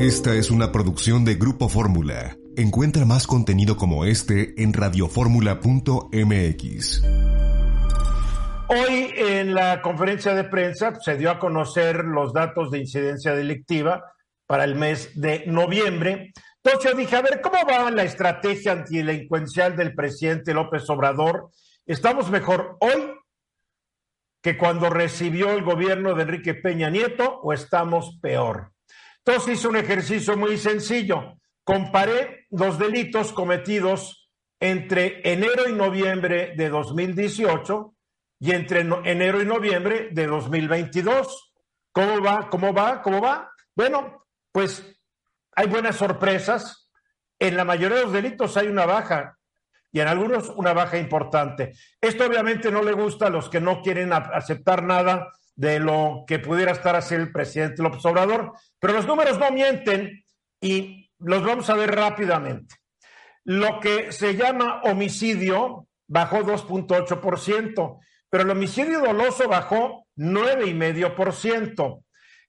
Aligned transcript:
Esta 0.00 0.34
es 0.34 0.50
una 0.50 0.72
producción 0.72 1.24
de 1.26 1.34
Grupo 1.34 1.68
Fórmula. 1.68 2.34
Encuentra 2.56 3.04
más 3.04 3.26
contenido 3.26 3.76
como 3.76 4.06
este 4.06 4.54
en 4.62 4.72
radioformula.mx. 4.72 7.02
Hoy 8.68 9.12
en 9.14 9.54
la 9.54 9.82
conferencia 9.82 10.34
de 10.34 10.44
prensa 10.44 10.98
se 11.02 11.18
dio 11.18 11.30
a 11.30 11.38
conocer 11.38 12.06
los 12.06 12.32
datos 12.32 12.70
de 12.70 12.78
incidencia 12.78 13.34
delictiva 13.34 14.14
para 14.46 14.64
el 14.64 14.74
mes 14.74 15.20
de 15.20 15.44
noviembre. 15.44 16.32
Entonces 16.64 16.90
yo 16.90 16.96
dije, 16.96 17.16
a 17.16 17.20
ver, 17.20 17.42
¿cómo 17.42 17.58
va 17.70 17.90
la 17.90 18.04
estrategia 18.04 18.72
antidelincuencial 18.72 19.76
del 19.76 19.94
presidente 19.94 20.54
López 20.54 20.88
Obrador? 20.88 21.50
¿Estamos 21.84 22.30
mejor 22.30 22.78
hoy 22.80 23.12
que 24.40 24.56
cuando 24.56 24.88
recibió 24.88 25.50
el 25.50 25.62
gobierno 25.62 26.14
de 26.14 26.22
Enrique 26.22 26.54
Peña 26.54 26.88
Nieto 26.88 27.38
o 27.42 27.52
estamos 27.52 28.18
peor? 28.22 28.72
Entonces 29.24 29.58
hice 29.58 29.68
un 29.68 29.76
ejercicio 29.76 30.36
muy 30.36 30.56
sencillo. 30.56 31.36
Comparé 31.64 32.46
los 32.50 32.78
delitos 32.78 33.32
cometidos 33.32 34.30
entre 34.58 35.20
enero 35.30 35.68
y 35.68 35.72
noviembre 35.72 36.54
de 36.56 36.68
2018 36.68 37.94
y 38.40 38.52
entre 38.52 38.80
enero 38.80 39.42
y 39.42 39.46
noviembre 39.46 40.08
de 40.12 40.26
2022. 40.26 41.52
¿Cómo 41.92 42.22
va? 42.22 42.48
¿Cómo 42.48 42.72
va? 42.72 43.02
¿Cómo 43.02 43.20
va? 43.20 43.52
Bueno, 43.74 44.26
pues 44.52 44.84
hay 45.52 45.66
buenas 45.66 45.96
sorpresas. 45.96 46.90
En 47.38 47.56
la 47.56 47.64
mayoría 47.64 47.98
de 47.98 48.04
los 48.04 48.12
delitos 48.12 48.56
hay 48.56 48.68
una 48.68 48.86
baja 48.86 49.38
y 49.92 50.00
en 50.00 50.08
algunos 50.08 50.48
una 50.50 50.72
baja 50.72 50.98
importante. 50.98 51.72
Esto 52.00 52.26
obviamente 52.26 52.70
no 52.70 52.82
le 52.82 52.92
gusta 52.92 53.26
a 53.26 53.30
los 53.30 53.48
que 53.48 53.60
no 53.60 53.82
quieren 53.82 54.12
aceptar 54.12 54.82
nada 54.82 55.28
de 55.60 55.78
lo 55.78 56.24
que 56.26 56.38
pudiera 56.38 56.72
estar 56.72 56.96
haciendo 56.96 57.26
el 57.26 57.32
presidente 57.32 57.82
López 57.82 58.02
Obrador, 58.06 58.54
pero 58.78 58.94
los 58.94 59.06
números 59.06 59.38
no 59.38 59.50
mienten 59.50 60.24
y 60.58 61.10
los 61.18 61.44
vamos 61.44 61.68
a 61.68 61.74
ver 61.74 61.94
rápidamente. 61.94 62.76
Lo 63.44 63.78
que 63.78 64.10
se 64.10 64.36
llama 64.36 64.80
homicidio 64.84 65.86
bajó 66.08 66.38
2.8%, 66.38 67.98
pero 68.30 68.42
el 68.42 68.48
homicidio 68.48 69.00
doloso 69.00 69.50
bajó 69.50 70.06
9,5%. 70.16 72.04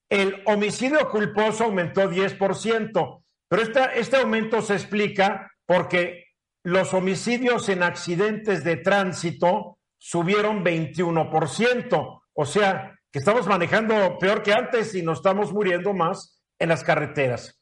El 0.08 0.42
homicidio 0.46 1.10
culposo 1.10 1.66
aumentó 1.66 2.10
10%, 2.10 3.24
pero 3.50 3.62
este 3.94 4.16
aumento 4.16 4.62
se 4.62 4.76
explica 4.76 5.52
porque 5.66 6.28
los 6.64 6.94
homicidios 6.94 7.68
en 7.68 7.84
accidentes 7.84 8.64
de 8.64 8.78
tránsito 8.78 9.80
subieron 9.98 10.64
21%, 10.64 12.22
o 12.34 12.46
sea, 12.46 12.98
que 13.12 13.20
estamos 13.20 13.48
manejando 13.48 14.18
peor 14.20 14.42
que 14.42 14.54
antes 14.54 14.96
y 14.96 15.02
nos 15.02 15.20
estamos 15.20 15.52
muriendo 15.52 15.94
más 15.94 16.42
en 16.60 16.70
las 16.70 16.84
carreteras. 16.84 17.62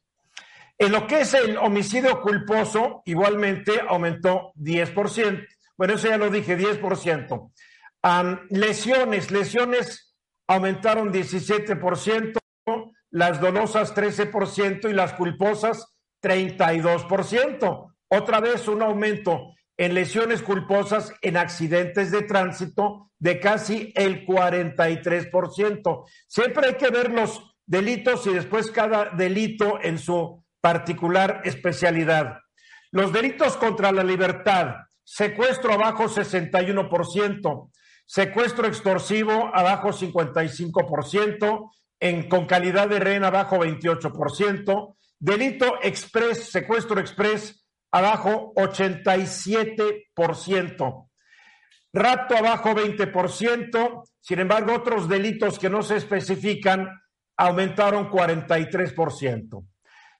En 0.77 0.91
lo 0.91 1.07
que 1.07 1.21
es 1.21 1.33
el 1.33 1.57
homicidio 1.57 2.21
culposo, 2.21 3.01
igualmente 3.05 3.81
aumentó 3.87 4.53
10%. 4.55 5.45
Bueno, 5.75 5.93
eso 5.95 6.07
ya 6.07 6.17
lo 6.17 6.29
dije, 6.29 6.57
10%. 6.57 7.51
lesiones, 8.49 9.31
lesiones 9.31 10.15
aumentaron 10.47 11.11
17%, 11.11 12.39
las 13.11 13.41
dolosas 13.41 13.93
13% 13.95 14.89
y 14.89 14.93
las 14.93 15.13
culposas 15.13 15.97
32%. 16.21 17.93
Otra 18.07 18.39
vez 18.39 18.67
un 18.67 18.81
aumento 18.81 19.53
en 19.79 19.93
lesiones 19.93 20.41
culposas 20.41 21.13
en 21.21 21.37
accidentes 21.37 22.11
de 22.11 22.23
tránsito 22.23 23.11
de 23.17 23.39
casi 23.39 23.93
el 23.95 24.25
43%. 24.25 26.05
Siempre 26.27 26.67
hay 26.67 26.73
que 26.73 26.89
ver 26.89 27.09
los 27.11 27.55
delitos 27.65 28.27
y 28.27 28.33
después 28.33 28.71
cada 28.71 29.11
delito 29.11 29.79
en 29.81 29.97
su 29.97 30.43
particular 30.59 31.43
especialidad. 31.45 32.39
Los 32.91 33.13
delitos 33.13 33.55
contra 33.55 33.93
la 33.93 34.03
libertad, 34.03 34.75
secuestro 35.05 35.71
abajo 35.71 36.09
61%, 36.09 37.71
secuestro 38.05 38.67
extorsivo 38.67 39.49
abajo 39.53 39.93
55%, 39.93 41.71
en, 42.01 42.27
con 42.27 42.47
calidad 42.47 42.89
de 42.89 42.99
rehén 42.99 43.23
abajo 43.23 43.59
28%, 43.59 44.95
delito 45.19 45.79
express, 45.81 46.49
secuestro 46.51 46.99
express 46.99 47.58
abajo 47.91 48.53
87%. 48.55 51.05
Rapto 51.91 52.37
abajo 52.37 52.75
20%, 52.75 54.03
sin 54.21 54.39
embargo 54.39 54.73
otros 54.73 55.09
delitos 55.09 55.57
que 55.57 55.69
no 55.69 55.81
se 55.81 55.95
especifican 55.95 56.87
aumentaron 57.35 58.11
43%. 58.11 59.65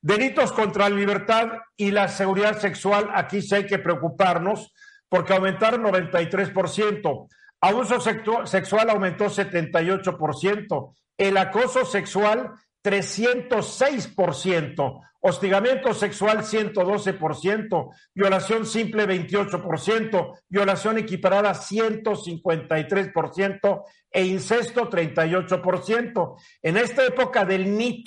Delitos 0.01 0.51
contra 0.53 0.89
la 0.89 0.95
libertad 0.95 1.49
y 1.75 1.91
la 1.91 2.07
seguridad 2.07 2.57
sexual, 2.57 3.09
aquí 3.13 3.41
sí 3.41 3.55
hay 3.55 3.65
que 3.65 3.79
preocuparnos 3.79 4.71
porque 5.09 5.33
aumentaron 5.33 5.83
93%. 5.83 7.27
Abuso 7.61 7.99
sexual 8.45 8.89
aumentó 8.89 9.25
78%. 9.25 10.93
El 11.17 11.35
acoso 11.35 11.83
sexual 11.85 12.53
306%, 12.81 15.01
hostigamiento 15.21 15.93
sexual 15.93 16.39
112%, 16.39 17.93
violación 18.13 18.65
simple 18.65 19.07
28%, 19.07 20.39
violación 20.47 20.97
equiparada 20.97 21.53
153% 21.53 23.83
e 24.11 24.25
incesto 24.25 24.89
38%. 24.89 26.35
En 26.63 26.77
esta 26.77 27.05
época 27.05 27.45
del 27.45 27.67
Me 27.67 28.03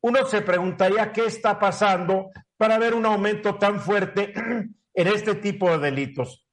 uno 0.00 0.26
se 0.26 0.42
preguntaría 0.42 1.12
qué 1.12 1.26
está 1.26 1.56
pasando 1.58 2.30
para 2.56 2.78
ver 2.78 2.94
un 2.94 3.06
aumento 3.06 3.56
tan 3.56 3.80
fuerte 3.80 4.32
en 4.94 5.08
este 5.08 5.34
tipo 5.34 5.70
de 5.70 5.78
delitos. 5.78 6.45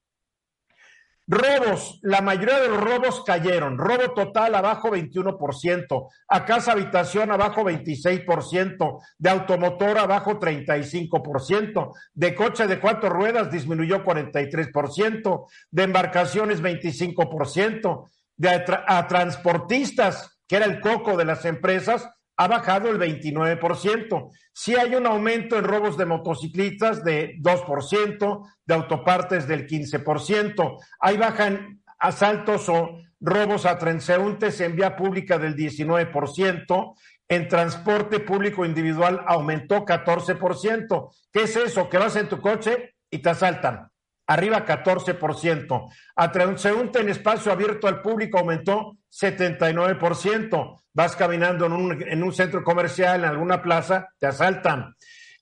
Robos, 1.25 1.99
la 2.01 2.21
mayoría 2.21 2.59
de 2.59 2.67
los 2.67 2.81
robos 2.81 3.23
cayeron. 3.23 3.77
Robo 3.77 4.13
total 4.13 4.55
abajo 4.55 4.89
21%, 4.89 6.09
a 6.27 6.45
casa 6.45 6.73
habitación 6.73 7.31
abajo 7.31 7.63
26%, 7.63 8.99
de 9.17 9.29
automotor 9.29 9.97
abajo 9.97 10.37
35%, 10.39 11.93
de 12.13 12.35
coche 12.35 12.67
de 12.67 12.79
cuatro 12.79 13.09
ruedas 13.09 13.49
disminuyó 13.49 14.03
43%, 14.03 15.45
de 15.71 15.83
embarcaciones 15.83 16.61
25%, 16.61 18.09
de 18.35 18.65
a 18.87 19.07
transportistas, 19.07 20.39
que 20.45 20.57
era 20.57 20.65
el 20.65 20.81
coco 20.81 21.15
de 21.15 21.25
las 21.25 21.45
empresas, 21.45 22.09
ha 22.37 22.47
bajado 22.47 22.89
el 22.89 22.99
29%. 22.99 24.31
Sí 24.51 24.75
hay 24.75 24.95
un 24.95 25.05
aumento 25.05 25.57
en 25.57 25.65
robos 25.65 25.97
de 25.97 26.05
motociclistas 26.05 27.03
de 27.03 27.37
2%, 27.39 28.47
de 28.65 28.73
autopartes 28.73 29.47
del 29.47 29.67
15%. 29.67 30.77
Hay 30.99 31.17
baja 31.17 31.47
en 31.47 31.83
asaltos 31.99 32.69
o 32.69 32.99
robos 33.19 33.65
a 33.65 33.77
transeúntes 33.77 34.59
en 34.61 34.75
vía 34.75 34.95
pública 34.95 35.37
del 35.37 35.55
19%. 35.55 36.95
En 37.29 37.47
transporte 37.47 38.19
público 38.19 38.65
individual 38.65 39.21
aumentó 39.25 39.85
14%. 39.85 41.09
¿Qué 41.31 41.43
es 41.43 41.55
eso? 41.55 41.89
Que 41.89 41.97
vas 41.97 42.15
en 42.15 42.27
tu 42.27 42.41
coche 42.41 42.95
y 43.09 43.19
te 43.19 43.29
asaltan 43.29 43.92
arriba 44.27 44.65
14%. 44.65 45.91
A 46.15 46.31
transeúnte 46.31 46.99
en 46.99 47.09
espacio 47.09 47.51
abierto 47.51 47.87
al 47.87 48.01
público 48.01 48.39
aumentó 48.39 48.97
79%. 49.11 50.81
Vas 50.93 51.15
caminando 51.15 51.65
en 51.65 51.73
un, 51.73 52.03
en 52.07 52.23
un 52.23 52.33
centro 52.33 52.63
comercial, 52.63 53.23
en 53.23 53.29
alguna 53.29 53.61
plaza, 53.61 54.09
te 54.19 54.27
asaltan. 54.27 54.95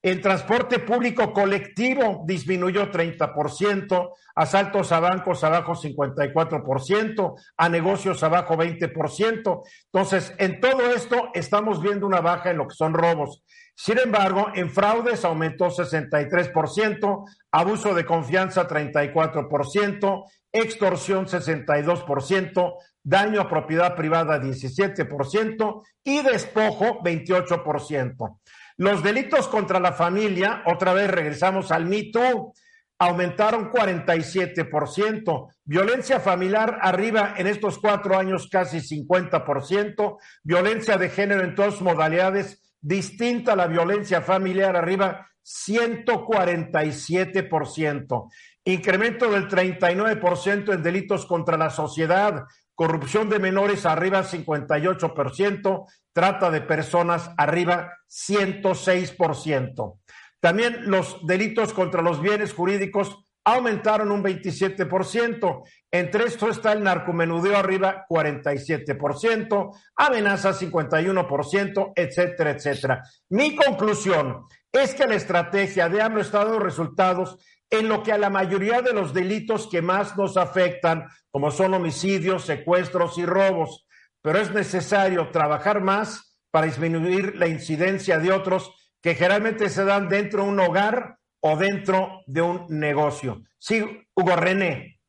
El 0.03 0.19
transporte 0.19 0.79
público 0.79 1.31
colectivo 1.31 2.23
disminuyó 2.25 2.89
30%, 2.89 4.13
asaltos 4.33 4.91
a 4.91 4.99
bancos 4.99 5.43
abajo 5.43 5.73
54%, 5.73 7.35
a 7.57 7.69
negocios 7.69 8.23
abajo 8.23 8.55
20%. 8.55 9.61
Entonces, 9.93 10.33
en 10.39 10.59
todo 10.59 10.89
esto 10.91 11.29
estamos 11.35 11.83
viendo 11.83 12.07
una 12.07 12.19
baja 12.19 12.49
en 12.49 12.57
lo 12.57 12.67
que 12.67 12.73
son 12.73 12.95
robos. 12.95 13.43
Sin 13.75 13.97
embargo, 13.97 14.51
en 14.53 14.69
fraudes 14.69 15.25
aumentó 15.25 15.69
63%, 15.69 17.23
abuso 17.51 17.93
de 17.93 18.05
confianza 18.05 18.67
34%, 18.67 20.23
extorsión 20.51 21.25
62%, 21.25 22.73
daño 23.03 23.41
a 23.41 23.49
propiedad 23.49 23.95
privada 23.95 24.39
17% 24.39 25.81
y 26.03 26.21
despojo 26.21 27.01
28%. 27.03 28.39
Los 28.77 29.03
delitos 29.03 29.47
contra 29.47 29.79
la 29.79 29.93
familia, 29.93 30.63
otra 30.65 30.93
vez 30.93 31.09
regresamos 31.09 31.71
al 31.71 31.85
mito, 31.85 32.53
aumentaron 32.99 33.71
47%, 33.71 35.47
violencia 35.63 36.19
familiar 36.19 36.77
arriba 36.81 37.33
en 37.35 37.47
estos 37.47 37.79
cuatro 37.79 38.17
años 38.17 38.47
casi 38.51 38.77
50%, 38.77 40.17
violencia 40.43 40.97
de 40.97 41.09
género 41.09 41.43
en 41.43 41.55
todas 41.55 41.81
modalidades 41.81 42.60
distinta 42.81 43.53
a 43.53 43.55
la 43.55 43.67
violencia 43.67 44.21
familiar 44.21 44.75
arriba 44.75 45.29
147%, 45.43 48.29
incremento 48.65 49.31
del 49.31 49.47
39% 49.47 50.73
en 50.73 50.83
delitos 50.83 51.25
contra 51.25 51.55
la 51.57 51.69
sociedad, 51.69 52.43
corrupción 52.75 53.29
de 53.29 53.39
menores 53.39 53.85
arriba 53.85 54.23
58%, 54.23 55.85
trata 56.13 56.51
de 56.51 56.61
personas 56.61 57.31
arriba 57.37 57.93
106%. 58.09 59.99
También 60.39 60.89
los 60.89 61.25
delitos 61.25 61.73
contra 61.73 62.01
los 62.01 62.21
bienes 62.21 62.53
jurídicos 62.53 63.20
aumentaron 63.43 64.11
un 64.11 64.23
27%. 64.23 65.63
Entre 65.91 66.25
esto 66.25 66.49
está 66.49 66.73
el 66.73 66.83
narcomenudeo 66.83 67.57
arriba 67.57 68.05
47%, 68.09 69.71
amenaza 69.95 70.53
51%, 70.53 71.93
etcétera, 71.95 72.51
etcétera. 72.51 73.03
Mi 73.29 73.55
conclusión 73.55 74.45
es 74.71 74.93
que 74.93 75.07
la 75.07 75.15
estrategia 75.15 75.89
de 75.89 76.01
AMLO 76.01 76.21
está 76.21 76.45
dando 76.45 76.59
resultados 76.59 77.37
en 77.69 77.87
lo 77.87 78.03
que 78.03 78.11
a 78.11 78.17
la 78.17 78.29
mayoría 78.29 78.81
de 78.81 78.93
los 78.93 79.13
delitos 79.13 79.67
que 79.67 79.81
más 79.81 80.17
nos 80.17 80.37
afectan, 80.37 81.07
como 81.31 81.51
son 81.51 81.73
homicidios, 81.73 82.45
secuestros 82.45 83.17
y 83.17 83.25
robos, 83.25 83.85
pero 84.21 84.39
es 84.39 84.51
necesario 84.51 85.29
trabajar 85.31 85.81
más 85.81 86.37
para 86.51 86.65
disminuir 86.67 87.35
la 87.37 87.47
incidencia 87.47 88.19
de 88.19 88.31
otros 88.31 88.73
que 89.01 89.15
generalmente 89.15 89.69
se 89.69 89.83
dan 89.83 90.09
dentro 90.09 90.43
de 90.43 90.49
un 90.49 90.59
hogar 90.59 91.17
o 91.41 91.57
dentro 91.57 92.21
de 92.25 92.41
un 92.41 92.65
negocio. 92.69 93.41
Sí, 93.57 93.83
Hugo 94.15 94.35
René. 94.35 95.01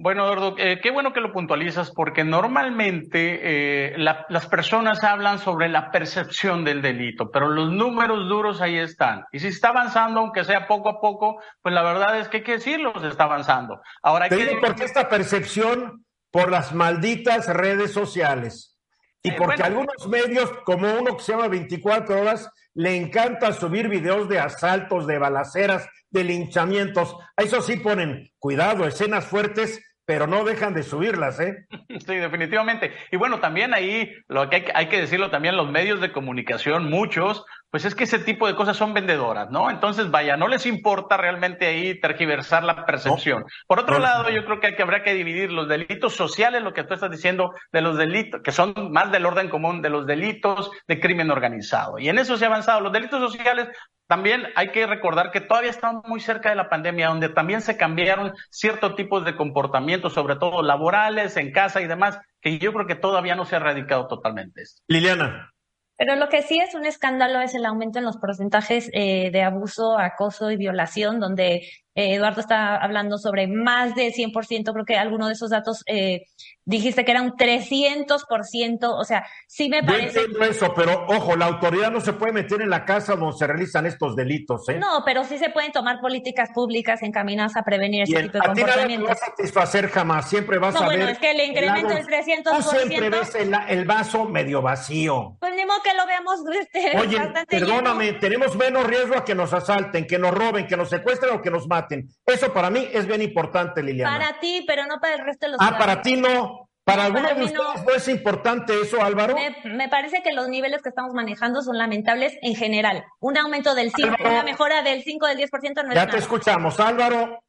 Bueno, 0.00 0.24
Eduardo, 0.26 0.54
eh, 0.58 0.78
qué 0.80 0.92
bueno 0.92 1.12
que 1.12 1.20
lo 1.20 1.32
puntualizas 1.32 1.90
porque 1.90 2.22
normalmente 2.22 3.40
eh, 3.42 3.98
las 3.98 4.46
personas 4.46 5.02
hablan 5.02 5.40
sobre 5.40 5.68
la 5.68 5.90
percepción 5.90 6.64
del 6.64 6.82
delito, 6.82 7.32
pero 7.32 7.48
los 7.48 7.72
números 7.72 8.28
duros 8.28 8.60
ahí 8.60 8.78
están. 8.78 9.24
Y 9.32 9.40
si 9.40 9.48
está 9.48 9.70
avanzando, 9.70 10.20
aunque 10.20 10.44
sea 10.44 10.68
poco 10.68 10.88
a 10.88 11.00
poco, 11.00 11.42
pues 11.62 11.74
la 11.74 11.82
verdad 11.82 12.16
es 12.16 12.28
que 12.28 12.36
hay 12.38 12.42
que 12.44 12.52
decirlo, 12.52 12.92
se 13.00 13.08
está 13.08 13.24
avanzando. 13.24 13.80
Ahora, 14.00 14.28
Te 14.28 14.36
digo 14.36 14.60
por 14.60 14.76
qué 14.76 14.84
esta 14.84 15.08
percepción 15.08 16.04
por 16.30 16.48
las 16.48 16.72
malditas 16.72 17.48
redes 17.48 17.92
sociales. 17.92 18.78
Y 19.20 19.30
eh, 19.30 19.34
porque 19.36 19.64
algunos 19.64 20.06
medios, 20.08 20.52
como 20.64 20.86
uno 20.94 21.16
que 21.16 21.24
se 21.24 21.32
llama 21.32 21.48
24 21.48 22.20
horas, 22.20 22.48
le 22.78 22.94
encanta 22.94 23.52
subir 23.52 23.88
videos 23.88 24.28
de 24.28 24.38
asaltos, 24.38 25.08
de 25.08 25.18
balaceras, 25.18 25.88
de 26.10 26.22
linchamientos. 26.22 27.16
A 27.36 27.42
eso 27.42 27.60
sí 27.60 27.78
ponen, 27.78 28.30
cuidado, 28.38 28.86
escenas 28.86 29.26
fuertes, 29.26 29.82
pero 30.04 30.28
no 30.28 30.44
dejan 30.44 30.74
de 30.74 30.84
subirlas, 30.84 31.40
¿eh? 31.40 31.66
Sí, 32.06 32.14
definitivamente. 32.14 32.92
Y 33.10 33.16
bueno, 33.16 33.40
también 33.40 33.74
ahí, 33.74 34.12
lo 34.28 34.48
que 34.48 34.56
hay, 34.56 34.64
hay, 34.74 34.88
que 34.88 35.00
decirlo 35.00 35.28
también, 35.28 35.56
los 35.56 35.68
medios 35.68 36.00
de 36.00 36.12
comunicación, 36.12 36.88
muchos, 36.88 37.44
pues 37.70 37.84
es 37.84 37.94
que 37.94 38.04
ese 38.04 38.18
tipo 38.18 38.46
de 38.46 38.54
cosas 38.54 38.76
son 38.76 38.94
vendedoras, 38.94 39.50
¿no? 39.50 39.70
Entonces, 39.70 40.10
vaya, 40.10 40.36
no 40.36 40.48
les 40.48 40.64
importa 40.64 41.18
realmente 41.18 41.66
ahí 41.66 42.00
tergiversar 42.00 42.64
la 42.64 42.86
percepción. 42.86 43.44
Por 43.66 43.78
otro 43.78 43.98
lado, 43.98 44.30
yo 44.30 44.44
creo 44.46 44.58
que, 44.60 44.74
que 44.74 44.82
habrá 44.82 45.02
que 45.02 45.12
dividir 45.12 45.52
los 45.52 45.68
delitos 45.68 46.14
sociales, 46.14 46.62
lo 46.62 46.72
que 46.72 46.84
tú 46.84 46.94
estás 46.94 47.10
diciendo, 47.10 47.52
de 47.70 47.82
los 47.82 47.98
delitos, 47.98 48.40
que 48.42 48.52
son 48.52 48.90
más 48.90 49.12
del 49.12 49.26
orden 49.26 49.50
común, 49.50 49.82
de 49.82 49.90
los 49.90 50.06
delitos 50.06 50.70
de 50.86 50.98
crimen 50.98 51.30
organizado. 51.30 51.98
Y 51.98 52.08
en 52.08 52.18
eso 52.18 52.38
se 52.38 52.46
ha 52.46 52.48
avanzado. 52.48 52.80
Los 52.80 52.92
delitos 52.92 53.20
sociales, 53.20 53.68
también 54.06 54.46
hay 54.56 54.70
que 54.70 54.86
recordar 54.86 55.30
que 55.30 55.42
todavía 55.42 55.70
estamos 55.70 56.02
muy 56.06 56.20
cerca 56.20 56.48
de 56.48 56.56
la 56.56 56.70
pandemia, 56.70 57.08
donde 57.08 57.28
también 57.28 57.60
se 57.60 57.76
cambiaron 57.76 58.32
ciertos 58.50 58.96
tipos 58.96 59.26
de 59.26 59.36
comportamientos, 59.36 60.14
sobre 60.14 60.36
todo 60.36 60.62
laborales, 60.62 61.36
en 61.36 61.52
casa 61.52 61.82
y 61.82 61.86
demás, 61.86 62.18
que 62.40 62.58
yo 62.58 62.72
creo 62.72 62.86
que 62.86 62.94
todavía 62.94 63.34
no 63.34 63.44
se 63.44 63.56
ha 63.56 63.58
erradicado 63.58 64.08
totalmente. 64.08 64.62
Liliana. 64.86 65.52
Pero 65.98 66.14
lo 66.14 66.28
que 66.28 66.42
sí 66.42 66.60
es 66.60 66.74
un 66.74 66.86
escándalo 66.86 67.40
es 67.40 67.54
el 67.54 67.66
aumento 67.66 67.98
en 67.98 68.04
los 68.04 68.18
porcentajes 68.18 68.88
eh, 68.92 69.30
de 69.32 69.42
abuso, 69.42 69.98
acoso 69.98 70.50
y 70.50 70.56
violación, 70.56 71.18
donde 71.18 71.68
eh, 71.98 72.14
Eduardo 72.14 72.40
está 72.40 72.76
hablando 72.76 73.18
sobre 73.18 73.48
más 73.48 73.96
de 73.96 74.12
100%, 74.12 74.72
creo 74.72 74.84
que 74.84 74.96
alguno 74.96 75.26
de 75.26 75.32
esos 75.32 75.50
datos 75.50 75.82
eh, 75.86 76.26
dijiste 76.64 77.04
que 77.04 77.10
era 77.10 77.22
un 77.22 77.32
300%, 77.32 78.78
o 78.82 79.02
sea, 79.02 79.26
sí 79.48 79.68
me 79.68 79.82
parece... 79.82 80.14
Yo 80.14 80.20
entiendo 80.20 80.44
eso, 80.44 80.72
pero 80.76 81.06
ojo, 81.08 81.34
la 81.34 81.46
autoridad 81.46 81.90
no 81.90 82.00
se 82.00 82.12
puede 82.12 82.32
meter 82.32 82.62
en 82.62 82.70
la 82.70 82.84
casa 82.84 83.16
donde 83.16 83.36
se 83.36 83.48
realizan 83.48 83.84
estos 83.86 84.14
delitos, 84.14 84.68
¿eh? 84.68 84.78
No, 84.78 85.02
pero 85.04 85.24
sí 85.24 85.38
se 85.38 85.50
pueden 85.50 85.72
tomar 85.72 85.98
políticas 86.00 86.50
públicas 86.54 87.02
encaminadas 87.02 87.56
a 87.56 87.64
prevenir 87.64 88.04
ese 88.04 88.22
tipo 88.22 88.38
de 88.38 88.44
a 88.44 88.46
comportamientos. 88.46 89.00
no 89.00 89.06
va 89.06 89.12
a 89.14 89.30
satisfacer 89.30 89.88
jamás, 89.88 90.28
siempre 90.28 90.58
vas 90.58 90.74
no, 90.74 90.82
a 90.82 90.84
bueno, 90.84 91.06
ver... 91.06 91.14
es 91.14 91.18
que 91.18 91.32
el 91.32 91.40
incremento 91.40 91.94
del 91.94 92.06
300%... 92.06 92.42
Tú 92.44 92.62
siempre 92.62 93.10
ves 93.10 93.34
el, 93.34 93.84
vaso 93.86 94.24
medio 94.24 94.62
vacío. 94.62 95.36
Pues 95.40 95.52
ni 95.56 95.66
modo 95.66 95.82
que 95.82 95.94
lo 95.94 96.06
veamos 96.06 96.40
este, 96.60 96.96
Oye, 96.96 97.18
perdóname, 97.48 98.12
tenemos 98.12 98.54
menos 98.54 98.86
riesgo 98.86 99.16
a 99.16 99.24
que 99.24 99.34
nos 99.34 99.52
asalten, 99.52 100.06
que 100.06 100.18
nos 100.18 100.32
roben, 100.32 100.68
que 100.68 100.76
nos 100.76 100.90
secuestren 100.90 101.34
o 101.34 101.42
que 101.42 101.50
nos 101.50 101.66
maten. 101.66 101.87
Eso 102.26 102.52
para 102.52 102.70
mí 102.70 102.88
es 102.92 103.06
bien 103.06 103.22
importante, 103.22 103.82
Liliana. 103.82 104.18
Para 104.18 104.40
ti, 104.40 104.64
pero 104.66 104.86
no 104.86 105.00
para 105.00 105.14
el 105.14 105.24
resto 105.24 105.46
de 105.46 105.52
los 105.52 105.60
Ah, 105.60 105.76
para 105.78 106.02
ti 106.02 106.16
no. 106.16 106.68
¿Para 106.88 107.04
algunos 107.04 107.36
de 107.36 107.44
ustedes 107.44 107.84
no. 107.84 107.94
es 107.94 108.08
importante 108.08 108.80
eso, 108.80 109.02
Álvaro? 109.02 109.36
Me, 109.64 109.90
parece 109.90 110.22
que 110.22 110.32
los 110.32 110.48
niveles 110.48 110.80
que 110.80 110.88
estamos 110.88 111.12
manejando 111.12 111.60
son 111.60 111.76
lamentables 111.76 112.38
en 112.40 112.54
general. 112.54 113.04
Un 113.20 113.36
aumento 113.36 113.74
del 113.74 113.92
5, 113.94 114.16
una 114.20 114.42
mejora 114.42 114.80
del 114.80 115.02
5, 115.02 115.26
del 115.26 115.36
10% 115.36 115.84
no 115.84 115.90
es 115.90 115.94
Ya 115.94 116.08
te 116.08 116.16
escuchamos. 116.16 116.80
Álvaro, 116.80 117.44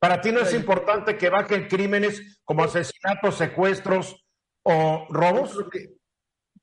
¿para 0.00 0.20
ti 0.20 0.32
no 0.32 0.40
es 0.40 0.52
importante 0.54 1.16
que 1.16 1.30
bajen 1.30 1.68
crímenes 1.68 2.40
como 2.44 2.64
asesinatos, 2.64 3.36
secuestros 3.36 4.24
o 4.64 5.06
robos? 5.08 5.54
Yo 5.54 5.68
creo, 5.68 5.70
que, 5.70 5.94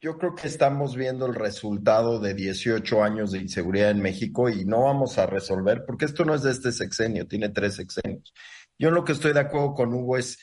yo 0.01 0.17
creo 0.17 0.33
que 0.33 0.47
estamos 0.47 0.95
viendo 0.95 1.25
el 1.25 1.35
resultado 1.35 2.19
de 2.19 2.33
18 2.33 3.03
años 3.03 3.31
de 3.31 3.39
inseguridad 3.39 3.91
en 3.91 4.01
México 4.01 4.49
y 4.49 4.65
no 4.65 4.83
vamos 4.83 5.17
a 5.17 5.25
resolver, 5.25 5.83
porque 5.85 6.05
esto 6.05 6.23
no 6.23 6.35
es 6.35 6.43
de 6.43 6.51
este 6.51 6.71
sexenio, 6.71 7.27
tiene 7.27 7.49
tres 7.49 7.75
sexenios. 7.75 8.33
Yo 8.77 8.91
lo 8.91 9.03
que 9.03 9.11
estoy 9.11 9.33
de 9.33 9.41
acuerdo 9.41 9.73
con 9.73 9.93
Hugo 9.93 10.17
es 10.17 10.37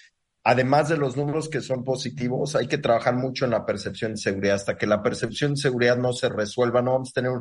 además 0.46 0.88
de 0.88 0.96
los 0.96 1.16
números 1.16 1.48
que 1.48 1.60
son 1.60 1.82
positivos, 1.82 2.54
hay 2.54 2.68
que 2.68 2.78
trabajar 2.78 3.16
mucho 3.16 3.46
en 3.46 3.50
la 3.50 3.66
percepción 3.66 4.12
de 4.12 4.18
seguridad. 4.18 4.54
Hasta 4.54 4.78
que 4.78 4.86
la 4.86 5.02
percepción 5.02 5.54
de 5.54 5.60
seguridad 5.60 5.96
no 5.96 6.12
se 6.12 6.28
resuelva, 6.28 6.82
no 6.82 6.92
vamos 6.92 7.10
a 7.10 7.20
tener. 7.20 7.32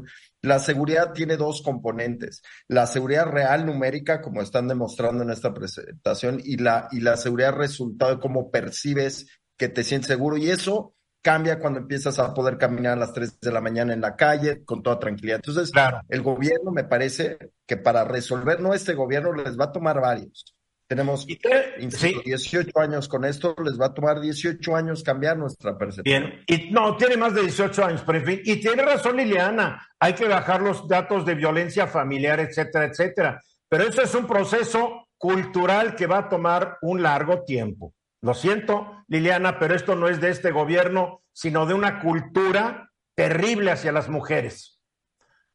La 0.42 0.58
seguridad 0.58 1.14
tiene 1.14 1.38
dos 1.38 1.62
componentes: 1.62 2.42
la 2.68 2.88
seguridad 2.88 3.28
real 3.28 3.66
numérica, 3.66 4.22
como 4.22 4.42
están 4.42 4.68
demostrando 4.68 5.22
en 5.22 5.30
esta 5.30 5.54
presentación, 5.54 6.42
y 6.44 6.58
la, 6.58 6.88
y 6.92 7.02
la 7.02 7.16
seguridad 7.16 7.54
resultado 7.54 8.16
de 8.16 8.22
cómo 8.22 8.50
percibes 8.50 9.28
que 9.56 9.70
te 9.70 9.84
sientes 9.84 10.08
seguro. 10.08 10.38
Y 10.38 10.50
eso 10.50 10.95
cambia 11.26 11.58
cuando 11.58 11.80
empiezas 11.80 12.20
a 12.20 12.36
poder 12.36 12.56
caminar 12.60 12.94
a 12.94 12.98
las 12.98 13.12
3 13.12 13.40
de 13.40 13.52
la 13.52 13.60
mañana 13.60 13.94
en 13.94 14.02
la 14.02 14.16
calle 14.16 14.64
con 14.64 14.84
toda 14.84 15.00
tranquilidad. 15.00 15.38
Entonces, 15.38 15.72
claro. 15.72 16.02
el 16.08 16.22
gobierno 16.22 16.72
me 16.72 16.84
parece 16.84 17.40
que 17.66 17.78
para 17.78 18.04
resolver, 18.04 18.60
no 18.60 18.76
este 18.76 18.94
gobierno, 18.94 19.34
les 19.34 19.60
va 19.60 19.66
a 19.66 19.72
tomar 19.72 20.00
varios 20.00 20.56
tenemos 20.88 21.26
18 21.26 22.80
años 22.80 23.08
con 23.08 23.26
esto, 23.26 23.56
les 23.64 23.80
va 23.80 23.88
a 23.88 23.94
tomar 23.96 24.22
18 24.22 24.76
años 24.76 25.02
cambiar 25.02 25.36
nuestra 25.36 25.76
percepción. 25.76 26.04
Bien, 26.22 26.44
y 26.46 26.72
no, 26.72 26.96
tiene 26.96 27.18
más 27.18 27.34
de 27.34 27.42
18 27.42 27.86
años, 27.86 28.04
pero 28.06 28.20
en 28.20 28.26
fin, 28.26 28.42
y 28.46 28.58
tiene 28.58 28.84
razón 28.84 29.18
Liliana, 29.18 29.82
hay 30.00 30.14
que 30.14 30.28
bajar 30.28 30.62
los 30.62 30.88
datos 30.88 31.26
de 31.26 31.34
violencia 31.34 31.88
familiar, 31.88 32.40
etcétera, 32.40 32.86
etcétera. 32.86 33.42
Pero 33.68 33.86
eso 33.86 34.04
es 34.04 34.14
un 34.14 34.28
proceso 34.28 35.08
cultural 35.18 35.96
que 35.96 36.06
va 36.06 36.20
a 36.20 36.30
tomar 36.30 36.78
un 36.84 37.02
largo 37.02 37.44
tiempo. 37.44 37.92
Lo 38.26 38.34
siento, 38.34 39.04
Liliana, 39.08 39.60
pero 39.60 39.76
esto 39.76 39.94
no 39.94 40.08
es 40.08 40.20
de 40.20 40.32
este 40.32 40.50
gobierno, 40.50 41.22
sino 41.32 41.68
de 41.68 41.76
una 41.76 42.00
cultura 42.00 42.92
terrible 43.14 43.70
hacia 43.70 43.92
las 43.92 44.10
mujeres. 44.10 44.82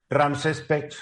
Ramses 0.08 0.60
Pech. 0.60 0.94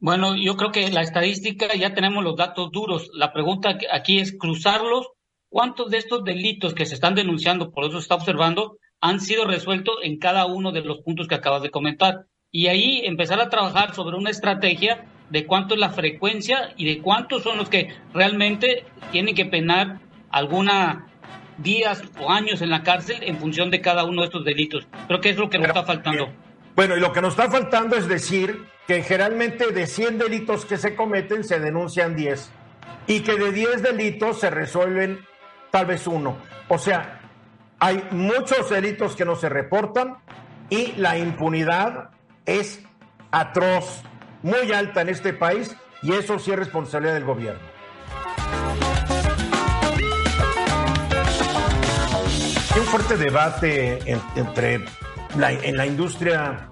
Bueno, 0.00 0.34
yo 0.34 0.56
creo 0.56 0.72
que 0.72 0.90
la 0.90 1.02
estadística 1.02 1.72
ya 1.76 1.94
tenemos 1.94 2.24
los 2.24 2.34
datos 2.34 2.72
duros. 2.72 3.08
La 3.14 3.32
pregunta 3.32 3.78
aquí 3.92 4.18
es 4.18 4.36
cruzarlos. 4.36 5.10
¿Cuántos 5.48 5.92
de 5.92 5.98
estos 5.98 6.24
delitos 6.24 6.74
que 6.74 6.86
se 6.86 6.94
están 6.94 7.14
denunciando, 7.14 7.70
por 7.70 7.84
eso 7.84 7.92
se 7.92 8.00
está 8.06 8.16
observando, 8.16 8.78
han 9.00 9.20
sido 9.20 9.44
resueltos 9.44 9.98
en 10.02 10.18
cada 10.18 10.44
uno 10.46 10.72
de 10.72 10.80
los 10.80 11.02
puntos 11.02 11.28
que 11.28 11.36
acabas 11.36 11.62
de 11.62 11.70
comentar? 11.70 12.26
Y 12.50 12.66
ahí 12.66 13.02
empezar 13.04 13.40
a 13.40 13.48
trabajar 13.48 13.94
sobre 13.94 14.16
una 14.16 14.30
estrategia 14.30 15.04
de 15.30 15.46
cuánto 15.46 15.74
es 15.74 15.80
la 15.80 15.90
frecuencia 15.90 16.74
y 16.76 16.84
de 16.84 17.00
cuántos 17.00 17.44
son 17.44 17.58
los 17.58 17.68
que 17.68 17.94
realmente 18.12 18.84
tienen 19.12 19.36
que 19.36 19.46
penar 19.46 20.00
alguna 20.34 21.06
días 21.58 22.02
o 22.18 22.30
años 22.30 22.60
en 22.60 22.70
la 22.70 22.82
cárcel 22.82 23.18
en 23.22 23.38
función 23.38 23.70
de 23.70 23.80
cada 23.80 24.04
uno 24.04 24.22
de 24.22 24.26
estos 24.26 24.44
delitos. 24.44 24.86
Creo 25.06 25.20
que 25.20 25.30
es 25.30 25.36
lo 25.36 25.48
que 25.48 25.58
nos 25.58 25.68
está 25.68 25.84
faltando. 25.84 26.28
Bueno, 26.74 26.96
y 26.96 27.00
lo 27.00 27.12
que 27.12 27.22
nos 27.22 27.34
está 27.34 27.48
faltando 27.48 27.94
es 27.94 28.08
decir 28.08 28.64
que 28.88 29.02
generalmente 29.02 29.70
de 29.70 29.86
100 29.86 30.18
delitos 30.18 30.64
que 30.66 30.76
se 30.76 30.96
cometen 30.96 31.44
se 31.44 31.60
denuncian 31.60 32.16
10 32.16 32.50
y 33.06 33.20
que 33.20 33.36
de 33.36 33.52
10 33.52 33.82
delitos 33.82 34.40
se 34.40 34.50
resuelven 34.50 35.20
tal 35.70 35.86
vez 35.86 36.08
uno. 36.08 36.36
O 36.66 36.78
sea, 36.78 37.20
hay 37.78 38.02
muchos 38.10 38.68
delitos 38.70 39.14
que 39.14 39.24
no 39.24 39.36
se 39.36 39.48
reportan 39.48 40.16
y 40.68 40.94
la 40.96 41.16
impunidad 41.16 42.10
es 42.44 42.82
atroz, 43.30 44.02
muy 44.42 44.72
alta 44.72 45.02
en 45.02 45.10
este 45.10 45.32
país 45.32 45.76
y 46.02 46.12
eso 46.12 46.40
sí 46.40 46.50
es 46.50 46.58
responsabilidad 46.58 47.14
del 47.14 47.24
gobierno. 47.24 47.73
Fuerte 52.96 53.16
debate 53.16 53.98
entre 54.36 54.74
en 54.76 55.76
la 55.76 55.84
industria 55.84 56.70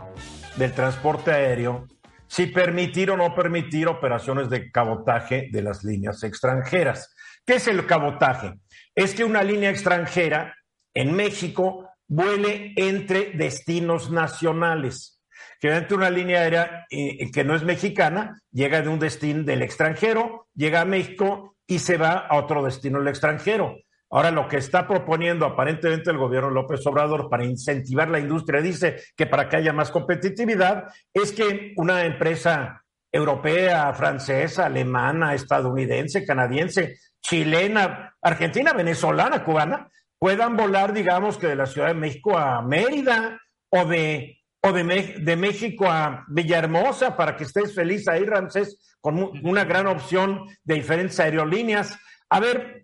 del 0.55 0.73
transporte 0.73 1.33
aéreo 1.33 1.89
si 2.29 2.47
permitir 2.47 3.11
o 3.11 3.17
no 3.17 3.35
permitir 3.35 3.89
operaciones 3.89 4.49
de 4.49 4.71
cabotaje 4.71 5.49
de 5.51 5.63
las 5.63 5.83
líneas 5.83 6.23
extranjeras. 6.23 7.13
¿Qué 7.45 7.55
es 7.55 7.67
el 7.67 7.87
cabotaje? 7.87 8.55
Es 8.95 9.17
que 9.17 9.25
una 9.25 9.43
línea 9.43 9.71
extranjera 9.71 10.55
en 10.95 11.13
México 11.13 11.89
vuele 12.07 12.73
entre 12.77 13.33
destinos 13.33 14.13
nacionales. 14.13 15.21
Generalmente 15.61 15.95
una 15.97 16.11
línea 16.11 16.43
aérea 16.43 16.87
eh, 16.89 17.33
que 17.33 17.43
no 17.43 17.57
es 17.57 17.65
mexicana 17.65 18.41
llega 18.53 18.81
de 18.81 18.89
un 18.89 19.01
destino 19.01 19.43
del 19.43 19.63
extranjero, 19.63 20.47
llega 20.55 20.83
a 20.83 20.85
México 20.85 21.57
y 21.67 21.81
se 21.81 21.97
va 21.97 22.13
a 22.13 22.37
otro 22.37 22.63
destino 22.63 23.01
del 23.01 23.09
extranjero. 23.09 23.75
Ahora, 24.15 24.31
lo 24.31 24.47
que 24.47 24.59
está 24.59 24.87
proponiendo 24.87 25.47
aparentemente 25.47 26.11
el 26.11 26.19
gobierno 26.19 26.51
López 26.51 26.87
Obrador 26.87 27.31
para 27.31 27.47
incentivar 27.47 28.11
la 28.11 28.19
industria, 28.19 28.61
dice 28.61 29.01
que 29.17 29.27
para 29.27 29.49
que 29.49 29.57
haya 29.57 29.73
más 29.73 29.91
competitividad, 29.91 30.85
es 31.15 31.33
que 31.33 31.73
una 31.79 32.05
empresa 32.05 32.85
europea, 33.11 33.91
francesa, 33.95 34.67
alemana, 34.67 35.33
estadounidense, 35.33 36.27
canadiense, 36.27 36.99
chilena, 37.23 38.15
argentina, 38.21 38.75
venezolana, 38.75 39.45
cubana, 39.45 39.89
puedan 40.19 40.59
volar, 40.59 40.93
digamos, 40.93 41.39
que 41.39 41.47
de 41.47 41.57
la 41.57 41.67
Ciudad 41.67 41.89
de 41.89 41.95
México 41.95 42.37
a 42.37 42.61
Mérida 42.61 43.41
o 43.71 43.87
de, 43.87 44.43
o 44.61 44.73
de, 44.73 45.15
de 45.21 45.37
México 45.37 45.87
a 45.91 46.27
Villahermosa 46.29 47.17
para 47.17 47.35
que 47.35 47.45
estés 47.45 47.75
feliz 47.75 48.07
ahí, 48.09 48.27
Ramsés, 48.27 48.97
con 49.01 49.19
una 49.43 49.65
gran 49.65 49.87
opción 49.87 50.45
de 50.65 50.75
diferentes 50.75 51.19
aerolíneas. 51.19 51.99
A 52.29 52.41
ver, 52.41 52.82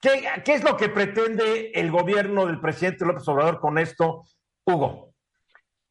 ¿Qué, 0.00 0.24
¿Qué, 0.44 0.54
es 0.54 0.64
lo 0.64 0.76
que 0.76 0.88
pretende 0.88 1.72
el 1.74 1.90
gobierno 1.90 2.46
del 2.46 2.60
presidente 2.60 3.04
López 3.04 3.28
Obrador 3.28 3.60
con 3.60 3.76
esto, 3.78 4.24
Hugo? 4.64 5.09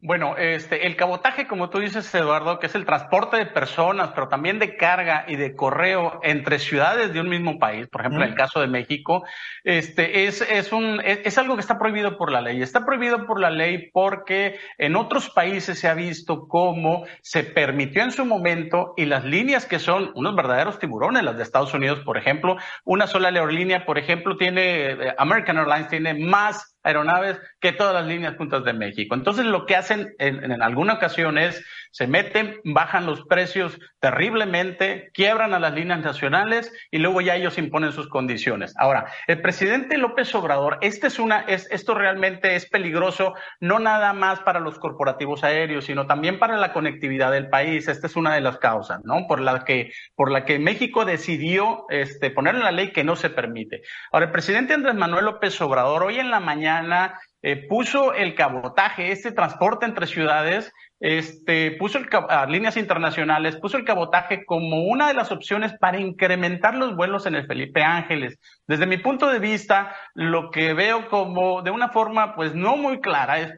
Bueno, 0.02 0.38
este, 0.38 0.88
el 0.88 0.96
cabotaje, 0.96 1.46
como 1.46 1.70
tú 1.70 1.80
dices, 1.80 2.16
Eduardo, 2.16 2.58
que 2.60 2.68
es 2.68 2.76
el 2.76 2.86
transporte 2.86 3.36
de 3.36 3.46
personas, 3.46 4.12
pero 4.16 4.30
también 4.30 4.58
de 4.58 4.78
carga 4.78 5.26
y 5.28 5.36
de 5.36 5.58
correo 5.58 6.22
entre 6.24 6.58
ciudades 6.58 7.12
de 7.12 7.20
un 7.20 7.28
mismo 7.28 7.60
país, 7.60 7.86
por 7.90 8.00
ejemplo, 8.00 8.24
en 8.24 8.30
el 8.30 8.36
caso 8.36 8.62
de 8.62 8.68
México, 8.68 9.26
este, 9.66 10.26
es, 10.26 10.40
es 10.40 10.72
un, 10.72 11.02
es, 11.04 11.38
algo 11.38 11.56
que 11.56 11.60
está 11.60 11.78
prohibido 11.78 12.18
por 12.18 12.32
la 12.32 12.40
ley. 12.40 12.62
Está 12.62 12.86
prohibido 12.86 13.26
por 13.26 13.42
la 13.42 13.50
ley 13.50 13.90
porque 13.92 14.58
en 14.78 14.96
otros 14.96 15.32
países 15.32 15.78
se 15.78 15.90
ha 15.90 15.96
visto 15.96 16.48
cómo 16.48 17.04
se 17.22 17.44
permitió 17.44 18.02
en 18.02 18.14
su 18.14 18.24
momento 18.24 18.94
y 18.96 19.04
las 19.04 19.26
líneas 19.26 19.66
que 19.66 19.80
son 19.80 20.14
unos 20.16 20.34
verdaderos 20.34 20.80
tiburones, 20.80 21.24
las 21.24 21.36
de 21.36 21.44
Estados 21.44 21.74
Unidos, 21.74 22.00
por 22.06 22.18
ejemplo, 22.18 22.56
una 22.86 23.06
sola 23.06 23.28
aerolínea, 23.28 23.86
por 23.86 23.98
ejemplo, 23.98 24.38
tiene, 24.38 24.92
eh, 24.92 25.16
American 25.18 25.58
Airlines 25.58 25.90
tiene 25.90 26.14
más 26.14 26.78
aeronaves 26.84 27.40
que 27.60 27.74
todas 27.74 27.94
las 27.94 28.06
líneas 28.06 28.36
juntas 28.38 28.64
de 28.64 28.74
México. 28.74 29.16
Entonces 29.16 29.46
lo 29.46 29.66
que 29.66 29.76
hacen 29.76 30.16
en, 30.20 30.44
en, 30.52 30.62
alguna 30.62 30.94
ocasión 30.94 31.38
es 31.38 31.64
se 31.92 32.08
meten, 32.08 32.60
bajan 32.64 33.06
los 33.06 33.24
precios 33.26 33.80
terriblemente, 34.00 35.10
quiebran 35.14 35.54
a 35.54 35.60
las 35.60 35.74
líneas 35.74 36.02
nacionales 36.02 36.72
y 36.92 37.00
luego 37.00 37.22
ya 37.22 37.36
ellos 37.36 37.58
imponen 37.58 37.92
sus 37.92 38.08
condiciones. 38.08 38.74
Ahora, 38.78 39.12
el 39.28 39.42
presidente 39.42 39.98
López 39.98 40.34
Obrador, 40.36 40.78
este 40.82 41.08
es 41.08 41.20
una, 41.20 41.42
es, 41.42 41.70
esto 41.72 41.94
realmente 41.94 42.56
es 42.56 42.68
peligroso 42.68 43.34
no 43.60 43.80
nada 43.80 44.14
más 44.14 44.40
para 44.42 44.60
los 44.60 44.80
corporativos 44.80 45.44
aéreos, 45.44 45.86
sino 45.86 46.08
también 46.08 46.40
para 46.40 46.58
la 46.58 46.74
conectividad 46.74 47.32
del 47.32 47.50
país. 47.50 47.88
Esta 47.88 48.08
es 48.08 48.16
una 48.16 48.34
de 48.34 48.42
las 48.42 48.58
causas, 48.58 49.02
¿no? 49.04 49.28
Por 49.28 49.42
la 49.42 49.66
que, 49.66 49.92
por 50.16 50.32
la 50.32 50.46
que 50.46 50.60
México 50.60 51.06
decidió 51.06 51.86
este, 51.90 52.32
poner 52.32 52.56
en 52.56 52.64
la 52.64 52.72
ley 52.72 52.92
que 52.92 53.04
no 53.04 53.16
se 53.16 53.30
permite. 53.30 53.82
Ahora, 54.12 54.28
el 54.28 54.32
presidente 54.32 54.74
Andrés 54.74 54.96
Manuel 54.96 55.26
López 55.26 55.60
Obrador 55.62 56.04
hoy 56.04 56.20
en 56.20 56.32
la 56.32 56.40
mañana 56.40 57.20
eh, 57.42 57.68
puso 57.68 58.14
el 58.14 58.36
cabotaje, 58.36 59.12
este 59.12 59.32
transporte 59.32 59.86
entre 59.86 60.08
ciudades, 60.08 60.72
este, 61.00 61.72
puso 61.72 61.98
el, 61.98 62.10
líneas 62.50 62.76
internacionales, 62.76 63.56
puso 63.56 63.78
el 63.78 63.86
cabotaje 63.86 64.44
como 64.46 64.84
una 64.84 65.08
de 65.08 65.14
las 65.14 65.32
opciones 65.32 65.74
para 65.80 66.00
incrementar 66.00 66.76
los 66.76 66.96
vuelos 66.96 67.26
en 67.26 67.36
el 67.36 67.48
Felipe 67.48 67.82
Ángeles. 67.82 68.38
Desde 68.68 68.86
mi 68.86 68.98
punto 68.98 69.30
de 69.30 69.40
vista, 69.40 69.96
lo 70.14 70.52
que 70.52 70.74
veo 70.74 71.08
como 71.08 71.62
de 71.62 71.72
una 71.72 71.90
forma, 71.90 72.36
pues 72.36 72.54
no 72.54 72.76
muy 72.76 73.00
clara, 73.00 73.40
es, 73.40 73.54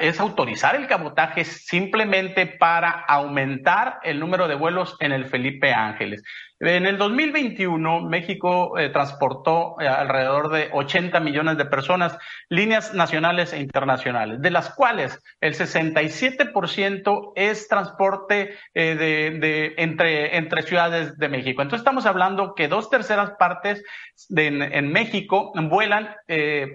es 0.00 0.18
autorizar 0.18 0.74
el 0.74 0.88
cabotaje 0.88 1.44
simplemente 1.44 2.46
para 2.46 2.90
aumentar 2.90 4.00
el 4.02 4.18
número 4.18 4.48
de 4.48 4.56
vuelos 4.56 4.96
en 4.98 5.12
el 5.12 5.26
Felipe 5.26 5.72
Ángeles. 5.72 6.22
En 6.62 6.84
el 6.84 6.98
2021, 6.98 8.02
México 8.02 8.78
eh, 8.78 8.90
transportó 8.90 9.80
eh, 9.80 9.88
alrededor 9.88 10.50
de 10.50 10.68
80 10.70 11.18
millones 11.20 11.56
de 11.56 11.64
personas, 11.64 12.18
líneas 12.50 12.92
nacionales 12.92 13.54
e 13.54 13.60
internacionales, 13.60 14.42
de 14.42 14.50
las 14.50 14.74
cuales 14.74 15.18
el 15.40 15.54
67% 15.54 17.32
es 17.34 17.66
transporte 17.66 18.58
eh, 18.74 18.94
de, 18.94 19.38
de, 19.38 19.74
entre, 19.78 20.36
entre 20.36 20.60
ciudades 20.60 21.16
de 21.16 21.30
México. 21.30 21.62
Entonces 21.62 21.80
estamos 21.80 22.04
hablando 22.04 22.54
que 22.54 22.68
dos 22.68 22.90
terceras 22.90 23.30
partes 23.38 23.82
de, 24.28 24.48
en, 24.48 24.62
en, 24.62 24.92
México 24.92 25.52
vuelan 25.54 26.14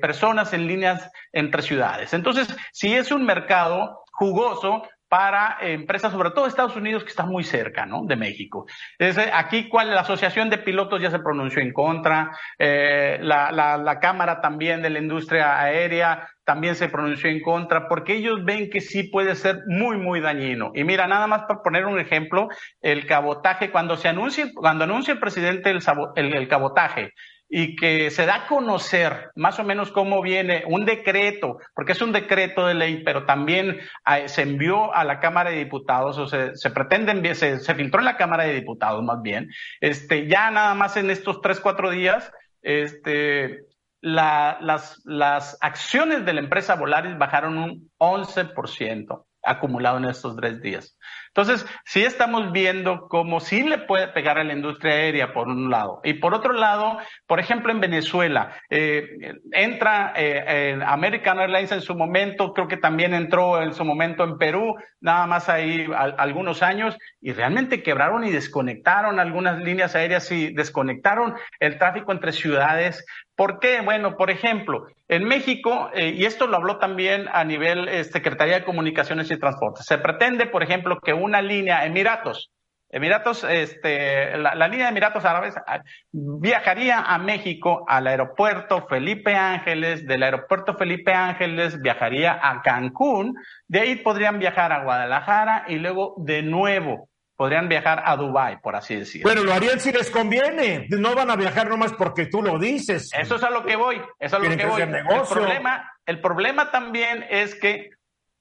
personas 0.01 0.53
en 0.53 0.65
líneas 0.65 1.11
entre 1.31 1.61
ciudades. 1.61 2.13
Entonces, 2.13 2.47
si 2.71 2.95
es 2.95 3.11
un 3.11 3.23
mercado 3.23 4.03
jugoso, 4.13 4.83
para 5.15 5.59
empresas, 5.61 6.11
sobre 6.11 6.31
todo 6.31 6.45
Estados 6.45 6.75
Unidos, 6.75 7.05
que 7.05 7.09
está 7.09 7.25
muy 7.25 7.45
cerca 7.45 7.85
¿no? 7.85 8.03
de 8.03 8.17
México. 8.17 8.65
Es, 8.99 9.17
aquí, 9.17 9.69
cuál 9.69 9.91
la 9.91 10.01
Asociación 10.01 10.49
de 10.49 10.57
Pilotos 10.57 11.01
ya 11.01 11.09
se 11.09 11.19
pronunció 11.19 11.61
en 11.61 11.71
contra, 11.71 12.31
eh, 12.59 13.17
la, 13.21 13.49
la, 13.49 13.99
Cámara 14.01 14.41
también 14.41 14.81
de 14.81 14.89
la 14.89 14.99
Industria 14.99 15.57
Aérea 15.57 16.27
también 16.43 16.75
se 16.75 16.89
pronunció 16.89 17.29
en 17.29 17.41
contra, 17.41 17.87
porque 17.87 18.15
ellos 18.15 18.43
ven 18.43 18.69
que 18.69 18.81
sí 18.81 19.03
puede 19.03 19.35
ser 19.35 19.61
muy, 19.67 19.95
muy 19.95 20.19
dañino. 20.19 20.73
Y 20.75 20.83
mira, 20.83 21.07
nada 21.07 21.27
más 21.27 21.43
para 21.43 21.61
poner 21.63 21.85
un 21.85 21.97
ejemplo, 21.97 22.49
el 22.81 23.07
cabotaje, 23.07 23.71
cuando 23.71 23.95
se 23.95 24.09
anuncia, 24.09 24.47
cuando 24.53 24.83
anuncia 24.83 25.13
el 25.13 25.19
presidente 25.21 25.69
el, 25.69 26.35
el 26.35 26.47
cabotaje, 26.49 27.13
y 27.49 27.75
que 27.75 28.09
se 28.09 28.25
da 28.25 28.35
a 28.35 28.47
conocer 28.47 29.31
más 29.35 29.59
o 29.59 29.63
menos 29.63 29.91
cómo 29.91 30.21
viene 30.21 30.63
un 30.67 30.85
decreto, 30.85 31.59
porque 31.73 31.91
es 31.91 32.01
un 32.01 32.11
decreto 32.11 32.65
de 32.65 32.73
ley, 32.73 33.03
pero 33.03 33.25
también 33.25 33.79
eh, 34.07 34.27
se 34.27 34.41
envió 34.41 34.93
a 34.93 35.03
la 35.03 35.19
Cámara 35.19 35.51
de 35.51 35.57
Diputados, 35.57 36.17
o 36.17 36.27
se, 36.27 36.55
se 36.55 36.71
pretende 36.71 37.35
se, 37.35 37.59
se, 37.59 37.75
filtró 37.75 37.99
en 37.99 38.05
la 38.05 38.17
Cámara 38.17 38.43
de 38.43 38.53
Diputados 38.53 39.03
más 39.03 39.21
bien, 39.21 39.49
este, 39.79 40.27
ya 40.27 40.49
nada 40.51 40.73
más 40.73 40.97
en 40.97 41.09
estos 41.11 41.41
tres, 41.41 41.59
cuatro 41.59 41.91
días, 41.91 42.31
este, 42.61 43.65
la, 44.01 44.57
las, 44.61 45.01
las 45.05 45.57
acciones 45.61 46.25
de 46.25 46.33
la 46.33 46.41
empresa 46.41 46.75
Volaris 46.75 47.17
bajaron 47.17 47.57
un 47.57 47.91
11% 47.97 49.25
acumulado 49.43 49.97
en 49.97 50.05
estos 50.05 50.35
tres 50.35 50.61
días. 50.61 50.97
Entonces, 51.35 51.65
sí 51.83 52.01
estamos 52.01 52.53
viendo 52.53 53.09
cómo 53.09 53.41
sí 53.41 53.61
le 53.61 53.77
puede 53.77 54.07
pegar 54.07 54.37
a 54.37 54.43
la 54.45 54.53
industria 54.53 54.93
aérea 54.93 55.33
por 55.33 55.49
un 55.49 55.69
lado. 55.69 55.99
Y 56.05 56.13
por 56.13 56.33
otro 56.33 56.53
lado, 56.53 56.97
por 57.27 57.41
ejemplo, 57.41 57.73
en 57.73 57.81
Venezuela, 57.81 58.53
eh, 58.69 59.33
entra 59.51 60.13
eh, 60.15 60.79
American 60.85 61.37
Airlines 61.41 61.73
en 61.73 61.81
su 61.81 61.93
momento, 61.93 62.53
creo 62.53 62.69
que 62.69 62.77
también 62.77 63.13
entró 63.13 63.61
en 63.61 63.73
su 63.73 63.83
momento 63.83 64.23
en 64.23 64.37
Perú, 64.37 64.75
nada 65.01 65.27
más 65.27 65.49
ahí 65.49 65.85
algunos 65.93 66.63
años, 66.63 66.97
y 67.19 67.33
realmente 67.33 67.83
quebraron 67.83 68.23
y 68.23 68.31
desconectaron 68.31 69.19
algunas 69.19 69.59
líneas 69.59 69.93
aéreas 69.93 70.31
y 70.31 70.53
desconectaron 70.53 71.35
el 71.59 71.77
tráfico 71.77 72.13
entre 72.13 72.31
ciudades 72.31 73.05
¿Por 73.35 73.59
qué? 73.59 73.81
Bueno, 73.81 74.15
por 74.15 74.29
ejemplo, 74.29 74.87
en 75.09 75.25
México, 75.25 75.89
eh, 75.93 76.09
y 76.09 76.25
esto 76.25 76.47
lo 76.47 76.55
habló 76.55 76.77
también 76.77 77.27
a 77.31 77.43
nivel 77.43 77.89
eh, 77.89 78.03
Secretaría 78.05 78.59
de 78.59 78.65
Comunicaciones 78.65 79.29
y 79.29 79.37
Transportes, 79.37 79.85
se 79.85 79.97
pretende, 79.97 80.45
por 80.45 80.63
ejemplo, 80.63 80.99
que 81.01 81.13
una 81.13 81.41
línea 81.41 81.85
Emiratos, 81.85 82.49
Emiratos, 82.89 83.43
este, 83.43 84.37
la, 84.37 84.55
la, 84.55 84.67
línea 84.69 84.85
de 84.85 84.91
Emiratos 84.91 85.25
Árabes 85.25 85.55
ah, 85.67 85.81
viajaría 86.13 86.99
a 86.99 87.17
México 87.17 87.83
al 87.89 88.07
aeropuerto 88.07 88.87
Felipe 88.87 89.35
Ángeles, 89.35 90.07
del 90.07 90.23
aeropuerto 90.23 90.75
Felipe 90.75 91.11
Ángeles 91.11 91.81
viajaría 91.81 92.39
a 92.41 92.61
Cancún, 92.61 93.35
de 93.67 93.81
ahí 93.81 93.95
podrían 93.97 94.39
viajar 94.39 94.71
a 94.71 94.83
Guadalajara 94.83 95.65
y 95.67 95.75
luego 95.75 96.15
de 96.19 96.41
nuevo 96.43 97.09
podrían 97.35 97.67
viajar 97.67 98.03
a 98.05 98.15
Dubái, 98.15 98.57
por 98.57 98.75
así 98.75 98.95
decirlo. 98.95 99.29
Bueno, 99.29 99.43
lo 99.43 99.53
harían 99.53 99.79
si 99.79 99.91
les 99.91 100.09
conviene. 100.09 100.87
No 100.89 101.15
van 101.15 101.29
a 101.29 101.35
viajar 101.35 101.69
nomás 101.69 101.93
porque 101.93 102.27
tú 102.27 102.41
lo 102.41 102.57
dices. 102.57 103.11
Eso 103.13 103.35
es 103.35 103.43
a 103.43 103.49
lo 103.49 103.65
que 103.65 103.75
voy. 103.75 103.97
Eso 103.97 104.09
es 104.19 104.33
a 104.33 104.39
lo 104.39 104.57
que 104.57 104.65
voy. 104.65 104.81
El 104.81 105.27
problema, 105.29 105.91
el 106.05 106.21
problema 106.21 106.71
también 106.71 107.25
es 107.29 107.55
que, 107.55 107.89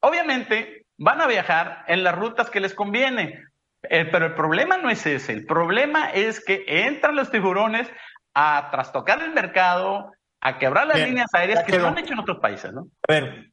obviamente, 0.01 0.85
van 0.97 1.21
a 1.21 1.27
viajar 1.27 1.85
en 1.89 2.05
las 2.05 2.15
rutas 2.15 2.51
que 2.51 2.61
les 2.61 2.75
conviene. 2.75 3.45
Eh, 3.91 4.07
pero 4.11 4.27
el 4.27 4.35
problema 4.35 4.79
no 4.79 4.89
es 4.89 5.05
ese, 5.05 5.33
el 5.33 5.45
problema 5.45 6.11
es 6.11 6.43
que 6.43 6.65
entran 6.67 7.17
los 7.17 7.31
tiburones 7.31 7.87
a 8.33 8.69
trastocar 8.71 9.23
el 9.23 9.33
mercado, 9.33 10.11
a 10.41 10.59
quebrar 10.59 10.87
las 10.87 11.01
líneas 11.01 11.29
aéreas 11.35 11.65
que 11.65 11.79
lo 11.79 11.89
han 11.89 11.99
hecho 11.99 12.15
en 12.15 12.21
otros 12.21 12.39
países, 12.39 12.73
¿no? 12.73 12.87
A 13.09 13.13
ver, 13.13 13.51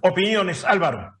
opiniones, 0.00 0.64
Álvaro. 0.64 1.14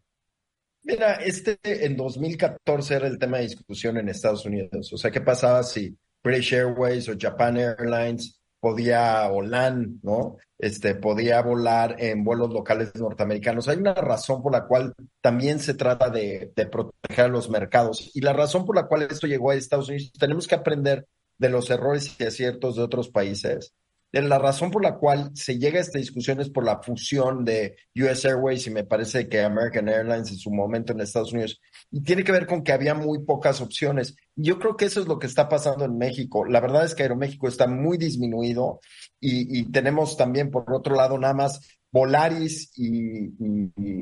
Mira, 0.84 1.14
este 1.14 1.58
en 1.62 1.96
2014 1.96 2.94
era 2.94 3.06
el 3.06 3.18
tema 3.18 3.38
de 3.38 3.44
discusión 3.44 3.96
en 3.98 4.08
Estados 4.08 4.44
Unidos. 4.44 4.92
O 4.92 4.96
sea, 4.96 5.10
¿qué 5.10 5.20
pasaba 5.20 5.62
si 5.62 5.96
British 6.22 6.54
Airways 6.54 7.08
o 7.08 7.14
Japan 7.18 7.56
Airlines 7.56 8.40
podía, 8.62 9.28
o 9.30 9.42
LAN, 9.42 9.98
¿no? 10.02 10.36
Este, 10.56 10.94
podía 10.94 11.42
volar 11.42 11.96
en 11.98 12.22
vuelos 12.22 12.52
locales 12.52 12.94
norteamericanos. 12.94 13.68
Hay 13.68 13.78
una 13.78 13.92
razón 13.94 14.40
por 14.40 14.52
la 14.52 14.66
cual 14.66 14.94
también 15.20 15.58
se 15.58 15.74
trata 15.74 16.10
de, 16.10 16.52
de 16.54 16.66
proteger 16.66 17.28
los 17.30 17.50
mercados. 17.50 18.12
Y 18.14 18.20
la 18.20 18.32
razón 18.32 18.64
por 18.64 18.76
la 18.76 18.86
cual 18.86 19.02
esto 19.02 19.26
llegó 19.26 19.50
a 19.50 19.56
Estados 19.56 19.88
Unidos, 19.88 20.12
tenemos 20.18 20.46
que 20.46 20.54
aprender 20.54 21.06
de 21.38 21.48
los 21.48 21.70
errores 21.70 22.14
y 22.20 22.24
aciertos 22.24 22.76
de 22.76 22.82
otros 22.82 23.08
países 23.08 23.74
la 24.20 24.38
razón 24.38 24.70
por 24.70 24.82
la 24.82 24.96
cual 24.96 25.30
se 25.34 25.58
llega 25.58 25.78
a 25.78 25.82
esta 25.82 25.98
discusión 25.98 26.38
es 26.40 26.50
por 26.50 26.64
la 26.64 26.82
fusión 26.82 27.46
de 27.46 27.76
US 27.96 28.26
Airways 28.26 28.66
y 28.66 28.70
me 28.70 28.84
parece 28.84 29.26
que 29.26 29.40
American 29.40 29.88
Airlines 29.88 30.30
en 30.30 30.36
su 30.36 30.50
momento 30.50 30.92
en 30.92 31.00
Estados 31.00 31.32
Unidos. 31.32 31.60
Y 31.90 32.02
tiene 32.02 32.22
que 32.22 32.32
ver 32.32 32.46
con 32.46 32.62
que 32.62 32.72
había 32.72 32.94
muy 32.94 33.24
pocas 33.24 33.62
opciones. 33.62 34.14
Yo 34.36 34.58
creo 34.58 34.76
que 34.76 34.84
eso 34.84 35.00
es 35.00 35.08
lo 35.08 35.18
que 35.18 35.26
está 35.26 35.48
pasando 35.48 35.86
en 35.86 35.96
México. 35.96 36.44
La 36.44 36.60
verdad 36.60 36.84
es 36.84 36.94
que 36.94 37.04
Aeroméxico 37.04 37.48
está 37.48 37.66
muy 37.66 37.96
disminuido 37.96 38.80
y, 39.18 39.70
tenemos 39.70 40.16
también, 40.16 40.50
por 40.50 40.70
otro 40.74 40.94
lado, 40.94 41.18
nada 41.18 41.34
más 41.34 41.60
Volaris 41.90 42.72
y, 42.76 43.30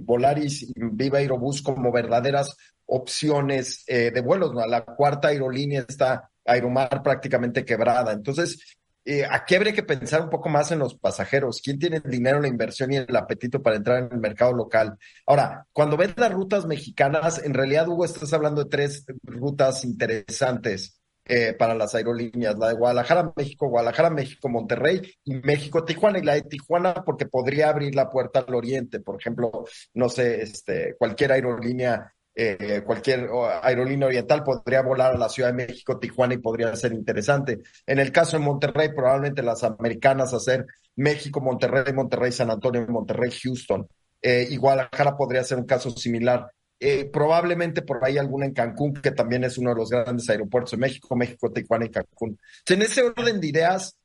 Volaris 0.03 0.63
y 0.63 0.73
Viva 0.77 1.19
Aerobús 1.19 1.63
como 1.63 1.93
verdaderas 1.93 2.57
opciones 2.87 3.85
eh, 3.87 4.11
de 4.13 4.21
vuelos. 4.23 4.53
La 4.55 4.85
cuarta 4.85 5.29
aerolínea 5.29 5.85
está 5.89 6.31
Aeromar 6.45 7.03
prácticamente 7.03 7.65
quebrada. 7.65 8.13
Entonces, 8.13 8.80
eh, 9.05 9.25
aquí 9.29 9.55
habría 9.55 9.73
que 9.73 9.83
pensar 9.83 10.23
un 10.23 10.31
poco 10.31 10.49
más 10.49 10.71
en 10.73 10.79
los 10.79 10.95
pasajeros. 10.95 11.61
¿Quién 11.63 11.79
tiene 11.79 12.01
el 12.05 12.11
dinero, 12.11 12.41
la 12.41 12.49
inversión 12.49 12.93
y 12.93 12.97
el 12.97 13.17
apetito 13.17 13.63
para 13.63 13.77
entrar 13.77 14.05
en 14.05 14.13
el 14.13 14.19
mercado 14.19 14.53
local? 14.53 14.99
Ahora, 15.27 15.67
cuando 15.73 15.97
ves 15.97 16.13
las 16.17 16.33
rutas 16.33 16.67
mexicanas, 16.67 17.43
en 17.43 17.55
realidad, 17.55 17.89
Hugo, 17.89 18.05
estás 18.05 18.33
hablando 18.33 18.65
de 18.65 18.71
tres 18.71 19.05
rutas 19.23 19.85
interesantes 19.85 21.01
eh, 21.25 21.55
para 21.55 21.75
las 21.75 21.95
aerolíneas. 21.95 22.59
La 22.59 22.69
de 22.69 22.75
Guadalajara, 22.75 23.33
México, 23.37 23.69
Guadalajara, 23.69 24.11
México, 24.11 24.49
Monterrey 24.49 25.01
y 25.25 25.35
México, 25.35 25.85
Tijuana. 25.85 26.19
Y 26.19 26.23
la 26.23 26.35
de 26.35 26.43
Tijuana 26.43 27.03
porque 27.05 27.27
podría 27.27 27.69
abrir 27.71 27.95
la 27.95 28.11
puerta 28.11 28.41
al 28.41 28.55
oriente. 28.55 29.01
Por 29.01 29.21
ejemplo, 29.21 29.65
no 29.95 30.09
sé, 30.09 30.43
este, 30.43 30.97
cualquier 30.99 31.33
aerolínea 31.33 32.13
eh, 32.35 32.83
cualquier 32.87 33.29
aerolínea 33.63 34.07
oriental 34.07 34.43
podría 34.45 34.83
volar 34.83 35.15
a 35.15 35.19
la 35.19 35.29
Ciudad 35.29 35.51
de 35.51 35.67
México, 35.67 35.99
Tijuana 35.99 36.35
y 36.35 36.39
podría 36.39 36.75
ser 36.77 36.93
interesante. 36.93 37.59
En 37.87 37.99
el 37.99 38.13
caso 38.13 38.39
de 38.39 38.45
Monterrey, 38.45 38.91
probablemente 38.95 39.43
las 39.43 39.65
americanas 39.65 40.33
hacer 40.33 40.67
México, 40.97 41.41
Monterrey, 41.41 41.93
Monterrey, 41.93 42.33
San 42.33 42.51
Antonio, 42.51 42.87
Monterrey, 42.89 43.31
Houston. 43.43 43.89
Eh, 44.23 44.47
y 44.51 44.57
Guadalajara 44.57 45.17
podría 45.17 45.43
ser 45.45 45.59
un 45.59 45.67
caso 45.67 45.91
similar. 45.91 46.51
Eh, 46.79 47.11
probablemente 47.13 47.83
por 47.83 48.03
ahí 48.05 48.17
alguna 48.17 48.47
en 48.47 48.55
Cancún, 48.55 48.95
que 48.95 49.11
también 49.11 49.45
es 49.45 49.59
uno 49.59 49.71
de 49.71 49.77
los 49.77 49.91
grandes 49.91 50.29
aeropuertos 50.31 50.73
de 50.73 50.77
México, 50.79 51.17
México, 51.17 51.51
Tijuana 51.51 51.87
y 51.87 51.91
Cancún. 51.91 52.39
En 52.67 52.83
ese 52.83 53.03
orden 53.03 53.41
de 53.41 53.47
ideas, 53.49 53.97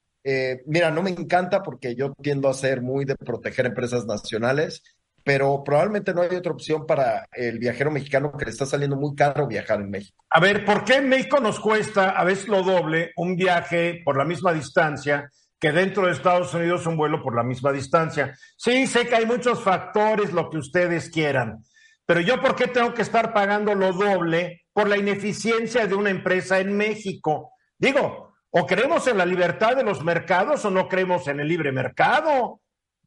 mira, 0.65 0.89
no 0.89 1.03
me 1.03 1.11
encanta 1.11 1.61
porque 1.61 1.95
yo 1.95 2.13
tiendo 2.21 2.49
a 2.49 2.53
ser 2.53 2.81
muy 2.81 3.05
de 3.05 3.15
proteger 3.15 3.67
empresas 3.67 4.05
nacionales 4.05 4.81
pero 5.25 5.63
probablemente 5.63 6.13
no 6.13 6.21
hay 6.21 6.35
otra 6.35 6.51
opción 6.51 6.85
para 6.85 7.27
el 7.33 7.57
viajero 7.57 7.89
mexicano 7.89 8.31
que 8.37 8.45
le 8.45 8.51
está 8.51 8.67
saliendo 8.67 8.95
muy 8.95 9.15
caro 9.15 9.47
viajar 9.47 9.81
en 9.81 9.89
México. 9.89 10.23
A 10.29 10.39
ver, 10.39 10.63
¿por 10.63 10.85
qué 10.85 10.97
en 10.97 11.09
México 11.09 11.39
nos 11.39 11.59
cuesta 11.59 12.11
a 12.11 12.23
veces 12.23 12.47
lo 12.47 12.61
doble 12.61 13.11
un 13.17 13.35
viaje 13.35 14.03
por 14.05 14.17
la 14.17 14.23
misma 14.23 14.53
distancia 14.53 15.31
que 15.59 15.71
dentro 15.71 16.05
de 16.05 16.11
Estados 16.11 16.53
Unidos 16.53 16.85
un 16.85 16.95
vuelo 16.95 17.23
por 17.23 17.35
la 17.35 17.41
misma 17.41 17.71
distancia? 17.71 18.37
Sí, 18.55 18.85
sé 18.85 19.07
que 19.07 19.15
hay 19.15 19.25
muchos 19.25 19.63
factores, 19.63 20.31
lo 20.31 20.47
que 20.51 20.59
ustedes 20.59 21.09
quieran, 21.09 21.63
pero 22.05 22.19
yo 22.19 22.39
¿por 22.39 22.55
qué 22.55 22.67
tengo 22.67 22.93
que 22.93 23.01
estar 23.01 23.33
pagando 23.33 23.73
lo 23.73 23.93
doble 23.93 24.65
por 24.73 24.87
la 24.87 24.95
ineficiencia 24.95 25.87
de 25.87 25.95
una 25.95 26.11
empresa 26.11 26.59
en 26.59 26.77
México? 26.77 27.53
Digo, 27.79 28.35
o 28.51 28.65
creemos 28.67 29.07
en 29.07 29.17
la 29.17 29.25
libertad 29.25 29.75
de 29.75 29.83
los 29.83 30.03
mercados 30.03 30.63
o 30.65 30.69
no 30.69 30.87
creemos 30.87 31.27
en 31.27 31.39
el 31.39 31.47
libre 31.47 31.71
mercado. 31.71 32.61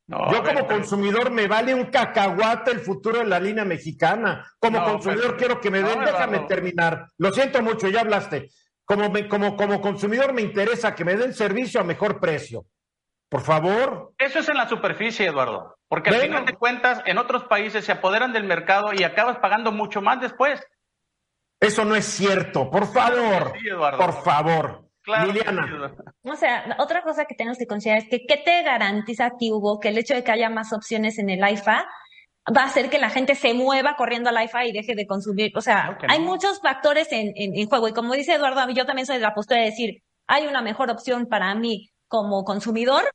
Yo 0.08 0.42
como 0.42 0.66
consumidor 0.66 1.30
me 1.30 1.46
vale 1.46 1.74
un 1.74 1.86
cacahuate 1.86 2.70
el 2.70 2.80
futuro 2.80 3.18
de 3.18 3.26
la 3.26 3.38
línea 3.38 3.66
mexicana. 3.66 4.50
Como 4.58 4.82
consumidor 4.82 5.36
quiero 5.36 5.60
que 5.60 5.70
me 5.70 5.82
den, 5.82 6.00
déjame 6.00 6.40
terminar. 6.40 7.08
Lo 7.18 7.30
siento 7.30 7.62
mucho, 7.62 7.88
ya 7.88 8.00
hablaste. 8.00 8.48
Como, 8.86 9.12
como, 9.28 9.54
como 9.54 9.82
consumidor 9.82 10.32
me 10.32 10.40
interesa 10.40 10.94
que 10.94 11.04
me 11.04 11.14
den 11.14 11.34
servicio 11.34 11.80
a 11.80 11.84
mejor 11.84 12.20
precio. 12.20 12.64
Por 13.28 13.42
favor. 13.42 14.14
Eso 14.16 14.38
es 14.38 14.48
en 14.48 14.56
la 14.56 14.66
superficie, 14.66 15.26
Eduardo. 15.26 15.76
Porque 15.88 16.08
al 16.08 16.22
final 16.22 16.46
de 16.46 16.54
cuentas, 16.54 17.02
en 17.04 17.18
otros 17.18 17.44
países 17.44 17.84
se 17.84 17.92
apoderan 17.92 18.32
del 18.32 18.44
mercado 18.44 18.94
y 18.94 19.04
acabas 19.04 19.38
pagando 19.38 19.72
mucho 19.72 20.00
más 20.00 20.22
después. 20.22 20.66
Eso 21.60 21.84
no 21.84 21.94
es 21.94 22.06
cierto. 22.06 22.70
Por 22.70 22.86
favor. 22.86 23.52
por 23.98 24.22
favor. 24.22 24.87
Liliana. 25.08 25.94
O 26.22 26.36
sea, 26.36 26.76
otra 26.78 27.02
cosa 27.02 27.24
que 27.24 27.34
tenemos 27.34 27.58
que 27.58 27.66
considerar 27.66 28.02
es 28.02 28.08
que 28.08 28.26
¿qué 28.26 28.36
te 28.36 28.62
garantiza 28.62 29.26
a 29.26 29.36
ti, 29.36 29.50
Hugo, 29.50 29.80
que 29.80 29.88
el 29.88 29.98
hecho 29.98 30.14
de 30.14 30.24
que 30.24 30.32
haya 30.32 30.50
más 30.50 30.72
opciones 30.72 31.18
en 31.18 31.30
el 31.30 31.40
IFA 31.48 31.86
va 32.56 32.62
a 32.62 32.66
hacer 32.66 32.88
que 32.90 32.98
la 32.98 33.10
gente 33.10 33.34
se 33.34 33.54
mueva 33.54 33.94
corriendo 33.96 34.30
al 34.30 34.42
IFA 34.42 34.66
y 34.66 34.72
deje 34.72 34.94
de 34.94 35.06
consumir? 35.06 35.52
O 35.56 35.60
sea, 35.60 35.98
hay 36.08 36.20
muchos 36.20 36.60
factores 36.60 37.08
en, 37.12 37.32
en, 37.34 37.68
juego 37.68 37.88
y 37.88 37.92
como 37.92 38.14
dice 38.14 38.34
Eduardo, 38.34 38.68
yo 38.70 38.86
también 38.86 39.06
soy 39.06 39.16
de 39.16 39.22
la 39.22 39.34
postura 39.34 39.60
de 39.60 39.66
decir, 39.66 40.02
hay 40.26 40.46
una 40.46 40.62
mejor 40.62 40.90
opción 40.90 41.26
para 41.26 41.54
mí 41.54 41.90
como 42.06 42.44
consumidor, 42.44 43.10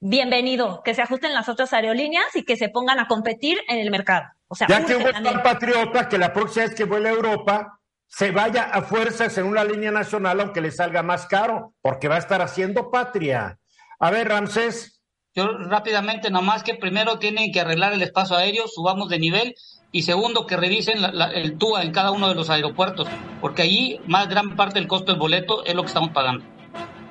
bienvenido, 0.00 0.82
que 0.84 0.94
se 0.94 1.02
ajusten 1.02 1.34
las 1.34 1.48
otras 1.48 1.72
aerolíneas 1.72 2.34
y 2.34 2.44
que 2.44 2.56
se 2.56 2.68
pongan 2.68 2.98
a 2.98 3.06
competir 3.06 3.58
en 3.68 3.78
el 3.78 3.90
mercado. 3.90 4.26
O 4.48 4.54
sea, 4.54 4.68
ya 4.68 4.84
que 4.84 4.96
hubo 4.96 5.10
tan 5.10 5.42
patriota 5.42 6.08
que 6.08 6.18
la 6.18 6.32
próxima 6.32 6.66
vez 6.66 6.74
que 6.74 6.84
vuelva 6.84 7.08
a 7.08 7.12
Europa 7.12 7.80
se 8.06 8.30
vaya 8.30 8.64
a 8.64 8.82
fuerzas 8.82 9.36
en 9.38 9.46
una 9.46 9.64
línea 9.64 9.90
nacional 9.90 10.40
aunque 10.40 10.60
le 10.60 10.70
salga 10.70 11.02
más 11.02 11.26
caro, 11.26 11.74
porque 11.82 12.08
va 12.08 12.16
a 12.16 12.20
estar 12.20 12.42
haciendo 12.42 12.90
patria. 12.90 13.58
A 13.98 14.10
ver, 14.10 14.28
Ramsés. 14.28 15.02
Yo 15.34 15.48
rápidamente, 15.58 16.30
nomás 16.30 16.62
que 16.62 16.74
primero 16.74 17.18
tienen 17.18 17.52
que 17.52 17.60
arreglar 17.60 17.92
el 17.92 18.02
espacio 18.02 18.36
aéreo, 18.36 18.68
subamos 18.68 19.10
de 19.10 19.18
nivel, 19.18 19.54
y 19.92 20.02
segundo, 20.02 20.46
que 20.46 20.56
revisen 20.56 20.98
el 21.34 21.58
TUA 21.58 21.82
en 21.82 21.92
cada 21.92 22.10
uno 22.10 22.28
de 22.28 22.34
los 22.34 22.48
aeropuertos, 22.48 23.06
porque 23.40 23.62
allí 23.62 24.00
más 24.06 24.28
gran 24.28 24.56
parte 24.56 24.78
del 24.78 24.88
costo 24.88 25.12
del 25.12 25.20
boleto 25.20 25.64
es 25.64 25.74
lo 25.74 25.82
que 25.82 25.88
estamos 25.88 26.10
pagando. 26.10 26.44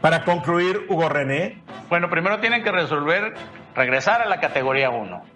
Para 0.02 0.24
concluir, 0.24 0.86
Hugo 0.90 1.08
René. 1.08 1.64
Bueno, 1.90 2.10
primero 2.10 2.40
tienen 2.40 2.64
que 2.64 2.72
resolver 2.72 3.36
regresar 3.76 4.22
a 4.22 4.26
la 4.26 4.40
categoría 4.40 4.90
1 4.90 5.35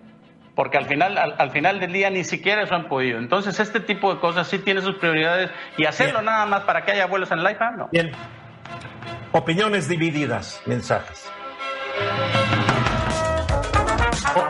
porque 0.56 0.78
al 0.78 0.86
final, 0.86 1.18
al, 1.18 1.52
final 1.52 1.80
del 1.80 1.94
día 1.94 2.10
ni 2.10 2.24
siquiera 2.24 2.64
eso 2.64 2.76
han 2.76 2.88
podido. 2.88 3.18
Entonces, 3.18 3.60
este 3.60 3.80
tipo 3.80 4.14
de 4.14 4.20
cosas 4.20 4.48
sí 4.48 4.60
tiene 4.60 4.82
sus 4.82 4.96
prioridades 4.96 5.50
y 5.78 5.86
hacerlo 5.86 6.22
nada 6.22 6.46
más 6.46 6.62
para 6.64 6.84
que 6.84 6.92
haya 6.92 7.08
vuelos 7.08 7.32
en 7.32 7.40
el 7.40 7.52
IFA, 7.52 7.72
no. 7.72 7.90
Bien. 7.92 8.12
Opiniones 9.32 9.88
divididas, 9.88 10.62
mensajes. 10.66 11.32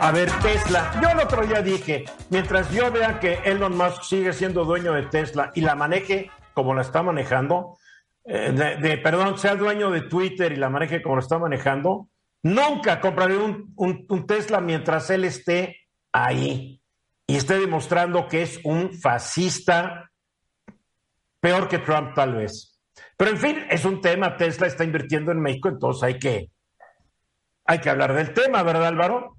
a 0.00 0.10
ver, 0.12 0.30
Tesla. 0.42 0.90
Yo 1.02 1.10
el 1.10 1.18
otro 1.18 1.46
día 1.46 1.62
dije, 1.62 2.04
mientras 2.30 2.70
yo 2.72 2.90
vea 2.90 3.20
que 3.20 3.34
Elon 3.44 3.76
Musk 3.76 4.02
sigue 4.02 4.32
siendo 4.32 4.64
dueño 4.64 4.92
de 4.92 5.02
Tesla 5.04 5.50
y 5.54 5.60
la 5.60 5.74
maneje 5.74 6.30
como 6.54 6.74
la 6.74 6.82
está 6.82 7.02
manejando, 7.02 7.76
eh, 8.24 8.52
de, 8.52 8.98
perdón, 8.98 9.38
sea 9.38 9.54
dueño 9.56 9.90
de 9.90 10.02
Twitter 10.02 10.52
y 10.52 10.56
la 10.56 10.70
maneje 10.70 11.02
como 11.02 11.16
la 11.16 11.22
está 11.22 11.38
manejando, 11.38 12.08
nunca 12.42 13.00
compraré 13.00 13.36
un, 13.36 13.72
un 13.76 14.26
Tesla 14.26 14.60
mientras 14.60 15.10
él 15.10 15.24
esté 15.24 15.79
ahí 16.12 16.80
y 17.26 17.36
esté 17.36 17.58
demostrando 17.58 18.26
que 18.26 18.42
es 18.42 18.60
un 18.64 18.92
fascista 18.92 20.10
peor 21.40 21.68
que 21.68 21.78
Trump 21.78 22.14
tal 22.14 22.34
vez. 22.34 22.80
Pero 23.16 23.30
en 23.30 23.38
fin, 23.38 23.56
es 23.70 23.84
un 23.84 24.00
tema, 24.00 24.36
Tesla 24.36 24.66
está 24.66 24.84
invirtiendo 24.84 25.30
en 25.32 25.40
México, 25.40 25.68
entonces 25.68 26.02
hay 26.02 26.18
que, 26.18 26.50
hay 27.66 27.78
que 27.78 27.90
hablar 27.90 28.14
del 28.14 28.32
tema, 28.32 28.62
¿verdad 28.62 28.86
Álvaro? 28.86 29.36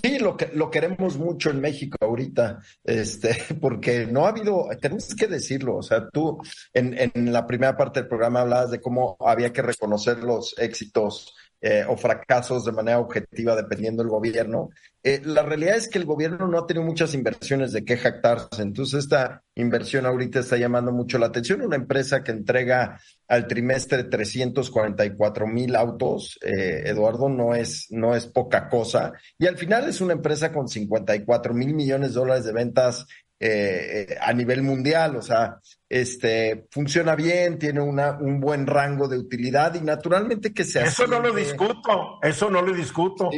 Sí, 0.00 0.20
lo 0.20 0.36
que 0.36 0.50
lo 0.54 0.70
queremos 0.70 1.16
mucho 1.16 1.50
en 1.50 1.60
México 1.60 1.98
ahorita, 2.00 2.60
este, 2.84 3.36
porque 3.60 4.06
no 4.06 4.24
ha 4.24 4.28
habido, 4.28 4.68
tenemos 4.80 5.14
que 5.14 5.26
decirlo, 5.26 5.76
o 5.76 5.82
sea, 5.82 6.08
tú 6.08 6.40
en, 6.72 6.96
en 6.96 7.32
la 7.32 7.46
primera 7.46 7.76
parte 7.76 8.00
del 8.00 8.08
programa 8.08 8.42
hablabas 8.42 8.70
de 8.70 8.80
cómo 8.80 9.16
había 9.20 9.52
que 9.52 9.62
reconocer 9.62 10.18
los 10.18 10.56
éxitos 10.58 11.34
eh, 11.60 11.84
o 11.88 11.96
fracasos 11.96 12.64
de 12.64 12.72
manera 12.72 12.98
objetiva 12.98 13.56
dependiendo 13.56 14.02
del 14.02 14.10
gobierno. 14.10 14.70
Eh, 15.02 15.22
la 15.24 15.42
realidad 15.42 15.76
es 15.76 15.88
que 15.88 15.98
el 15.98 16.04
gobierno 16.04 16.46
no 16.46 16.58
ha 16.58 16.66
tenido 16.66 16.84
muchas 16.84 17.14
inversiones 17.14 17.72
de 17.72 17.84
qué 17.84 17.96
jactarse, 17.96 18.60
entonces 18.60 19.04
esta 19.04 19.42
inversión 19.54 20.04
ahorita 20.04 20.40
está 20.40 20.56
llamando 20.56 20.92
mucho 20.92 21.18
la 21.18 21.26
atención. 21.26 21.62
Una 21.62 21.76
empresa 21.76 22.22
que 22.22 22.32
entrega 22.32 23.00
al 23.28 23.46
trimestre 23.46 24.04
344 24.04 25.46
mil 25.46 25.76
autos, 25.76 26.38
eh, 26.42 26.82
Eduardo, 26.86 27.28
no 27.28 27.54
es, 27.54 27.86
no 27.90 28.14
es 28.14 28.26
poca 28.26 28.68
cosa. 28.68 29.12
Y 29.38 29.46
al 29.46 29.56
final 29.56 29.88
es 29.88 30.00
una 30.00 30.12
empresa 30.12 30.52
con 30.52 30.68
54 30.68 31.54
mil 31.54 31.72
millones 31.74 32.10
de 32.10 32.20
dólares 32.20 32.44
de 32.44 32.52
ventas 32.52 33.06
eh, 33.38 34.16
a 34.20 34.32
nivel 34.32 34.62
mundial, 34.62 35.16
o 35.16 35.22
sea, 35.22 35.58
este, 35.88 36.66
funciona 36.70 37.14
bien, 37.14 37.58
tiene 37.58 37.80
una, 37.80 38.12
un 38.12 38.40
buen 38.40 38.66
rango 38.66 39.08
de 39.08 39.18
utilidad 39.18 39.74
y 39.74 39.80
naturalmente 39.80 40.52
que 40.52 40.64
se 40.64 40.82
Eso 40.82 41.06
no 41.06 41.20
lo 41.20 41.32
discuto, 41.34 42.18
eso 42.22 42.50
no 42.50 42.62
lo 42.62 42.72
discuto. 42.72 43.30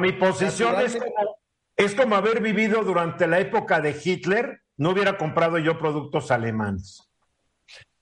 mi 0.00 0.12
posición 0.12 0.80
es 0.80 0.96
como, 0.96 1.38
es 1.76 1.94
como 1.94 2.16
haber 2.16 2.40
vivido 2.40 2.82
durante 2.82 3.26
la 3.26 3.38
época 3.38 3.80
de 3.80 3.96
Hitler, 4.02 4.62
no 4.78 4.90
hubiera 4.90 5.16
comprado 5.16 5.58
yo 5.58 5.78
productos 5.78 6.30
alemanes. 6.30 7.02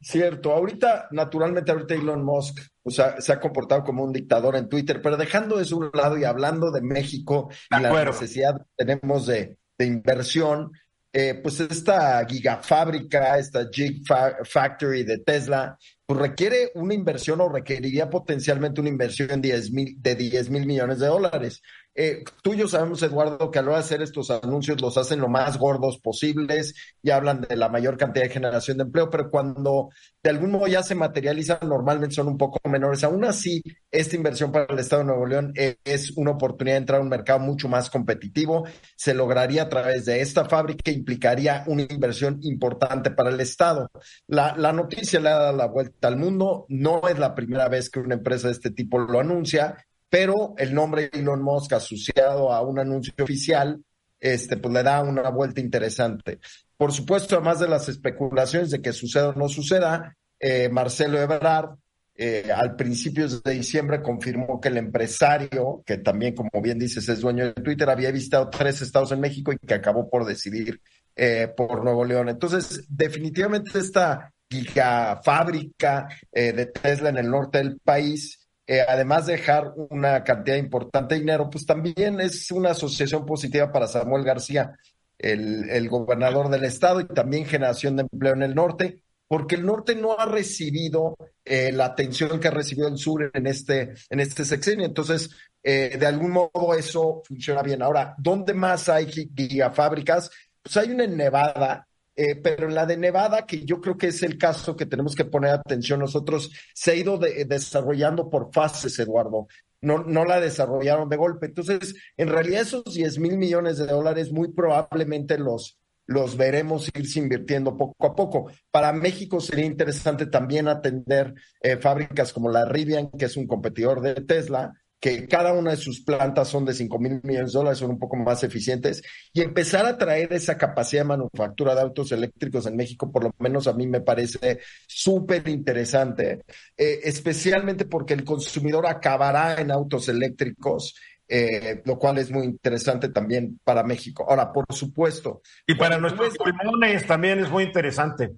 Cierto, 0.01 0.53
ahorita, 0.53 1.09
naturalmente, 1.13 1.73
ahorita 1.73 1.95
Elon 1.95 2.25
Musk 2.25 2.61
o 2.85 2.91
sea, 2.91 3.21
se 3.21 3.33
ha 3.33 3.41
comportado 3.41 3.83
como 3.83 4.05
un 4.05 4.13
dictador 4.13 4.57
en 4.57 4.69
Twitter, 4.69 5.01
pero 5.03 5.17
dejando 5.17 5.59
eso 5.59 5.77
a 5.77 5.79
un 5.79 5.91
lado 5.95 6.19
y 6.19 6.25
hablando 6.25 6.71
de 6.71 6.83
México 6.83 7.49
y 7.71 7.81
la 7.81 8.05
necesidad 8.05 8.59
que 8.59 8.85
tenemos 8.85 9.27
de, 9.27 9.57
de 9.79 9.87
inversión, 9.87 10.71
eh, 11.17 11.39
pues 11.41 11.61
esta 11.61 12.27
gigafábrica, 12.27 13.39
esta 13.39 13.69
Gig 13.73 14.03
Factory 14.45 15.05
de 15.05 15.19
Tesla, 15.19 15.79
pues 16.05 16.19
requiere 16.19 16.73
una 16.75 16.93
inversión 16.93 17.41
o 17.41 17.49
requeriría 17.49 18.11
potencialmente 18.11 18.81
una 18.81 18.91
inversión 18.91 19.41
de 19.41 19.49
10 19.49 19.71
mil, 19.71 20.03
de 20.03 20.17
10 20.17 20.51
mil 20.51 20.67
millones 20.67 20.99
de 20.99 21.07
dólares. 21.07 21.63
Eh, 21.97 22.25
tú 22.43 22.55
y 22.55 22.57
yo 22.59 22.67
sabemos, 22.67 23.03
Eduardo, 23.03 23.51
que 23.51 23.61
a 23.61 23.63
lo 23.63 23.73
de 23.73 23.79
hacer 23.79 24.03
estos 24.03 24.31
anuncios 24.31 24.81
los 24.81 24.99
hacen 24.99 25.21
lo 25.21 25.29
más 25.29 25.59
gordos 25.59 25.99
posibles 25.99 26.75
y 27.03 27.11
hablan 27.11 27.43
de 27.43 27.57
la 27.57 27.69
mayor 27.69 27.97
cantidad 27.97 28.25
de 28.25 28.31
generación 28.31 28.79
de 28.79 28.85
empleo, 28.85 29.11
pero 29.11 29.31
cuando 29.31 29.91
de 30.23 30.31
algún 30.31 30.51
modo 30.51 30.67
ya 30.67 30.83
se 30.83 30.97
materializan, 30.97 31.59
normalmente 31.63 32.17
son 32.17 32.29
un 32.29 32.39
poco 32.39 32.59
menores. 32.69 33.05
Aún 33.05 33.25
así, 33.25 33.63
esta 33.91 34.17
inversión 34.17 34.51
para 34.51 34.73
el 34.73 34.79
Estado 34.79 35.03
de 35.03 35.09
Nuevo 35.09 35.27
León 35.27 35.53
es 35.85 36.11
una 36.17 36.33
oportunidad 36.33 36.75
de 36.75 36.79
entrar 36.79 37.01
a 37.01 37.03
un 37.03 37.09
mercado 37.09 37.39
mucho 37.39 37.69
más 37.69 37.91
competitivo. 37.91 38.67
Se 38.97 39.15
lograría 39.15 39.63
a 39.63 39.69
través 39.69 40.05
de 40.07 40.21
esta 40.21 40.47
fábrica, 40.47 40.83
que 40.83 40.93
implicaría 40.93 41.63
una 41.67 41.83
inversión 41.83 42.39
importante 42.43 43.13
para 43.13 43.31
el 43.31 43.41
Estado. 43.41 43.89
La, 44.27 44.57
la 44.57 44.73
noticia 44.73 45.21
le 45.21 45.29
ha 45.29 45.37
dado 45.37 45.57
la 45.57 45.67
vuelta 45.67 46.09
al 46.09 46.17
mundo. 46.17 46.67
No 46.69 47.03
es 47.09 47.19
la 47.19 47.35
primera 47.35 47.69
vez 47.69 47.89
que 47.89 48.01
una 48.01 48.15
empresa 48.15 48.49
de 48.49 48.55
este 48.55 48.71
tipo 48.71 48.99
lo 48.99 49.21
anuncia 49.21 49.77
pero 50.15 50.55
el 50.59 50.73
nombre 50.73 51.11
Elon 51.13 51.43
Musk 51.43 51.73
asociado 51.73 52.53
a 52.53 52.63
un 52.63 52.79
anuncio 52.79 53.13
oficial, 53.19 53.83
este, 54.21 54.57
pues 54.59 54.73
le 54.73 54.85
da 54.85 55.03
una 55.03 55.29
vuelta 55.31 55.61
interesante. 55.61 56.39
Por 56.77 56.93
supuesto, 56.93 57.35
además 57.35 57.59
de 57.59 57.67
las 57.67 57.89
especulaciones 57.89 58.71
de 58.71 58.81
que 58.81 58.93
suceda 58.93 59.31
o 59.31 59.33
no 59.33 59.49
suceda, 59.49 60.17
eh, 60.39 60.69
Marcelo 60.69 61.21
Ebrard 61.21 61.79
eh, 62.15 62.49
al 62.55 62.77
principio 62.77 63.27
de 63.29 63.55
diciembre 63.55 64.03
confirmó 64.03 64.61
que 64.61 64.69
el 64.69 64.77
empresario, 64.77 65.83
que 65.85 65.99
también, 65.99 66.37
como 66.37 66.63
bien 66.63 66.79
dices, 66.79 67.09
es 67.09 67.19
dueño 67.19 67.47
de 67.47 67.55
Twitter, 67.55 67.91
había 67.91 68.13
visitado 68.13 68.49
tres 68.51 68.83
estados 68.83 69.11
en 69.11 69.19
México 69.19 69.53
y 69.53 69.59
que 69.59 69.75
acabó 69.75 70.09
por 70.09 70.25
decidir 70.25 70.81
eh, 71.17 71.49
por 71.57 71.83
Nuevo 71.83 72.05
León. 72.05 72.29
Entonces, 72.29 72.85
definitivamente 72.89 73.81
esta 73.81 74.33
gigafábrica 74.49 76.07
eh, 76.31 76.53
de 76.53 76.67
Tesla 76.67 77.09
en 77.09 77.19
el 77.19 77.29
norte 77.29 77.59
del 77.59 77.81
país, 77.81 78.44
eh, 78.67 78.81
además 78.87 79.27
de 79.27 79.35
dejar 79.35 79.73
una 79.77 80.25
cantidad 80.25 80.57
importante 80.57 81.15
de 81.15 81.21
dinero, 81.21 81.51
pues 81.51 81.67
también 81.67 82.21
es 82.21 82.51
una 82.51 82.71
asociación 82.71 83.27
positiva 83.27 83.71
para 83.71 83.87
Samuel 83.87 84.25
García, 84.25 84.79
el, 85.19 85.89
gobernador 85.89 86.49
del 86.49 86.65
estado, 86.65 87.01
y 87.01 87.07
también 87.07 87.47
generación 87.47 87.97
de 87.97 88.03
empleo 88.11 88.33
en 88.33 88.43
el 88.43 88.55
norte, 88.55 89.03
porque 89.29 89.55
el 89.57 89.67
norte 89.67 89.95
no 89.95 90.19
ha 90.19 90.27
recibido 90.27 91.17
eh, 91.45 91.73
la 91.73 91.87
atención 91.87 92.41
que 92.41 92.49
ha 92.49 92.53
recibido 92.53 92.89
el 92.89 92.99
sur 92.99 93.31
en 93.33 93.47
este, 93.47 93.95
en 94.11 94.21
este 94.21 94.45
sexenio. 94.45 94.87
Entonces, 94.87 95.31
eh, 95.63 95.97
de 95.99 96.07
algún 96.07 96.31
modo 96.31 96.75
eso 96.75 97.23
funciona 97.27 97.63
bien. 97.63 97.83
Ahora, 97.83 98.15
¿dónde 98.19 98.55
más 98.55 98.89
hay 98.89 99.07
gigafábricas? 99.07 100.31
Pues 100.63 100.77
hay 100.77 100.91
una 100.91 101.05
en 101.05 101.17
Nevada, 101.17 101.87
eh, 102.17 102.37
pero 102.37 102.69
la 102.69 102.87
de 102.87 102.97
Nevada, 102.97 103.47
que 103.47 103.65
yo 103.65 103.81
creo 103.81 103.97
que 103.97 104.09
es 104.09 104.23
el 104.23 104.39
caso 104.39 104.77
que 104.77 104.87
tenemos 104.87 105.15
que 105.15 105.25
poner 105.25 105.53
atención 105.53 106.01
nosotros, 106.01 106.51
se 106.75 106.93
ha 106.93 106.95
ido 106.95 107.19
desarrollando 107.19 108.31
por 108.31 108.53
fases, 108.53 108.99
Eduardo. 108.99 109.49
No, 109.81 110.03
no 110.05 110.25
la 110.25 110.41
desarrollaron 110.41 111.09
de 111.09 111.17
golpe. 111.17 111.47
Entonces, 111.47 111.95
en 112.17 112.29
realidad 112.29 112.63
esos 112.63 112.85
10 112.85 113.19
mil 113.19 113.37
millones 113.37 113.79
de 113.79 113.87
dólares 113.87 114.33
muy 114.33 114.53
probablemente 114.53 115.39
los, 115.39 115.79
los 116.07 116.37
veremos 116.37 116.91
irse 116.95 117.19
invirtiendo 117.19 117.77
poco 117.77 118.07
a 118.07 118.15
poco. 118.15 118.51
Para 118.71 118.93
México 118.93 119.41
sería 119.41 119.65
interesante 119.65 120.27
también 120.27 120.69
atender 120.69 121.35
eh, 121.61 121.77
fábricas 121.77 122.33
como 122.33 122.51
la 122.51 122.65
Rivian, 122.65 123.11
que 123.11 123.27
es 123.27 123.37
un 123.37 123.47
competidor 123.47 124.01
de 124.01 124.15
Tesla, 124.15 124.73
que 125.05 125.29
cada 125.29 125.53
una 125.53 125.73
de 125.73 125.77
sus 125.77 126.01
plantas 126.01 126.49
son 126.49 126.65
de 126.65 126.73
5 126.73 126.99
mil 126.99 127.21
millones 127.25 127.53
de 127.53 127.59
dólares, 127.59 127.79
son 127.79 127.91
un 127.91 127.99
poco 127.99 128.17
más 128.17 128.43
eficientes, 128.43 129.03
y 129.35 129.43
empezar 129.43 129.85
a 129.85 129.99
traer 129.99 130.33
esa 130.33 130.57
capacidad 130.57 131.03
de 131.03 131.09
manufactura 131.09 131.75
de 131.75 131.83
autos 131.83 132.11
eléctricos 132.13 132.65
en 132.65 132.75
México, 132.75 133.13
por 133.13 133.25
lo 133.25 133.31
menos 133.39 133.67
a 133.67 133.75
mí 133.75 133.87
me 133.87 134.01
parece 134.01 134.61
súper 134.87 135.47
interesante, 135.47 136.47
eh, 136.75 137.01
especialmente 137.05 137.85
porque 137.85 138.15
el 138.15 138.25
consumidor 138.25 138.87
acabará 138.87 139.61
en 139.61 139.71
autos 139.71 140.09
eléctricos. 140.09 140.95
Eh, 141.27 141.81
lo 141.87 141.99
cual 141.99 142.19
es 142.19 142.31
muy 142.31 142.45
interesante 142.45 143.09
también 143.09 143.59
para 143.65 143.83
México. 143.83 144.27
Ahora, 144.29 144.53
por 144.53 144.67
supuesto. 144.69 145.41
Y 145.67 145.75
para 145.75 145.97
nuestros 145.97 146.37
pulmones 146.37 147.07
también 147.07 147.39
es 147.39 147.51
muy 147.51 147.65
interesante. 147.65 148.35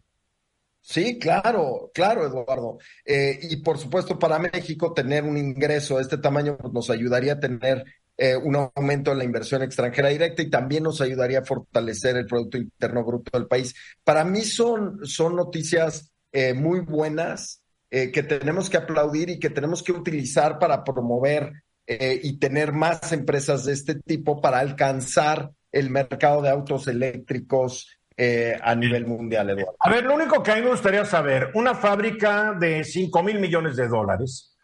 Sí, 0.89 1.19
claro, 1.19 1.91
claro, 1.93 2.25
Eduardo. 2.25 2.79
Eh, 3.05 3.41
y 3.43 3.57
por 3.57 3.77
supuesto, 3.77 4.17
para 4.21 4.39
México 4.39 4.93
tener 4.93 5.25
un 5.25 5.37
ingreso 5.37 5.97
de 5.97 6.03
este 6.03 6.19
tamaño 6.19 6.57
pues, 6.57 6.73
nos 6.73 6.91
ayudaría 6.91 7.33
a 7.33 7.41
tener 7.41 7.85
eh, 8.17 8.37
un 8.37 8.55
aumento 8.55 9.11
en 9.11 9.19
la 9.19 9.25
inversión 9.25 9.65
extranjera 9.65 10.11
directa 10.11 10.43
y 10.43 10.49
también 10.49 10.85
nos 10.85 11.01
ayudaría 11.01 11.41
a 11.41 11.45
fortalecer 11.45 12.17
el 12.17 12.27
Producto 12.27 12.59
Interno 12.59 13.05
Bruto 13.05 13.37
del 13.37 13.49
país. 13.49 13.75
Para 14.05 14.23
mí 14.25 14.43
son, 14.43 15.05
son 15.05 15.35
noticias 15.35 16.13
eh, 16.31 16.55
muy 16.55 16.81
buenas 16.81 17.63
que 17.89 18.23
tenemos 18.23 18.69
que 18.69 18.77
aplaudir 18.77 19.31
y 19.31 19.39
que 19.39 19.49
tenemos 19.49 19.83
que 19.83 19.93
utilizar 19.93 20.59
para 20.59 20.85
promover 20.85 21.53
y 21.87 22.39
tener 22.39 22.73
más 22.73 23.11
empresas 23.13 23.65
de 23.65 23.73
este 23.73 23.95
tipo 23.95 24.39
para 24.41 24.59
alcanzar 24.59 25.53
el 25.73 25.89
mercado 25.89 26.43
de 26.43 26.51
autos 26.51 26.89
eléctricos 26.89 27.96
eh, 28.17 28.59
a 28.63 28.75
nivel 28.75 29.07
mundial, 29.07 29.51
Eduardo. 29.51 29.77
A 29.79 29.91
ver, 29.91 30.05
lo 30.05 30.15
único 30.15 30.43
que 30.43 30.53
a 30.53 30.57
mí 30.57 30.63
me 30.63 30.71
gustaría 30.71 31.05
saber, 31.05 31.51
una 31.55 31.75
fábrica 31.75 32.55
de 32.59 32.83
5 32.83 33.23
mil 33.23 33.39
millones 33.39 33.77
de 33.77 33.89
dólares, 33.89 34.57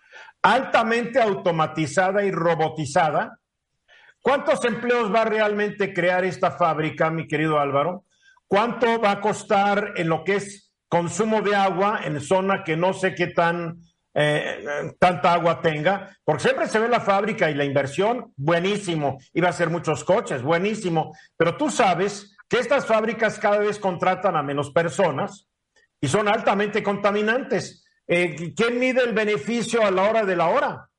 altamente 0.43 1.21
automatizada 1.21 2.25
y 2.25 2.31
robotizada, 2.31 3.39
¿cuántos 4.21 4.65
empleos 4.65 5.15
va 5.15 5.23
a 5.23 5.27
realmente 5.27 5.93
crear 5.93 6.25
esta 6.25 6.53
fábrica, 6.53 7.11
mi 7.11 7.29
querido 7.29 7.59
Álvaro? 7.61 8.05
¿Cuánto 8.49 9.01
va 9.01 9.13
a 9.13 9.21
costar 9.21 9.93
en 9.97 10.09
lo 10.09 10.25
que 10.25 10.37
es 10.37 10.73
consumo 10.89 11.41
de 11.43 11.55
agua 11.55 12.01
en 12.05 12.21
zona 12.21 12.65
que 12.65 12.77
no 12.77 12.93
sé 12.93 13.15
qué 13.15 13.29
tan 13.29 13.81
eh, 14.15 14.93
tanta 14.99 15.33
agua 15.33 15.63
tenga, 15.63 16.15
porque 16.23 16.43
siempre 16.43 16.69
se 16.69 16.79
ve 16.79 16.87
la 16.87 17.01
fábrica 17.01 17.51
y 17.51 17.55
la 17.55 17.65
inversión, 17.65 18.33
buenísimo, 18.37 19.19
iba 19.33 19.49
a 19.49 19.55
ser 19.55 19.71
muchos 19.71 20.05
coches, 20.05 20.43
buenísimo, 20.43 21.17
pero 21.35 21.57
tú 21.57 21.71
sabes 21.71 22.32
que 22.53 22.59
estas 22.59 22.85
fábricas 22.85 23.39
cada 23.39 23.61
vez 23.61 23.79
contratan 23.79 24.37
a 24.37 24.43
menos 24.43 24.71
personas 24.73 25.49
y 25.99 26.07
son 26.07 26.29
altamente 26.29 26.83
contaminantes. 26.83 27.83
Eh, 28.07 28.53
¿Quién 28.55 28.79
mide 28.79 29.03
el 29.03 29.15
beneficio 29.15 29.83
a 29.83 29.91
la 29.91 30.03
hora 30.03 30.27
de 30.27 30.37
la 30.37 30.51
hora? 30.51 30.91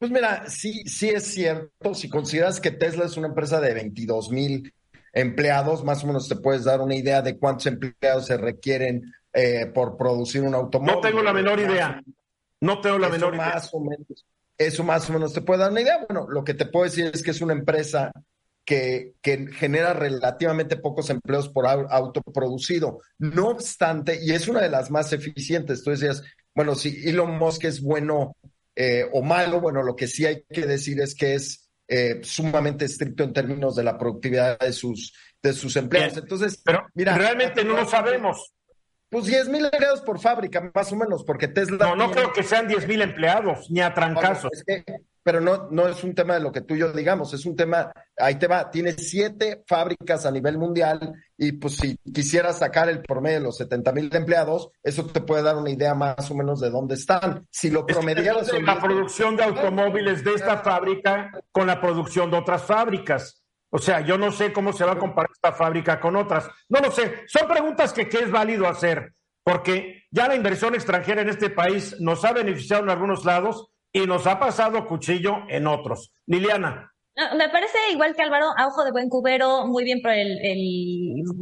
Pues 0.00 0.10
mira, 0.10 0.48
sí, 0.48 0.82
sí 0.86 1.10
es 1.10 1.32
cierto. 1.32 1.94
Si 1.94 2.08
consideras 2.08 2.60
que 2.60 2.72
Tesla 2.72 3.04
es 3.04 3.16
una 3.16 3.28
empresa 3.28 3.60
de 3.60 3.72
22 3.72 4.32
mil 4.32 4.74
empleados, 5.12 5.84
más 5.84 6.02
o 6.02 6.08
menos 6.08 6.28
te 6.28 6.34
puedes 6.34 6.64
dar 6.64 6.80
una 6.80 6.96
idea 6.96 7.22
de 7.22 7.38
cuántos 7.38 7.66
empleados 7.66 8.26
se 8.26 8.36
requieren 8.38 9.14
eh, 9.32 9.66
por 9.72 9.96
producir 9.96 10.42
un 10.42 10.56
automóvil. 10.56 10.96
No 10.96 11.00
tengo 11.00 11.22
la 11.22 11.32
menor 11.32 11.60
idea. 11.60 12.02
No 12.62 12.80
tengo 12.80 12.98
la 12.98 13.08
menor 13.08 13.36
idea. 13.36 13.62
O 13.70 13.78
menos, 13.78 14.26
eso 14.58 14.82
más 14.82 15.08
o 15.08 15.12
menos 15.12 15.32
te 15.32 15.40
puede 15.40 15.60
dar 15.60 15.70
una 15.70 15.82
idea. 15.82 16.04
Bueno, 16.08 16.26
lo 16.28 16.42
que 16.42 16.54
te 16.54 16.66
puedo 16.66 16.84
decir 16.84 17.12
es 17.14 17.22
que 17.22 17.30
es 17.30 17.40
una 17.40 17.52
empresa 17.52 18.10
que, 18.64 19.14
genera 19.22 19.92
relativamente 19.92 20.76
pocos 20.76 21.10
empleos 21.10 21.48
por 21.48 21.66
auto 21.66 22.22
producido. 22.22 23.00
No 23.18 23.48
obstante, 23.48 24.18
y 24.22 24.32
es 24.32 24.48
una 24.48 24.60
de 24.62 24.70
las 24.70 24.90
más 24.90 25.12
eficientes, 25.12 25.82
tú 25.82 25.90
decías, 25.90 26.22
bueno, 26.54 26.74
si 26.74 27.08
Elon 27.08 27.38
Musk 27.38 27.64
es 27.64 27.82
bueno 27.82 28.36
eh, 28.76 29.04
o 29.12 29.22
malo, 29.22 29.60
bueno, 29.60 29.82
lo 29.82 29.96
que 29.96 30.06
sí 30.06 30.26
hay 30.26 30.44
que 30.48 30.66
decir 30.66 31.00
es 31.00 31.14
que 31.14 31.34
es 31.34 31.70
eh, 31.88 32.20
sumamente 32.22 32.84
estricto 32.84 33.24
en 33.24 33.32
términos 33.32 33.76
de 33.76 33.84
la 33.84 33.98
productividad 33.98 34.58
de 34.58 34.72
sus, 34.72 35.14
de 35.42 35.52
sus 35.52 35.76
empleados. 35.76 36.16
Entonces, 36.16 36.60
pero 36.64 36.86
mira, 36.94 37.16
realmente 37.16 37.64
no 37.64 37.76
lo 37.76 37.86
sabemos. 37.86 38.54
Pues 39.10 39.26
10 39.26 39.50
mil 39.50 39.64
empleados 39.66 40.00
por 40.00 40.18
fábrica, 40.18 40.70
más 40.74 40.90
o 40.90 40.96
menos, 40.96 41.22
porque 41.22 41.48
Tesla. 41.48 41.76
No, 41.76 41.96
no 41.96 42.10
creo 42.10 42.32
que 42.32 42.42
sean 42.42 42.66
10 42.66 42.88
mil 42.88 43.02
empleados, 43.02 43.70
ni 43.70 43.80
a 43.80 43.92
trancazos. 43.92 44.50
Pero 45.22 45.40
no, 45.40 45.68
no 45.70 45.88
es 45.88 46.02
un 46.04 46.14
tema 46.14 46.34
de 46.34 46.40
lo 46.40 46.52
que 46.52 46.62
tú 46.62 46.74
y 46.74 46.78
yo 46.78 46.92
digamos, 46.92 47.32
es 47.34 47.46
un 47.46 47.56
tema, 47.56 47.92
ahí 48.16 48.36
te 48.36 48.46
va, 48.46 48.70
tiene 48.70 48.92
siete 48.92 49.62
fábricas 49.66 50.26
a 50.26 50.30
nivel 50.30 50.58
mundial 50.58 51.14
y 51.36 51.52
pues 51.52 51.76
si 51.76 51.96
quisieras 52.12 52.58
sacar 52.58 52.88
el 52.88 53.02
promedio 53.02 53.38
de 53.38 53.44
los 53.44 53.56
70 53.56 53.92
mil 53.92 54.14
empleados, 54.14 54.70
eso 54.82 55.06
te 55.06 55.20
puede 55.20 55.42
dar 55.42 55.56
una 55.56 55.70
idea 55.70 55.94
más 55.94 56.30
o 56.30 56.34
menos 56.34 56.60
de 56.60 56.70
dónde 56.70 56.94
están. 56.94 57.46
Si 57.50 57.70
lo 57.70 57.86
promediaras... 57.86 58.48
Es 58.48 58.62
la 58.62 58.80
producción 58.80 59.36
de 59.36 59.44
automóviles 59.44 60.24
de 60.24 60.34
esta 60.34 60.58
fábrica 60.58 61.30
con 61.50 61.66
la 61.66 61.80
producción 61.80 62.30
de 62.30 62.38
otras 62.38 62.62
fábricas. 62.62 63.42
O 63.74 63.78
sea, 63.78 64.02
yo 64.02 64.18
no 64.18 64.30
sé 64.30 64.52
cómo 64.52 64.72
se 64.72 64.84
va 64.84 64.92
a 64.92 64.98
comparar 64.98 65.30
esta 65.32 65.52
fábrica 65.52 65.98
con 65.98 66.14
otras. 66.14 66.48
No 66.68 66.80
lo 66.80 66.90
sé. 66.90 67.24
Son 67.26 67.48
preguntas 67.48 67.92
que, 67.94 68.02
es 68.02 68.30
válido 68.30 68.68
hacer, 68.68 69.14
porque 69.42 70.04
ya 70.10 70.28
la 70.28 70.34
inversión 70.34 70.74
extranjera 70.74 71.22
en 71.22 71.30
este 71.30 71.48
país 71.48 71.96
nos 71.98 72.22
ha 72.26 72.32
beneficiado 72.32 72.82
en 72.82 72.90
algunos 72.90 73.24
lados 73.24 73.71
y 73.92 74.06
nos 74.06 74.26
ha 74.26 74.38
pasado 74.38 74.86
cuchillo 74.86 75.44
en 75.48 75.66
otros. 75.66 76.12
Liliana 76.26 76.92
me 77.36 77.48
parece 77.50 77.76
igual 77.92 78.14
que 78.14 78.22
Álvaro, 78.22 78.46
a 78.56 78.66
ojo 78.68 78.84
de 78.84 78.90
buen 78.90 79.10
cubero, 79.10 79.66
muy 79.66 79.84
bien 79.84 80.00
por 80.00 80.12
el, 80.12 80.38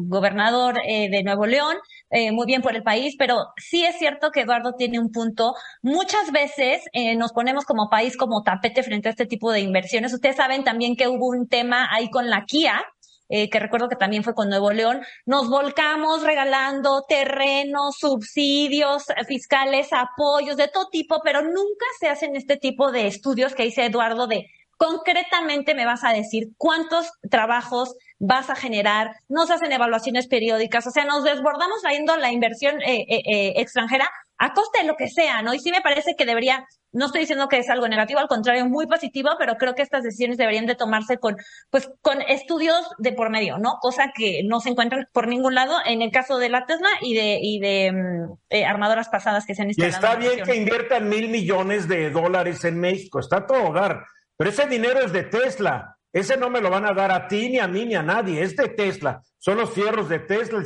gobernador 0.09 0.79
eh, 0.85 1.09
de 1.09 1.23
Nuevo 1.23 1.47
León, 1.47 1.77
eh, 2.11 2.33
muy 2.33 2.47
bien 2.47 2.61
por 2.61 2.75
el 2.75 2.83
país, 2.83 3.15
pero 3.17 3.47
sí 3.57 3.85
es 3.85 3.97
cierto 3.97 4.31
que 4.33 4.41
Eduardo 4.41 4.75
tiene 4.77 4.99
un 4.99 5.13
punto. 5.13 5.55
Muchas 5.83 6.33
veces 6.33 6.83
eh, 6.93 7.15
nos 7.17 7.33
ponemos 7.33 7.65
como 7.65 7.89
país 7.89 8.17
como 8.17 8.43
tapete 8.43 8.83
frente 8.83 9.09
a 9.09 9.13
este 9.13 9.27
tipo 9.27 9.53
de 9.53 9.61
inversiones. 9.61 10.13
Ustedes 10.13 10.37
saben 10.37 10.65
también 10.65 10.97
que 10.97 11.07
hubo 11.07 11.29
un 11.29 11.49
tema 11.49 11.89
ahí 11.93 12.11
con 12.11 12.29
la 12.29 12.45
Kia, 12.47 12.83
que 13.31 13.61
recuerdo 13.61 13.89
que 13.89 13.97
también 13.97 14.25
fue 14.25 14.35
con 14.35 14.49
Nuevo 14.49 14.73
León, 14.73 15.03
nos 15.25 15.49
volcamos 15.49 16.23
regalando 16.23 17.05
terrenos, 17.09 17.97
subsidios 17.99 19.05
fiscales, 19.29 19.93
apoyos 19.93 20.57
de 20.57 20.69
todo 20.69 20.89
tipo, 20.89 21.21
pero 21.23 21.43
nunca 21.43 21.87
se 22.01 22.09
hacen 22.09 22.35
este 22.35 22.57
tipo 22.57 22.91
de 22.91 23.07
estudios 23.07 23.55
que 23.55 23.63
dice 23.63 23.85
Eduardo 23.85 24.27
de 24.27 24.47
concretamente 24.81 25.75
me 25.75 25.85
vas 25.85 26.05
a 26.05 26.13
decir 26.15 26.49
cuántos 26.57 27.13
trabajos 27.31 27.95
vas 28.19 28.49
a 28.49 28.57
generar, 28.57 29.15
no 29.29 29.47
se 29.47 29.53
hacen 29.53 29.73
evaluaciones 29.73 30.27
periódicas, 30.27 30.87
o 30.87 30.91
sea, 30.91 31.05
nos 31.05 31.23
desbordamos 31.23 31.83
trayendo 31.83 32.17
la 32.17 32.33
inversión 32.33 32.81
eh, 32.81 33.05
eh, 33.07 33.23
eh, 33.27 33.53
extranjera 33.57 34.09
a 34.41 34.53
costa 34.53 34.81
de 34.81 34.89
lo 34.89 34.97
que 34.97 35.09
sea, 35.09 35.43
¿no? 35.43 35.55
Y 35.55 35.61
sí 35.61 35.71
me 35.71 35.81
parece 35.81 36.17
que 36.17 36.27
debería, 36.27 36.67
no 36.91 37.07
estoy 37.07 37.21
diciendo 37.21 37.49
que 37.49 37.59
es 37.59 37.71
algo 37.71 37.87
negativo, 37.87 38.19
al 38.19 38.27
contrario, 38.27 38.67
muy 38.67 38.89
positivo, 38.89 39.31
pero 39.39 39.55
creo 39.55 39.77
que 39.77 39.83
estas 39.83 40.03
decisiones 40.03 40.39
deberían 40.39 40.67
de 40.67 40.75
tomarse 40.75 41.19
con, 41.19 41.37
pues, 41.71 41.89
con 42.01 42.21
estudios 42.23 42.91
de 42.99 43.13
por 43.13 43.31
medio, 43.31 43.59
¿no? 43.59 43.79
Cosa 43.81 44.13
que 44.13 44.43
no 44.45 44.61
se 44.61 44.71
encuentran 44.71 45.07
por 45.13 45.29
ningún 45.29 45.55
lado 45.55 45.77
en 45.87 46.03
el 46.03 46.11
caso 46.11 46.39
de 46.39 46.49
la 46.49 46.67
Tesla 46.67 46.89
y 47.01 47.15
de, 47.15 47.39
y 47.41 47.61
de 47.61 47.93
mm, 47.93 48.65
armadoras 48.67 49.09
pasadas 49.09 49.47
que 49.47 49.55
se 49.55 49.63
han 49.63 49.69
instalado. 49.69 49.95
Y 49.95 50.27
está 50.27 50.35
bien 50.35 50.45
que 50.45 50.57
inviertan 50.57 51.09
mil 51.09 51.29
millones 51.29 51.87
de 51.87 52.11
dólares 52.11 52.65
en 52.65 52.81
México, 52.81 53.21
está 53.21 53.47
todo 53.47 53.69
hogar 53.69 54.05
pero 54.41 54.49
ese 54.49 54.67
dinero 54.67 55.01
es 55.01 55.13
de 55.13 55.25
Tesla. 55.25 55.99
Ese 56.15 56.39
no 56.39 56.49
me 56.49 56.63
lo 56.63 56.71
van 56.71 56.87
a 56.87 56.95
dar 56.95 57.13
a 57.13 57.29
ti, 57.29 57.51
ni 57.51 57.59
a 57.59 57.69
mí, 57.69 57.85
ni 57.85 57.95
a 57.95 58.03
nadie. 58.03 58.43
Es 58.43 58.57
de 58.57 58.71
Tesla. 58.71 59.21
Son 59.39 59.59
los 59.59 59.75
fierros 59.75 60.09
de 60.09 60.19
Tesla. 60.21 60.63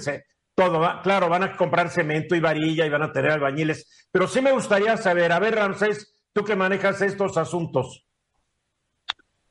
Todo 0.54 0.78
va, 0.78 1.02
claro, 1.02 1.28
van 1.28 1.42
a 1.42 1.56
comprar 1.56 1.90
cemento 1.90 2.34
y 2.34 2.40
varilla 2.40 2.86
y 2.86 2.90
van 2.90 3.02
a 3.02 3.12
tener 3.12 3.32
albañiles. 3.32 4.06
Pero 4.12 4.28
sí 4.28 4.40
me 4.40 4.52
gustaría 4.52 4.96
saber, 4.96 5.32
a 5.32 5.40
ver, 5.40 5.56
Ramsés, 5.56 6.14
tú 6.32 6.44
que 6.44 6.54
manejas 6.54 7.02
estos 7.02 7.36
asuntos. 7.36 8.04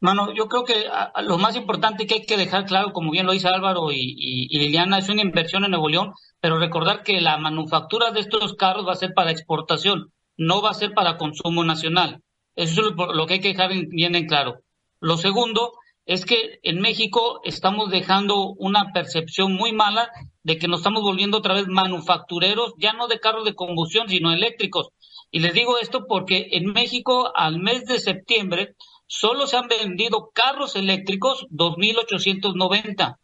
Mano, 0.04 0.34
yo 0.34 0.50
creo 0.50 0.66
que 0.66 0.86
lo 1.22 1.38
más 1.38 1.56
importante 1.56 2.06
que 2.06 2.16
hay 2.16 2.26
que 2.26 2.36
dejar 2.36 2.66
claro, 2.66 2.92
como 2.92 3.10
bien 3.10 3.26
lo 3.26 3.32
dice 3.32 3.48
Álvaro 3.48 3.90
y, 3.90 4.50
Liliana, 4.50 4.98
es 4.98 5.08
una 5.08 5.22
inversión 5.22 5.64
en 5.64 5.72
Nuevo 5.72 5.88
León, 5.88 6.14
pero 6.42 6.60
recordar 6.60 7.04
que 7.04 7.22
la 7.22 7.38
manufactura 7.38 8.12
de 8.12 8.20
estos 8.20 8.54
carros 8.56 8.86
va 8.86 8.92
a 8.92 8.98
ser 8.98 9.14
para 9.14 9.32
exportación, 9.32 10.12
no 10.36 10.62
va 10.62 10.72
a 10.72 10.74
ser 10.74 10.94
para 10.94 11.18
consumo 11.18 11.64
nacional. 11.64 12.22
Eso 12.54 12.82
es 12.82 12.96
lo 12.98 13.26
que 13.28 13.36
hay 13.36 13.40
que 13.40 13.48
dejar 13.50 13.72
bien 13.88 14.16
en 14.16 14.28
claro. 14.28 14.60
Lo 15.00 15.16
segundo 15.16 15.72
es 16.06 16.26
que 16.26 16.60
en 16.64 16.82
México 16.82 17.40
estamos 17.46 17.90
dejando 17.90 18.48
una 18.58 18.92
percepción 18.92 19.54
muy 19.54 19.72
mala 19.72 20.12
de 20.44 20.58
que 20.58 20.68
nos 20.68 20.80
estamos 20.80 21.02
volviendo 21.02 21.38
otra 21.38 21.54
vez 21.54 21.68
manufactureros, 21.68 22.74
ya 22.78 22.94
no 22.94 23.08
de 23.08 23.20
carros 23.20 23.46
de 23.46 23.56
combustión, 23.56 24.08
sino 24.10 24.32
eléctricos. 24.32 24.90
Y 25.32 25.40
les 25.40 25.54
digo 25.54 25.78
esto 25.80 26.06
porque 26.08 26.50
en 26.52 26.72
México 26.74 27.32
al 27.36 27.60
mes 27.60 27.86
de 27.86 28.00
septiembre 28.00 28.76
solo 29.08 29.48
se 29.48 29.58
han 29.58 29.68
vendido 29.68 30.32
carros 30.34 30.76
eléctricos 30.76 31.46
2.890, 31.50 33.18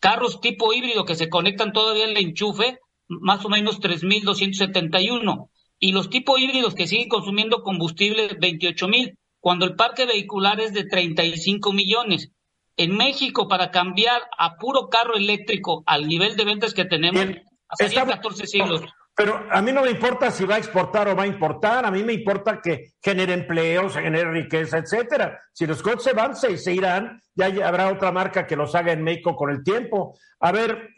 carros 0.00 0.40
tipo 0.40 0.72
híbrido 0.72 1.04
que 1.04 1.14
se 1.14 1.28
conectan 1.28 1.72
todavía 1.72 2.04
en 2.04 2.10
el 2.10 2.18
enchufe, 2.18 2.78
más 3.08 3.44
o 3.44 3.48
menos 3.48 3.80
3.271 3.80 5.48
y 5.80 5.92
los 5.92 6.10
tipos 6.10 6.40
híbridos 6.40 6.74
que 6.74 6.86
siguen 6.86 7.08
consumiendo 7.08 7.62
combustible 7.62 8.36
28 8.38 8.88
mil, 8.88 9.18
cuando 9.40 9.64
el 9.64 9.76
parque 9.76 10.06
vehicular 10.06 10.60
es 10.60 10.72
de 10.72 10.84
35 10.84 11.72
millones. 11.72 12.32
En 12.78 12.96
México, 12.96 13.48
para 13.48 13.70
cambiar 13.70 14.22
a 14.38 14.56
puro 14.56 14.88
carro 14.88 15.16
eléctrico 15.16 15.82
al 15.84 16.06
nivel 16.06 16.36
de 16.36 16.44
ventas 16.44 16.72
que 16.72 16.84
tenemos, 16.84 17.26
hace 17.68 17.94
14 17.94 18.46
siglos. 18.46 18.82
Pero 19.16 19.44
a 19.50 19.60
mí 19.60 19.72
no 19.72 19.82
me 19.82 19.90
importa 19.90 20.30
si 20.30 20.44
va 20.44 20.54
a 20.54 20.58
exportar 20.58 21.08
o 21.08 21.16
va 21.16 21.24
a 21.24 21.26
importar, 21.26 21.84
a 21.84 21.90
mí 21.90 22.04
me 22.04 22.12
importa 22.12 22.60
que 22.62 22.92
genere 23.02 23.32
empleo, 23.32 23.90
se 23.90 24.00
genere 24.00 24.30
riqueza, 24.30 24.78
etcétera. 24.78 25.40
Si 25.52 25.66
los 25.66 25.82
coches 25.82 26.04
se 26.04 26.12
van, 26.12 26.36
se, 26.36 26.56
se 26.56 26.72
irán, 26.72 27.20
ya 27.34 27.46
habrá 27.66 27.88
otra 27.88 28.12
marca 28.12 28.46
que 28.46 28.54
los 28.54 28.76
haga 28.76 28.92
en 28.92 29.02
México 29.02 29.34
con 29.34 29.50
el 29.50 29.64
tiempo. 29.64 30.16
A 30.38 30.52
ver, 30.52 30.90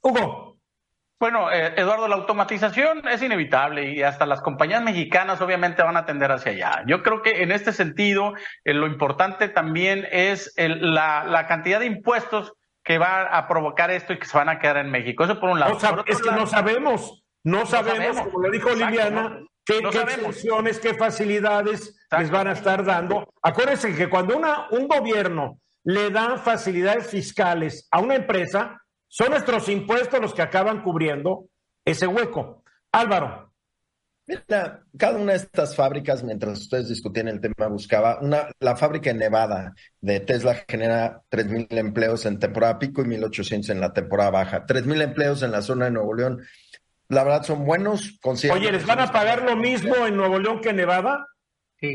Hugo, 0.00 0.55
bueno, 1.18 1.50
eh, 1.50 1.72
Eduardo, 1.76 2.08
la 2.08 2.16
automatización 2.16 3.08
es 3.08 3.22
inevitable 3.22 3.90
y 3.90 4.02
hasta 4.02 4.26
las 4.26 4.42
compañías 4.42 4.82
mexicanas 4.82 5.40
obviamente 5.40 5.82
van 5.82 5.96
a 5.96 6.04
tender 6.04 6.30
hacia 6.30 6.52
allá. 6.52 6.84
Yo 6.86 7.02
creo 7.02 7.22
que 7.22 7.42
en 7.42 7.52
este 7.52 7.72
sentido 7.72 8.34
eh, 8.64 8.74
lo 8.74 8.86
importante 8.86 9.48
también 9.48 10.06
es 10.10 10.52
la, 10.56 11.46
cantidad 11.48 11.80
de 11.80 11.86
impuestos 11.86 12.52
que 12.84 12.98
va 12.98 13.22
a 13.22 13.48
provocar 13.48 13.90
esto 13.90 14.12
y 14.12 14.18
que 14.18 14.26
se 14.26 14.36
van 14.36 14.50
a 14.50 14.58
quedar 14.58 14.76
en 14.76 14.90
México. 14.90 15.24
Eso 15.24 15.40
por 15.40 15.50
un 15.50 15.58
lado. 15.58 15.78
es 16.06 16.20
que 16.20 16.30
no 16.30 16.46
sabemos, 16.46 17.24
no, 17.42 17.64
sabemos, 17.64 18.20
como 18.20 18.40
lo 18.40 18.50
dijo 18.50 18.70
Liliana, 18.70 19.40
qué, 19.64 19.80
qué 19.80 20.80
qué 20.80 20.94
facilidades 20.94 21.98
les 22.18 22.30
van 22.30 22.48
a 22.48 22.52
estar 22.52 22.84
dando. 22.84 23.32
Acuérdense 23.42 23.94
que 23.96 24.10
cuando 24.10 24.36
una, 24.36 24.68
un 24.70 24.86
gobierno 24.86 25.58
le 25.82 26.10
da 26.10 26.36
facilidades 26.36 27.08
fiscales 27.08 27.88
a 27.90 28.00
una 28.00 28.16
empresa, 28.16 28.82
son 29.16 29.30
nuestros 29.30 29.66
impuestos 29.70 30.20
los 30.20 30.34
que 30.34 30.42
acaban 30.42 30.82
cubriendo 30.82 31.48
ese 31.86 32.06
hueco. 32.06 32.62
Álvaro. 32.92 33.50
Mira, 34.26 34.84
cada 34.98 35.16
una 35.16 35.32
de 35.32 35.38
estas 35.38 35.74
fábricas, 35.74 36.22
mientras 36.22 36.60
ustedes 36.60 36.88
discutían 36.88 37.28
el 37.28 37.40
tema, 37.40 37.68
buscaba 37.68 38.18
una, 38.20 38.50
la 38.60 38.76
fábrica 38.76 39.08
en 39.08 39.18
Nevada 39.18 39.72
de 40.02 40.20
Tesla 40.20 40.64
genera 40.68 41.22
3.000 41.30 41.66
empleos 41.70 42.26
en 42.26 42.38
temporada 42.38 42.78
pico 42.78 43.00
y 43.00 43.06
1.800 43.06 43.70
en 43.70 43.80
la 43.80 43.94
temporada 43.94 44.30
baja. 44.32 44.66
3.000 44.66 45.00
empleos 45.00 45.42
en 45.42 45.52
la 45.52 45.62
zona 45.62 45.86
de 45.86 45.92
Nuevo 45.92 46.12
León. 46.12 46.42
La 47.08 47.24
verdad 47.24 47.42
son 47.44 47.64
buenos. 47.64 48.18
Oye, 48.22 48.70
¿les 48.70 48.84
van 48.84 49.00
a 49.00 49.10
pagar 49.10 49.44
lo 49.44 49.56
mismo 49.56 49.94
en 50.06 50.14
Nuevo 50.14 50.38
León 50.38 50.60
que 50.60 50.70
en 50.70 50.76
Nevada? 50.76 51.26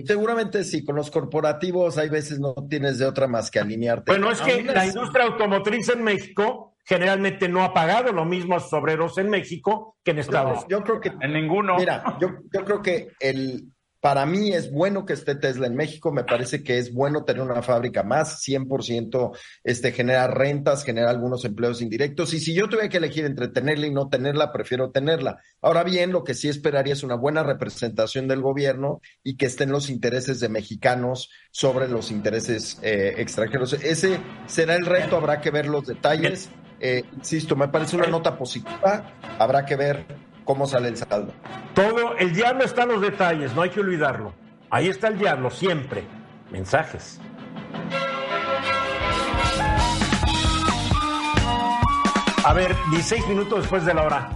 Seguramente 0.08 0.64
sí, 0.64 0.84
con 0.84 0.96
los 0.96 1.12
corporativos 1.12 2.00
hay 2.00 2.10
veces 2.10 2.40
no 2.40 2.56
tienes 2.68 2.98
de 2.98 3.06
otra 3.06 3.28
más 3.28 3.52
que 3.52 3.60
alinearte. 3.60 4.12
Bueno, 4.12 4.32
es 4.32 4.42
que 4.42 4.64
la 4.64 4.88
industria 4.88 5.26
automotriz 5.26 5.90
en 5.90 6.04
México 6.04 6.71
generalmente 6.86 7.48
no 7.48 7.64
ha 7.64 7.74
pagado 7.74 8.12
lo 8.12 8.26
mismo 8.26 8.56
a 8.56 8.60
sus 8.60 8.74
obreros 8.74 9.18
en 9.18 9.30
México 9.30 9.98
que 10.04 10.12
en 10.12 10.20
Estados 10.20 10.64
Unidos. 10.64 10.68
Yo 10.70 10.84
creo 10.84 11.02
que 11.02 11.12
en 11.20 11.34
ninguno. 11.34 11.78
Mira, 11.78 12.18
yo, 12.20 12.30
yo 12.54 12.66
creo 12.66 12.82
que 12.82 13.10
el 13.20 13.72
para 14.02 14.26
mí 14.26 14.52
es 14.52 14.72
bueno 14.72 15.06
que 15.06 15.14
esté 15.14 15.36
Tesla 15.36 15.68
en 15.68 15.76
México, 15.76 16.12
me 16.12 16.24
parece 16.24 16.64
que 16.64 16.80
es 16.80 16.92
bueno 16.92 17.24
tener 17.24 17.44
una 17.44 17.62
fábrica 17.62 18.02
más, 18.02 18.44
100% 18.44 19.38
este, 19.64 19.92
genera 19.92 20.28
rentas, 20.28 20.84
genera 20.84 21.12
algunos 21.12 21.46
empleos 21.46 21.84
indirectos, 21.84 22.34
y 22.34 22.40
si 22.40 22.56
yo 22.56 22.68
tuviera 22.68 22.90
que 22.90 22.98
elegir 22.98 23.26
entre 23.26 23.48
tenerla 23.48 23.86
y 23.86 23.92
no 23.92 24.10
tenerla, 24.10 24.52
prefiero 24.52 24.90
tenerla. 24.90 25.40
Ahora 25.62 25.84
bien, 25.84 26.12
lo 26.12 26.24
que 26.24 26.34
sí 26.34 26.50
esperaría 26.50 26.94
es 26.94 27.04
una 27.04 27.16
buena 27.16 27.44
representación 27.44 28.28
del 28.28 28.42
gobierno 28.42 29.02
y 29.24 29.38
que 29.38 29.46
estén 29.46 29.72
los 29.72 29.92
intereses 29.92 30.40
de 30.40 30.50
mexicanos 30.50 31.30
sobre 31.52 31.88
los 31.88 32.10
intereses 32.10 32.80
eh, 32.82 33.14
extranjeros. 33.18 33.74
Ese 33.74 34.20
será 34.48 34.76
el 34.76 34.86
reto, 34.88 35.16
habrá 35.16 35.42
que 35.42 35.52
ver 35.52 35.68
los 35.68 35.86
detalles. 35.86 36.50
Eh, 36.84 37.06
insisto, 37.16 37.56
me 37.56 37.68
parece 37.68 37.96
una 37.96 38.08
nota 38.08 38.36
positiva. 38.36 39.04
Habrá 39.38 39.64
que 39.64 39.76
ver 39.76 40.04
cómo 40.44 40.66
sale 40.66 40.88
el 40.88 40.98
saldo. 40.98 41.32
Todo, 41.76 42.18
el 42.18 42.34
diablo 42.34 42.64
está 42.64 42.84
en 42.84 42.90
los 42.90 43.02
detalles, 43.02 43.54
no 43.54 43.62
hay 43.62 43.70
que 43.70 43.82
olvidarlo. 43.82 44.34
Ahí 44.72 44.90
está 44.90 45.08
el 45.08 45.20
diablo, 45.20 45.52
siempre. 45.52 46.04
Mensajes. 46.50 47.22
A 52.44 52.54
ver, 52.56 52.76
16 52.90 53.28
minutos 53.28 53.60
después 53.60 53.86
de 53.86 53.94
la 53.94 54.02
hora. 54.02 54.32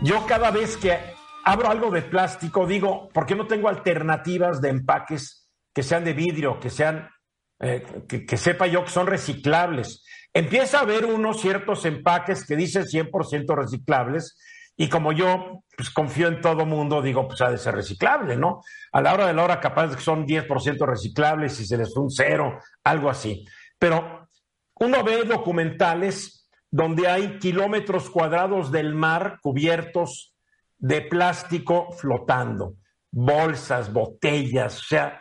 Yo 0.00 0.24
cada 0.26 0.52
vez 0.52 0.76
que 0.76 0.96
abro 1.44 1.68
algo 1.68 1.90
de 1.90 2.02
plástico 2.02 2.64
digo, 2.64 3.08
¿por 3.08 3.26
qué 3.26 3.34
no 3.34 3.48
tengo 3.48 3.68
alternativas 3.68 4.60
de 4.60 4.68
empaques 4.68 5.50
que 5.74 5.82
sean 5.82 6.04
de 6.04 6.12
vidrio, 6.12 6.60
que 6.60 6.70
sean, 6.70 7.10
eh, 7.58 7.84
que, 8.08 8.24
que, 8.24 8.36
sepa 8.36 8.68
yo 8.68 8.84
que 8.84 8.90
son 8.90 9.08
reciclables? 9.08 10.04
Empieza 10.32 10.78
a 10.78 10.82
haber 10.82 11.04
unos 11.04 11.40
ciertos 11.40 11.84
empaques 11.84 12.46
que 12.46 12.56
dicen 12.56 12.84
100% 12.84 13.56
reciclables 13.56 14.36
y 14.76 14.88
como 14.88 15.12
yo 15.12 15.64
pues, 15.76 15.90
confío 15.90 16.28
en 16.28 16.40
todo 16.40 16.64
mundo, 16.64 17.02
digo, 17.02 17.26
pues 17.26 17.40
ha 17.40 17.50
de 17.50 17.58
ser 17.58 17.74
reciclable, 17.74 18.36
¿no? 18.36 18.62
A 18.92 19.00
la 19.00 19.14
hora 19.14 19.26
de 19.26 19.32
la 19.32 19.42
hora 19.42 19.60
capaz 19.60 19.96
que 19.96 20.02
son 20.02 20.26
10% 20.26 20.86
reciclables 20.86 21.58
y 21.60 21.66
se 21.66 21.76
les 21.76 21.92
fue 21.92 22.04
un 22.04 22.10
cero, 22.10 22.60
algo 22.84 23.10
así. 23.10 23.44
Pero 23.78 24.28
uno 24.74 25.02
ve 25.02 25.24
documentales 25.24 26.48
donde 26.70 27.08
hay 27.08 27.38
kilómetros 27.38 28.10
cuadrados 28.10 28.70
del 28.70 28.94
mar 28.94 29.38
cubiertos 29.42 30.34
de 30.78 31.00
plástico 31.00 31.90
flotando, 31.92 32.74
bolsas, 33.10 33.92
botellas, 33.92 34.78
o 34.78 34.84
sea, 34.84 35.20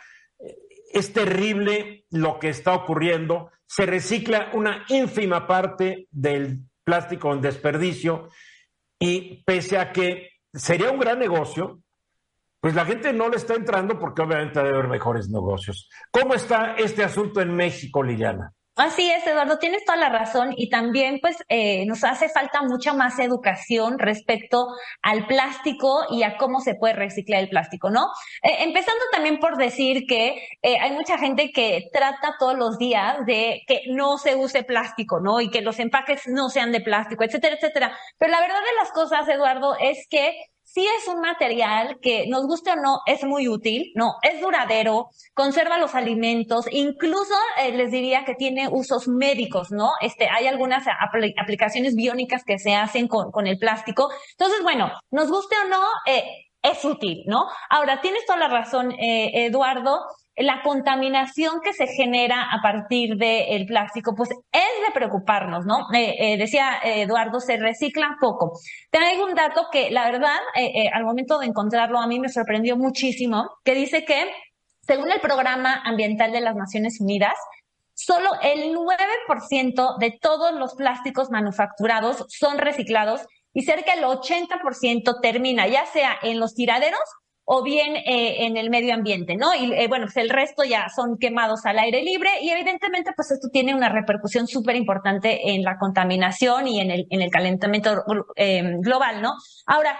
es 0.91 1.13
terrible 1.13 1.96
lo 2.11 2.39
que 2.39 2.49
está 2.49 2.73
ocurriendo. 2.73 3.51
Se 3.65 3.85
recicla 3.85 4.51
una 4.53 4.85
ínfima 4.89 5.47
parte 5.47 6.07
del 6.11 6.61
plástico 6.83 7.33
en 7.33 7.41
desperdicio 7.41 8.29
y 8.99 9.43
pese 9.43 9.77
a 9.77 9.91
que 9.91 10.31
sería 10.53 10.91
un 10.91 10.99
gran 10.99 11.19
negocio, 11.19 11.81
pues 12.59 12.73
la 12.73 12.85
gente 12.85 13.13
no 13.13 13.29
le 13.29 13.37
está 13.37 13.55
entrando 13.55 13.99
porque 13.99 14.21
obviamente 14.21 14.59
debe 14.59 14.75
haber 14.77 14.87
mejores 14.87 15.29
negocios. 15.29 15.89
¿Cómo 16.11 16.33
está 16.33 16.75
este 16.75 17.03
asunto 17.03 17.41
en 17.41 17.55
México, 17.55 18.01
Liliana? 18.01 18.53
Así 18.77 19.09
es, 19.09 19.25
Eduardo, 19.25 19.57
tienes 19.57 19.83
toda 19.85 19.97
la 19.97 20.09
razón 20.09 20.53
y 20.55 20.69
también 20.69 21.17
pues 21.19 21.35
eh, 21.49 21.83
nos 21.87 22.03
hace 22.03 22.29
falta 22.29 22.61
mucha 22.61 22.93
más 22.93 23.17
educación 23.17 23.97
respecto 23.97 24.67
al 25.01 25.25
plástico 25.25 26.05
y 26.11 26.21
a 26.21 26.37
cómo 26.37 26.61
se 26.61 26.75
puede 26.75 26.93
reciclar 26.93 27.41
el 27.41 27.49
plástico, 27.49 27.89
¿no? 27.89 28.05
Eh, 28.43 28.57
empezando 28.59 29.03
también 29.11 29.39
por 29.39 29.57
decir 29.57 30.05
que 30.07 30.47
eh, 30.61 30.77
hay 30.79 30.91
mucha 30.91 31.17
gente 31.17 31.51
que 31.51 31.89
trata 31.91 32.35
todos 32.37 32.55
los 32.55 32.77
días 32.77 33.25
de 33.25 33.63
que 33.65 33.81
no 33.87 34.19
se 34.19 34.35
use 34.35 34.61
plástico, 34.61 35.19
¿no? 35.19 35.41
Y 35.41 35.49
que 35.49 35.61
los 35.61 35.79
empaques 35.79 36.27
no 36.27 36.49
sean 36.49 36.71
de 36.71 36.81
plástico, 36.81 37.23
etcétera, 37.23 37.55
etcétera. 37.55 37.97
Pero 38.19 38.31
la 38.31 38.41
verdad 38.41 38.59
de 38.59 38.75
las 38.79 38.91
cosas, 38.91 39.27
Eduardo, 39.27 39.75
es 39.79 40.05
que 40.07 40.35
sí 40.77 40.87
es 40.99 41.07
un 41.07 41.21
material 41.21 41.97
que, 42.03 42.27
nos 42.27 42.45
guste 42.45 42.69
o 42.69 42.75
no, 42.75 42.99
es 43.07 43.23
muy 43.23 43.47
útil, 43.47 43.91
¿no? 43.95 44.17
Es 44.21 44.39
duradero, 44.39 45.09
conserva 45.33 45.79
los 45.79 45.95
alimentos, 45.95 46.67
incluso 46.69 47.33
eh, 47.59 47.71
les 47.71 47.89
diría 47.89 48.25
que 48.25 48.35
tiene 48.35 48.67
usos 48.69 49.07
médicos, 49.07 49.71
¿no? 49.71 49.93
Este, 50.01 50.29
hay 50.29 50.45
algunas 50.45 50.85
aplicaciones 51.41 51.95
biónicas 51.95 52.43
que 52.45 52.59
se 52.59 52.75
hacen 52.75 53.07
con, 53.07 53.31
con, 53.31 53.47
el 53.47 53.57
plástico. 53.57 54.11
Entonces, 54.33 54.61
bueno, 54.61 54.91
nos 55.09 55.31
guste 55.31 55.55
o 55.65 55.67
no, 55.67 55.81
eh, 56.05 56.23
es 56.61 56.85
útil, 56.85 57.23
¿no? 57.25 57.47
Ahora, 57.71 57.99
tienes 57.99 58.23
toda 58.27 58.37
la 58.37 58.47
razón, 58.47 58.91
eh, 58.91 59.45
Eduardo 59.47 60.01
la 60.38 60.62
contaminación 60.62 61.62
que 61.63 61.73
se 61.73 61.88
genera 61.88 62.43
a 62.52 62.62
partir 62.62 63.17
del 63.17 63.65
plástico, 63.65 64.13
pues 64.15 64.30
es 64.30 64.86
de 64.86 64.93
preocuparnos, 64.93 65.65
¿no? 65.65 65.88
Eh, 65.93 66.15
eh, 66.19 66.38
decía 66.38 66.80
Eduardo, 66.84 67.39
se 67.39 67.58
recicla 67.58 68.17
poco. 68.21 68.60
Tengo 68.91 69.26
un 69.26 69.34
dato 69.34 69.67
que, 69.71 69.89
la 69.89 70.06
verdad, 70.06 70.38
eh, 70.56 70.89
al 70.93 71.04
momento 71.04 71.39
de 71.39 71.47
encontrarlo, 71.47 72.00
a 72.00 72.08
mí 72.08 72.19
me 72.19 72.30
sorprendió 72.30 72.78
muchísimo, 72.78 73.50
que 73.63 73.73
dice 73.73 74.06
que, 74.06 74.32
según 74.82 75.12
el 75.12 75.19
Programa 75.19 75.82
Ambiental 75.84 76.32
de 76.32 76.41
las 76.41 76.56
Naciones 76.56 77.02
Unidas, 77.02 77.34
solo 77.95 78.30
el 78.43 78.76
9% 78.76 79.97
de 79.97 80.17
todos 80.21 80.54
los 80.54 80.76
plásticos 80.76 81.32
manufacturados 81.32 82.26
son 82.30 82.60
reciclados 82.60 83.26
y 83.54 83.63
cerca 83.63 83.95
del 83.95 84.06
80% 84.06 85.19
termina 85.19 85.67
ya 85.67 85.88
sea 85.88 86.15
en 86.21 86.39
los 86.39 86.54
tiraderos 86.54 87.00
o 87.49 87.63
bien 87.63 87.95
eh, 87.95 88.45
en 88.45 88.57
el 88.57 88.69
medio 88.69 88.93
ambiente, 88.93 89.38
¿no? 89.38 89.55
Y 89.55 89.71
eh, 89.73 89.88
bueno, 89.88 90.07
pues 90.07 90.17
el 90.17 90.29
resto 90.29 90.65
ya 90.65 90.89
son 90.93 91.17
quemados 91.17 91.65
al 91.65 91.79
aire 91.79 92.03
libre 92.03 92.29
y 92.41 92.49
evidentemente 92.49 93.13
pues 93.15 93.31
esto 93.31 93.47
tiene 93.47 93.73
una 93.73 93.88
repercusión 93.88 94.47
súper 94.47 94.75
importante 94.75 95.51
en 95.51 95.63
la 95.63 95.77
contaminación 95.77 96.67
y 96.67 96.81
en 96.81 96.91
el, 96.91 97.07
en 97.10 97.21
el 97.21 97.31
calentamiento 97.31 98.03
eh, 98.36 98.75
global, 98.79 99.21
¿no? 99.21 99.31
Ahora, 99.65 99.97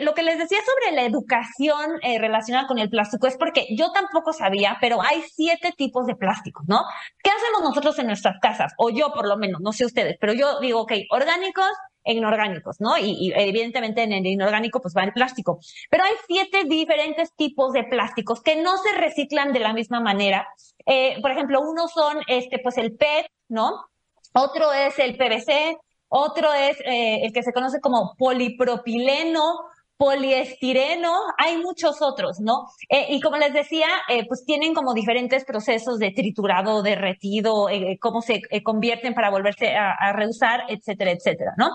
lo 0.00 0.14
que 0.14 0.24
les 0.24 0.36
decía 0.36 0.58
sobre 0.66 0.94
la 0.96 1.04
educación 1.04 2.00
relacionada 2.02 2.66
con 2.66 2.78
el 2.80 2.90
plástico 2.90 3.28
es 3.28 3.36
porque 3.36 3.66
yo 3.70 3.92
tampoco 3.92 4.32
sabía, 4.32 4.76
pero 4.80 5.00
hay 5.00 5.22
siete 5.32 5.72
tipos 5.76 6.06
de 6.06 6.16
plástico, 6.16 6.62
¿no? 6.66 6.82
¿Qué 7.22 7.30
hacemos 7.30 7.62
nosotros 7.62 7.98
en 8.00 8.08
nuestras 8.08 8.36
casas? 8.42 8.72
O 8.78 8.90
yo 8.90 9.12
por 9.12 9.28
lo 9.28 9.36
menos, 9.36 9.60
no 9.60 9.72
sé 9.72 9.86
ustedes, 9.86 10.16
pero 10.20 10.32
yo 10.32 10.58
digo, 10.58 10.80
ok, 10.80 10.92
orgánicos, 11.10 11.70
inorgánicos, 12.04 12.80
¿no? 12.80 12.96
Y, 12.98 13.32
evidentemente 13.36 14.02
en 14.02 14.12
el 14.12 14.26
inorgánico 14.26 14.80
pues 14.80 14.94
va 14.96 15.04
el 15.04 15.12
plástico. 15.12 15.60
Pero 15.90 16.04
hay 16.04 16.14
siete 16.26 16.64
diferentes 16.64 17.34
tipos 17.34 17.72
de 17.72 17.84
plásticos 17.84 18.42
que 18.42 18.56
no 18.56 18.76
se 18.78 18.92
reciclan 18.98 19.52
de 19.52 19.60
la 19.60 19.72
misma 19.72 20.00
manera. 20.00 20.48
Eh, 20.86 21.18
por 21.20 21.30
ejemplo, 21.30 21.60
uno 21.60 21.88
son 21.88 22.18
este 22.26 22.58
pues 22.58 22.78
el 22.78 22.96
PET, 22.96 23.26
¿no? 23.48 23.86
Otro 24.32 24.72
es 24.72 24.98
el 24.98 25.16
PVC, 25.16 25.76
otro 26.08 26.52
es 26.52 26.78
eh, 26.80 27.20
el 27.24 27.32
que 27.32 27.42
se 27.42 27.52
conoce 27.52 27.80
como 27.80 28.14
polipropileno, 28.16 29.60
poliestireno, 30.00 31.12
hay 31.36 31.58
muchos 31.58 32.00
otros, 32.00 32.40
¿no? 32.40 32.70
Eh, 32.88 33.08
y 33.10 33.20
como 33.20 33.36
les 33.36 33.52
decía, 33.52 33.86
eh, 34.08 34.26
pues 34.26 34.46
tienen 34.46 34.72
como 34.72 34.94
diferentes 34.94 35.44
procesos 35.44 35.98
de 35.98 36.10
triturado, 36.10 36.80
derretido, 36.82 37.68
eh, 37.68 37.98
cómo 38.00 38.22
se 38.22 38.40
convierten 38.62 39.12
para 39.12 39.28
volverse 39.28 39.76
a, 39.76 40.12
reusar, 40.14 40.64
etcétera, 40.68 41.10
etcétera, 41.10 41.52
¿no? 41.58 41.68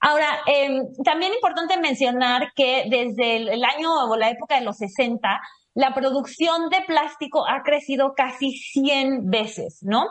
Ahora, 0.00 0.28
em, 0.46 0.84
también 1.04 1.34
importante 1.34 1.76
mencionar 1.76 2.52
que 2.54 2.84
desde 2.88 3.52
el, 3.52 3.64
año 3.64 3.90
o 4.08 4.16
la 4.16 4.30
época 4.30 4.60
de 4.60 4.64
los 4.64 4.76
60, 4.76 5.40
la 5.74 5.92
producción 5.92 6.68
de 6.68 6.82
plástico 6.86 7.44
ha 7.48 7.64
crecido 7.64 8.14
casi 8.14 8.52
100 8.52 9.28
veces, 9.28 9.80
¿no? 9.82 10.06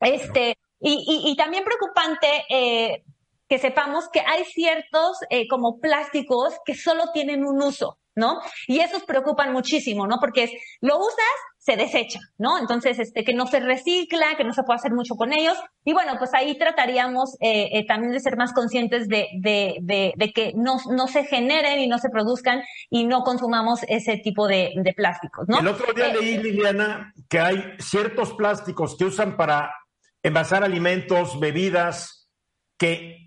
Este, 0.00 0.56
y, 0.80 1.30
y, 1.30 1.36
también 1.36 1.62
preocupante, 1.62 2.44
eh, 2.48 3.04
que 3.52 3.58
sepamos 3.58 4.08
que 4.10 4.20
hay 4.20 4.44
ciertos 4.44 5.18
eh, 5.28 5.46
como 5.46 5.78
plásticos 5.78 6.54
que 6.64 6.74
solo 6.74 7.10
tienen 7.12 7.44
un 7.44 7.62
uso, 7.62 7.98
¿no? 8.14 8.40
Y 8.66 8.80
esos 8.80 9.02
preocupan 9.02 9.52
muchísimo, 9.52 10.06
¿no? 10.06 10.16
Porque 10.20 10.44
es, 10.44 10.52
lo 10.80 10.96
usas, 10.96 11.36
se 11.58 11.76
desecha, 11.76 12.18
¿no? 12.38 12.58
Entonces, 12.58 12.98
este, 12.98 13.24
que 13.24 13.34
no 13.34 13.46
se 13.46 13.60
recicla, 13.60 14.38
que 14.38 14.44
no 14.44 14.54
se 14.54 14.62
puede 14.62 14.78
hacer 14.78 14.92
mucho 14.92 15.16
con 15.16 15.34
ellos. 15.34 15.54
Y 15.84 15.92
bueno, 15.92 16.14
pues 16.16 16.32
ahí 16.32 16.56
trataríamos 16.56 17.36
eh, 17.40 17.68
eh, 17.72 17.86
también 17.86 18.12
de 18.12 18.20
ser 18.20 18.38
más 18.38 18.54
conscientes 18.54 19.06
de, 19.06 19.28
de, 19.38 19.76
de, 19.82 20.14
de 20.16 20.32
que 20.32 20.54
no, 20.56 20.78
no, 20.88 21.06
se 21.06 21.24
generen 21.24 21.78
y 21.80 21.88
no 21.88 21.98
se 21.98 22.08
produzcan 22.08 22.62
y 22.88 23.04
no 23.04 23.22
consumamos 23.22 23.80
ese 23.86 24.16
tipo 24.16 24.48
de, 24.48 24.72
de 24.76 24.94
plásticos, 24.94 25.46
¿no? 25.46 25.60
El 25.60 25.68
otro 25.68 25.92
día 25.92 26.08
leí, 26.08 26.38
Liliana, 26.38 27.12
que 27.28 27.38
hay 27.38 27.62
ciertos 27.80 28.32
plásticos 28.32 28.96
que 28.96 29.04
usan 29.04 29.36
para 29.36 29.74
envasar 30.22 30.64
alimentos, 30.64 31.38
bebidas, 31.38 32.30
que 32.78 33.21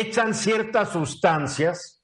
echan 0.00 0.34
ciertas 0.34 0.90
sustancias 0.90 2.02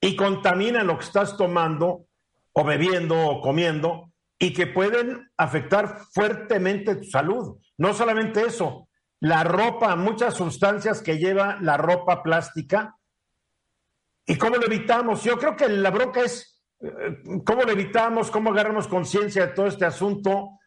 y 0.00 0.16
contaminan 0.16 0.86
lo 0.86 0.98
que 0.98 1.04
estás 1.04 1.36
tomando 1.36 2.06
o 2.52 2.64
bebiendo 2.64 3.26
o 3.26 3.40
comiendo 3.40 4.12
y 4.38 4.52
que 4.52 4.66
pueden 4.66 5.30
afectar 5.36 5.98
fuertemente 6.12 6.96
tu 6.96 7.04
salud. 7.04 7.58
No 7.76 7.92
solamente 7.92 8.42
eso, 8.42 8.88
la 9.20 9.42
ropa, 9.42 9.96
muchas 9.96 10.34
sustancias 10.34 11.02
que 11.02 11.18
lleva 11.18 11.58
la 11.60 11.76
ropa 11.76 12.22
plástica. 12.22 12.96
¿Y 14.26 14.36
cómo 14.36 14.56
lo 14.56 14.66
evitamos? 14.66 15.24
Yo 15.24 15.38
creo 15.38 15.56
que 15.56 15.68
la 15.68 15.90
bronca 15.90 16.22
es 16.22 16.62
eh, 16.80 17.22
cómo 17.44 17.62
lo 17.62 17.72
evitamos, 17.72 18.30
cómo 18.30 18.50
agarramos 18.50 18.86
conciencia 18.86 19.46
de 19.46 19.52
todo 19.54 19.66
este 19.66 19.86
asunto. 19.86 20.58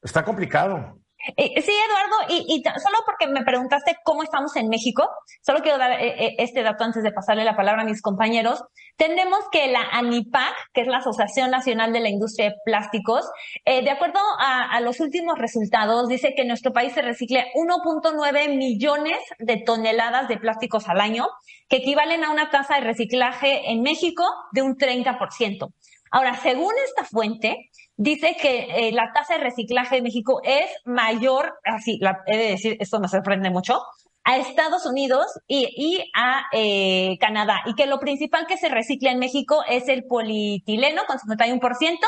Está 0.00 0.24
complicado. 0.24 1.01
Eh, 1.36 1.62
sí, 1.62 1.72
Eduardo, 1.72 2.34
y, 2.48 2.62
solo 2.62 2.98
porque 3.06 3.28
me 3.28 3.44
preguntaste 3.44 3.96
cómo 4.04 4.22
estamos 4.22 4.56
en 4.56 4.68
México, 4.68 5.08
solo 5.40 5.60
quiero 5.60 5.78
dar 5.78 5.92
eh, 5.92 6.26
eh, 6.26 6.34
este 6.38 6.62
dato 6.62 6.82
antes 6.82 7.02
de 7.02 7.12
pasarle 7.12 7.44
la 7.44 7.56
palabra 7.56 7.82
a 7.82 7.84
mis 7.84 8.02
compañeros. 8.02 8.64
Tenemos 8.96 9.38
que 9.50 9.68
la 9.68 9.82
ANIPAC, 9.92 10.54
que 10.72 10.82
es 10.82 10.88
la 10.88 10.98
Asociación 10.98 11.50
Nacional 11.50 11.92
de 11.92 12.00
la 12.00 12.08
Industria 12.08 12.50
de 12.50 12.56
Plásticos, 12.64 13.24
de 13.64 13.90
acuerdo 13.90 14.20
a, 14.38 14.80
los 14.80 15.00
últimos 15.00 15.38
resultados, 15.38 16.08
dice 16.08 16.34
que 16.34 16.42
en 16.42 16.48
nuestro 16.48 16.72
país 16.72 16.92
se 16.92 17.02
recicle 17.02 17.46
1.9 17.54 18.56
millones 18.56 19.18
de 19.38 19.56
toneladas 19.56 20.28
de 20.28 20.36
plásticos 20.36 20.88
al 20.88 21.00
año, 21.00 21.26
que 21.68 21.76
equivalen 21.76 22.24
a 22.24 22.30
una 22.30 22.50
tasa 22.50 22.76
de 22.76 22.82
reciclaje 22.82 23.70
en 23.70 23.82
México 23.82 24.24
de 24.52 24.62
un 24.62 24.76
30%. 24.76 25.72
Ahora, 26.10 26.36
según 26.36 26.72
esta 26.84 27.04
fuente, 27.04 27.70
dice 28.02 28.36
que 28.40 28.88
eh, 28.88 28.92
la 28.92 29.12
tasa 29.12 29.34
de 29.34 29.44
reciclaje 29.44 29.96
de 29.96 30.02
México 30.02 30.40
es 30.44 30.68
mayor, 30.84 31.54
así, 31.64 31.98
la, 32.00 32.22
he 32.26 32.36
de 32.36 32.48
decir, 32.50 32.76
esto 32.80 32.98
me 32.98 33.08
sorprende 33.08 33.50
mucho, 33.50 33.80
a 34.24 34.36
Estados 34.36 34.86
Unidos 34.86 35.26
y, 35.48 36.10
a 36.14 36.44
eh, 36.52 37.16
Canadá, 37.20 37.62
y 37.66 37.74
que 37.74 37.86
lo 37.86 37.98
principal 37.98 38.46
que 38.46 38.56
se 38.56 38.68
recicla 38.68 39.10
en 39.10 39.18
México 39.18 39.62
es 39.68 39.88
el 39.88 40.04
polietileno 40.04 41.02
con 41.06 41.18
51% 41.18 41.98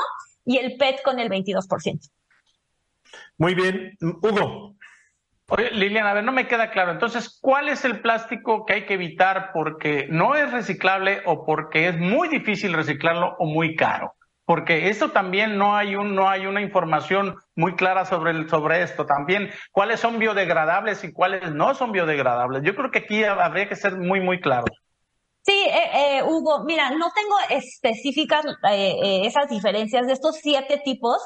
y 0.45 0.59
el 0.59 0.77
PET 0.77 1.03
con 1.03 1.19
el 1.19 1.29
22%. 1.29 2.11
Muy 3.39 3.55
bien, 3.55 3.97
Hugo. 4.01 4.77
Oye, 5.49 5.71
Liliana, 5.73 6.11
a 6.11 6.15
ver, 6.15 6.25
no 6.25 6.33
me 6.33 6.49
queda 6.49 6.71
claro. 6.71 6.93
Entonces, 6.93 7.39
¿cuál 7.41 7.69
es 7.69 7.85
el 7.85 8.01
plástico 8.01 8.65
que 8.65 8.75
hay 8.75 8.87
que 8.87 8.95
evitar 8.95 9.51
porque 9.53 10.07
no 10.09 10.37
es 10.37 10.51
reciclable 10.53 11.21
o 11.27 11.45
porque 11.45 11.89
es 11.89 11.99
muy 11.99 12.29
difícil 12.29 12.73
reciclarlo 12.73 13.37
o 13.39 13.47
muy 13.47 13.77
caro? 13.77 14.15
Porque 14.45 14.89
eso 14.89 15.11
también 15.11 15.57
no 15.57 15.77
hay 15.77 15.97
un 15.97 16.15
no 16.15 16.29
hay 16.29 16.47
una 16.47 16.61
información 16.61 17.37
muy 17.57 17.75
clara 17.75 18.05
sobre 18.05 18.33
el, 18.33 18.49
sobre 18.49 18.83
esto. 18.83 19.07
También 19.07 19.51
cuáles 19.73 20.01
son 20.01 20.19
biodegradables 20.19 21.05
y 21.05 21.13
cuáles 21.13 21.53
no 21.55 21.75
son 21.75 21.93
biodegradables 21.93 22.63
yo 22.63 22.75
creo 22.75 22.91
que 22.91 23.01
aquí 23.01 23.25
habría 23.25 23.69
que 23.69 23.77
ser 23.77 23.97
muy 23.97 24.21
muy 24.21 24.41
claro. 24.41 24.67
Sí, 25.43 25.53
eh, 25.53 26.17
eh, 26.17 26.23
Hugo, 26.23 26.65
mira, 26.65 26.91
no 26.91 27.11
tengo 27.15 27.37
específicas 27.51 28.47
eh, 28.71 29.23
esas 29.25 29.49
diferencias 29.51 30.07
de 30.07 30.15
estos 30.15 30.37
siete 30.37 30.81
tipos, 30.83 31.19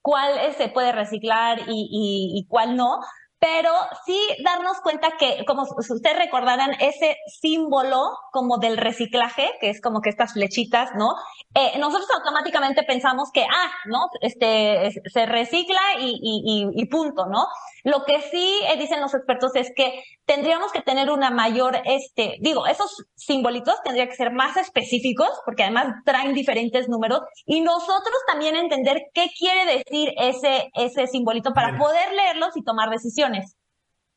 cuál 0.00 0.32
se 0.56 0.68
puede 0.68 0.92
reciclar 0.92 1.60
y, 1.68 2.32
y 2.34 2.46
cuál 2.48 2.74
no, 2.74 3.00
pero 3.38 3.70
sí 4.06 4.18
darnos 4.42 4.80
cuenta 4.80 5.08
que, 5.18 5.44
como 5.46 5.62
ustedes 5.62 6.18
recordarán, 6.18 6.72
ese 6.80 7.16
símbolo 7.40 8.16
como 8.32 8.58
del 8.58 8.78
reciclaje, 8.78 9.50
que 9.60 9.70
es 9.70 9.80
como 9.80 10.00
que 10.00 10.08
estas 10.08 10.32
flechitas, 10.32 10.90
¿no? 10.94 11.14
Eh, 11.54 11.78
nosotros 11.78 12.08
automáticamente 12.10 12.82
pensamos 12.84 13.30
que, 13.32 13.42
ah, 13.44 13.70
¿no? 13.86 14.08
Este, 14.20 14.90
se 15.12 15.26
recicla 15.26 15.80
y, 16.00 16.18
y, 16.22 16.70
y, 16.74 16.86
punto, 16.86 17.26
¿no? 17.26 17.46
Lo 17.86 18.04
que 18.04 18.20
sí 18.20 18.60
eh, 18.68 18.76
dicen 18.76 19.00
los 19.00 19.14
expertos 19.14 19.54
es 19.54 19.70
que 19.76 20.02
tendríamos 20.24 20.72
que 20.72 20.80
tener 20.80 21.08
una 21.08 21.30
mayor, 21.30 21.76
este, 21.84 22.36
digo, 22.40 22.66
esos 22.66 23.06
simbolitos 23.14 23.80
tendrían 23.84 24.08
que 24.08 24.16
ser 24.16 24.32
más 24.32 24.56
específicos, 24.56 25.28
porque 25.44 25.62
además 25.62 25.94
traen 26.04 26.34
diferentes 26.34 26.88
números, 26.88 27.20
y 27.44 27.60
nosotros 27.60 28.16
también 28.26 28.56
entender 28.56 29.02
qué 29.14 29.28
quiere 29.38 29.78
decir 29.78 30.12
ese, 30.18 30.68
ese 30.74 31.06
simbolito 31.06 31.54
para 31.54 31.78
poder 31.78 32.12
leerlos 32.12 32.56
y 32.56 32.64
tomar 32.64 32.90
decisiones. 32.90 33.56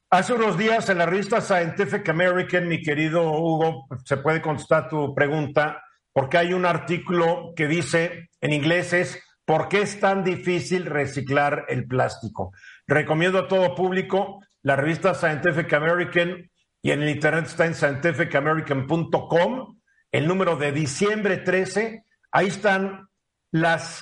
Hace 0.09 0.33
unos 0.33 0.57
días 0.57 0.89
en 0.89 0.97
la 0.97 1.05
revista 1.05 1.39
Scientific 1.39 2.09
American, 2.09 2.67
mi 2.67 2.81
querido 2.81 3.31
Hugo, 3.31 3.85
se 4.03 4.17
puede 4.17 4.41
contestar 4.41 4.89
tu 4.89 5.13
pregunta, 5.13 5.83
porque 6.11 6.39
hay 6.39 6.53
un 6.53 6.65
artículo 6.65 7.53
que 7.55 7.67
dice, 7.67 8.29
en 8.41 8.51
inglés 8.51 8.93
es, 8.93 9.23
¿por 9.45 9.69
qué 9.69 9.83
es 9.83 9.99
tan 9.99 10.23
difícil 10.23 10.87
reciclar 10.87 11.65
el 11.69 11.85
plástico? 11.85 12.51
Recomiendo 12.89 13.37
a 13.37 13.47
todo 13.47 13.75
público 13.75 14.43
la 14.63 14.75
revista 14.75 15.13
Scientific 15.13 15.71
American 15.73 16.49
y 16.81 16.89
en 16.89 17.03
el 17.03 17.09
internet 17.09 17.45
está 17.45 17.67
en 17.67 17.75
scientificamerican.com, 17.75 19.79
el 20.11 20.27
número 20.27 20.55
de 20.55 20.71
diciembre 20.71 21.37
13. 21.37 22.03
Ahí 22.31 22.47
están 22.47 23.07
las 23.51 24.01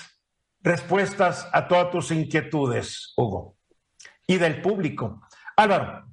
respuestas 0.62 1.50
a 1.52 1.68
todas 1.68 1.92
tus 1.92 2.12
inquietudes, 2.12 3.14
Hugo, 3.18 3.58
y 4.26 4.38
del 4.38 4.62
público. 4.62 5.22
Álvaro. 5.58 6.06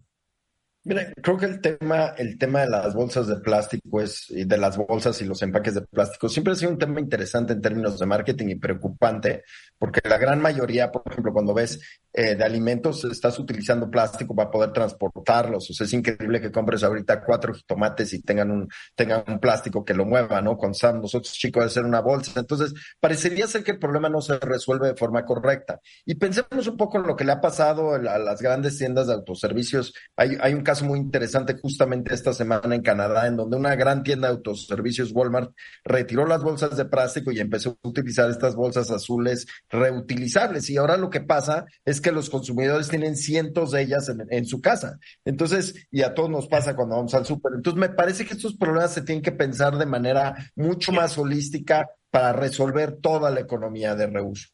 Mira, 0.83 1.13
creo 1.23 1.39
que 1.39 1.47
el 1.47 1.61
tema, 1.61 2.09
el 2.19 2.37
tema 2.39 2.63
de 2.63 2.71
las 2.71 2.93
bolsas 2.93 3.29
de 3.29 3.37
plástico 3.37 4.03
es, 4.03 4.29
y 4.31 4.45
de 4.45 4.59
las 4.59 4.77
bolsas 4.77 5.23
y 5.23 5.25
los 5.25 5.41
empaques 5.43 5.75
de 5.75 5.83
plástico 5.83 6.29
siempre 6.29 6.53
ha 6.53 6.57
sido 6.57 6.73
un 6.73 6.79
tema 6.79 7.01
interesante 7.01 7.53
en 7.53 7.63
términos 7.63 8.01
de 8.01 8.05
marketing 8.05 8.49
y 8.49 8.57
preocupante, 8.57 9.45
porque 9.85 10.01
la 10.09 10.17
gran 10.17 10.41
mayoría, 10.41 10.91
por 10.91 11.03
ejemplo, 11.13 11.31
cuando 11.31 11.53
ves 11.53 11.79
eh, 12.11 12.37
de 12.37 12.43
alimentos, 12.43 13.05
estás 13.05 13.39
utilizando 13.39 13.91
plástico 13.91 14.35
para 14.35 14.51
poder 14.51 14.73
transportarlos. 14.73 15.69
O 15.69 15.75
sea, 15.75 15.85
es 15.85 15.93
increíble 15.93 16.41
que 16.41 16.51
compres 16.51 16.83
ahorita 16.83 17.23
cuatro 17.23 17.53
tomates 17.67 18.15
y 18.15 18.23
tengan 18.23 18.51
un, 18.51 18.69
tengan 18.95 19.25
un 19.29 19.39
plástico 19.39 19.85
que 19.85 19.93
lo 19.93 20.07
mueva, 20.07 20.41
¿no? 20.41 20.57
Con 20.57 20.73
Sam, 20.75 21.03
nosotros 21.03 21.35
chicos 21.35 21.71
ser 21.71 21.85
una 21.85 22.01
bolsa. 22.01 22.41
Entonces, 22.41 22.73
parecería 22.99 23.47
ser 23.47 23.63
que 23.63 23.73
el 23.73 23.79
problema 23.79 24.09
no 24.09 24.23
se 24.23 24.39
resuelve 24.39 24.89
de 24.89 24.95
forma 24.95 25.27
correcta. 25.27 25.81
Y 26.07 26.15
pensemos 26.15 26.67
un 26.67 26.79
poco 26.79 26.97
en 26.97 27.07
lo 27.07 27.15
que 27.15 27.25
le 27.25 27.33
ha 27.33 27.43
pasado 27.43 27.93
a 27.93 27.99
las 27.99 28.41
grandes 28.41 28.79
tiendas 28.79 29.09
de 29.09 29.13
autoservicios. 29.13 29.93
Hay 30.17 30.55
un 30.55 30.63
caso 30.63 30.87
muy 30.87 30.99
interesante 30.99 31.59
justamente 31.61 32.15
esta 32.15 32.33
semana 32.33 32.75
en 32.75 32.81
Canadá, 32.81 33.27
en 33.27 33.37
donde 33.37 33.59
una 33.59 33.77
gran 33.77 34.03
tienda 34.03 34.29
de 34.29 34.37
autoservicios 34.37 35.13
Walmart 35.13 35.53
retiró 35.85 36.27
las 36.27 36.43
bolsas 36.43 36.75
de 36.75 36.87
plástico 36.87 37.33
y 37.33 37.41
empezó 37.41 37.77
a 37.83 37.89
utilizar 37.89 38.31
estas 38.31 38.55
bolsas 38.55 38.91
azules 38.91 39.47
reutilizables. 39.75 40.71
Y 40.71 40.77
ahora 40.77 40.97
lo 40.97 41.11
que 41.11 41.21
pasa 41.21 41.67
es 41.85 42.01
que 42.01 42.13
los 42.13 42.31
consumidores 42.31 42.89
tienen 42.89 43.17
cientos 43.17 43.73
de 43.73 43.83
ellas 43.83 44.09
en, 44.09 44.27
en 44.31 44.47
su 44.47 44.61
casa. 44.61 44.99
Entonces, 45.25 45.87
y 45.91 46.03
a 46.03 46.15
todos 46.15 46.31
nos 46.31 46.49
pasa 46.49 46.75
cuando 46.75 46.97
vamos 46.97 47.15
al 47.15 47.27
súper. 47.27 47.53
Entonces, 47.57 47.81
me 47.81 47.91
parece 47.91 48.25
que 48.25 48.35
estos 48.35 48.57
problemas 48.57 48.93
se 48.93 49.03
tienen 49.03 49.23
que 49.23 49.33
pensar 49.33 49.77
de 49.77 49.87
manera 49.87 50.35
mucho 50.57 50.93
más 50.93 51.19
holística 51.19 51.89
para 52.11 52.33
resolver 52.33 52.99
toda 53.01 53.31
la 53.31 53.41
economía 53.41 53.95
de 53.95 54.07
reuso. 54.07 54.49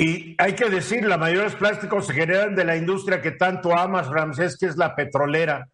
Y 0.00 0.36
hay 0.38 0.52
que 0.52 0.70
decir, 0.70 1.04
la 1.04 1.18
mayoría 1.18 1.42
de 1.42 1.48
los 1.48 1.58
plásticos 1.58 2.06
se 2.06 2.12
generan 2.12 2.54
de 2.54 2.64
la 2.64 2.76
industria 2.76 3.20
que 3.20 3.32
tanto 3.32 3.76
amas, 3.76 4.06
Ramsés, 4.06 4.56
que 4.56 4.66
es 4.66 4.76
la 4.76 4.94
petrolera. 4.94 5.68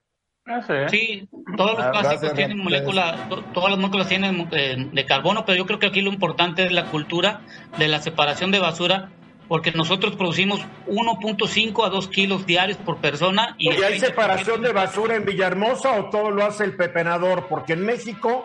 Ah, 0.46 0.60
sí. 0.90 1.26
todos 1.56 1.78
los 1.78 1.86
plásticos 1.86 2.34
tienen 2.34 2.58
moléculas, 2.58 3.18
todas 3.54 3.70
las 3.70 3.78
moléculas 3.78 4.08
tienen 4.08 4.46
eh, 4.52 4.88
de 4.92 5.06
carbono, 5.06 5.46
pero 5.46 5.56
yo 5.56 5.64
creo 5.64 5.78
que 5.78 5.86
aquí 5.86 6.02
lo 6.02 6.12
importante 6.12 6.64
es 6.66 6.72
la 6.72 6.90
cultura 6.90 7.40
de 7.78 7.88
la 7.88 7.98
separación 8.00 8.50
de 8.50 8.58
basura, 8.58 9.10
porque 9.48 9.72
nosotros 9.72 10.16
producimos 10.16 10.60
1.5 10.86 11.86
a 11.86 11.88
2 11.88 12.08
kilos 12.08 12.44
diarios 12.44 12.76
por 12.76 12.98
persona. 12.98 13.54
¿Y, 13.56 13.70
hay 13.70 13.98
separación 13.98 14.60
de 14.60 14.72
basura 14.72 15.16
en 15.16 15.24
Villahermosa 15.24 15.98
o 15.98 16.10
todo 16.10 16.30
lo 16.30 16.44
hace 16.44 16.64
el 16.64 16.76
pepenador? 16.76 17.46
Porque 17.48 17.72
en 17.72 17.86
México 17.86 18.44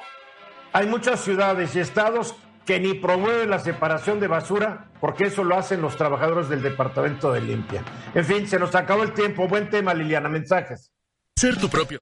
hay 0.71 0.87
muchas 0.87 1.19
ciudades 1.19 1.75
y 1.75 1.79
estados 1.79 2.33
que 2.65 2.79
ni 2.79 2.93
promueven 2.93 3.49
la 3.49 3.59
separación 3.59 4.21
de 4.21 4.27
basura, 4.27 4.85
porque 5.01 5.25
eso 5.25 5.43
lo 5.43 5.57
hacen 5.57 5.81
los 5.81 5.97
trabajadores 5.97 6.47
del 6.47 6.61
Departamento 6.61 7.33
de 7.33 7.41
Limpia. 7.41 7.83
En 8.13 8.23
fin, 8.23 8.47
se 8.47 8.57
nos 8.57 8.73
acabó 8.75 9.03
el 9.03 9.11
tiempo. 9.11 9.47
Buen 9.49 9.69
tema, 9.69 9.93
Liliana. 9.93 10.29
Mensajes. 10.29 10.91
Ser 11.39 11.55
tu 11.55 11.69
propio. 11.69 11.99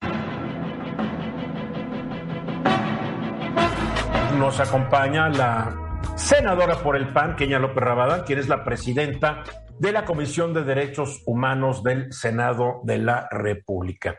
Nos 4.39 4.59
acompaña 4.59 5.29
la 5.29 6.01
senadora 6.15 6.81
por 6.81 6.95
el 6.95 7.13
PAN, 7.13 7.35
Kenia 7.35 7.59
López 7.59 7.83
Rabadán, 7.83 8.23
quien 8.23 8.39
es 8.39 8.47
la 8.47 8.63
presidenta 8.63 9.43
de 9.77 9.91
la 9.91 10.05
Comisión 10.05 10.55
de 10.55 10.63
Derechos 10.63 11.21
Humanos 11.27 11.83
del 11.83 12.11
Senado 12.11 12.81
de 12.83 12.97
la 12.97 13.27
República. 13.29 14.17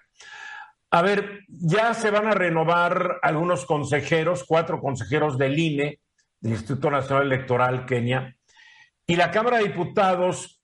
A 0.92 1.02
ver, 1.02 1.40
ya 1.48 1.94
se 1.94 2.12
van 2.12 2.28
a 2.28 2.34
renovar 2.34 3.18
algunos 3.20 3.66
consejeros, 3.66 4.44
cuatro 4.46 4.78
consejeros 4.78 5.36
del 5.36 5.58
INE, 5.58 5.98
del 6.38 6.52
Instituto 6.52 6.92
Nacional 6.92 7.24
Electoral 7.24 7.86
Kenia, 7.86 8.36
y 9.04 9.16
la 9.16 9.32
Cámara 9.32 9.56
de 9.58 9.64
Diputados 9.64 10.57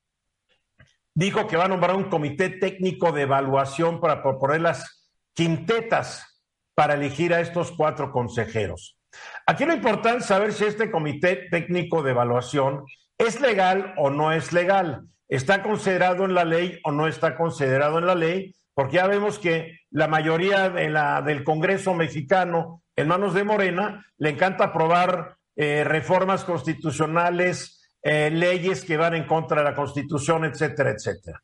dijo 1.14 1.46
que 1.46 1.56
va 1.56 1.64
a 1.64 1.68
nombrar 1.68 1.96
un 1.96 2.04
comité 2.04 2.50
técnico 2.50 3.12
de 3.12 3.22
evaluación 3.22 4.00
para 4.00 4.22
proponer 4.22 4.60
las 4.60 5.08
quintetas 5.32 6.42
para 6.74 6.94
elegir 6.94 7.32
a 7.32 7.40
estos 7.40 7.72
cuatro 7.72 8.10
consejeros. 8.10 8.98
Aquí 9.46 9.64
lo 9.64 9.74
importante 9.74 10.18
es 10.18 10.26
saber 10.26 10.52
si 10.52 10.64
este 10.64 10.90
comité 10.90 11.48
técnico 11.50 12.02
de 12.02 12.10
evaluación 12.10 12.84
es 13.16 13.40
legal 13.40 13.94
o 13.96 14.10
no 14.10 14.32
es 14.32 14.52
legal, 14.52 15.06
está 15.28 15.62
considerado 15.62 16.24
en 16.24 16.34
la 16.34 16.44
ley 16.44 16.80
o 16.84 16.90
no 16.90 17.06
está 17.06 17.36
considerado 17.36 17.98
en 17.98 18.06
la 18.06 18.16
ley, 18.16 18.54
porque 18.74 18.96
ya 18.96 19.06
vemos 19.06 19.38
que 19.38 19.78
la 19.90 20.08
mayoría 20.08 20.68
de 20.68 20.90
la, 20.90 21.22
del 21.22 21.44
Congreso 21.44 21.94
mexicano 21.94 22.82
en 22.96 23.06
manos 23.06 23.34
de 23.34 23.44
Morena 23.44 24.04
le 24.18 24.30
encanta 24.30 24.64
aprobar 24.64 25.36
eh, 25.56 25.84
reformas 25.84 26.44
constitucionales, 26.44 27.83
eh, 28.04 28.30
leyes 28.30 28.84
que 28.84 28.98
van 28.98 29.14
en 29.14 29.26
contra 29.26 29.62
de 29.62 29.64
la 29.64 29.74
Constitución, 29.74 30.44
etcétera, 30.44 30.90
etcétera. 30.90 31.42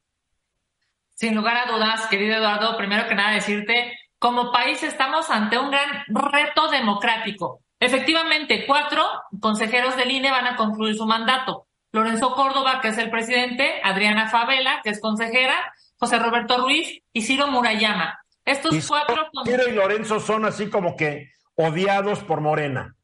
Sin 1.15 1.35
lugar 1.35 1.57
a 1.57 1.73
dudas, 1.73 2.07
querido 2.09 2.37
Eduardo, 2.37 2.77
primero 2.77 3.09
que 3.09 3.15
nada 3.15 3.33
decirte, 3.33 3.99
como 4.19 4.53
país 4.53 4.83
estamos 4.83 5.31
ante 5.31 5.59
un 5.59 5.71
gran 5.71 6.05
reto 6.09 6.69
democrático. 6.69 7.63
Efectivamente, 7.79 8.67
cuatro 8.67 9.03
consejeros 9.41 9.97
del 9.97 10.11
INE 10.11 10.31
van 10.31 10.47
a 10.47 10.57
concluir 10.57 10.95
su 10.95 11.07
mandato. 11.07 11.67
Lorenzo 11.93 12.35
Córdoba, 12.35 12.81
que 12.83 12.89
es 12.89 12.99
el 12.99 13.11
presidente, 13.11 13.81
Adriana 13.83 14.29
Favela, 14.29 14.81
que 14.85 14.91
es 14.91 15.01
consejera, 15.01 15.73
José 15.97 16.19
Roberto 16.19 16.59
Ruiz 16.59 17.03
y 17.13 17.23
Ciro 17.23 17.47
Murayama. 17.47 18.21
Estos 18.45 18.87
cuatro... 18.87 19.31
Ciro 19.45 19.67
y 19.67 19.73
Lorenzo 19.73 20.21
son 20.21 20.45
así 20.45 20.69
como 20.69 20.95
que 20.95 21.33
odiados 21.55 22.23
por 22.25 22.41
Morena. 22.43 22.95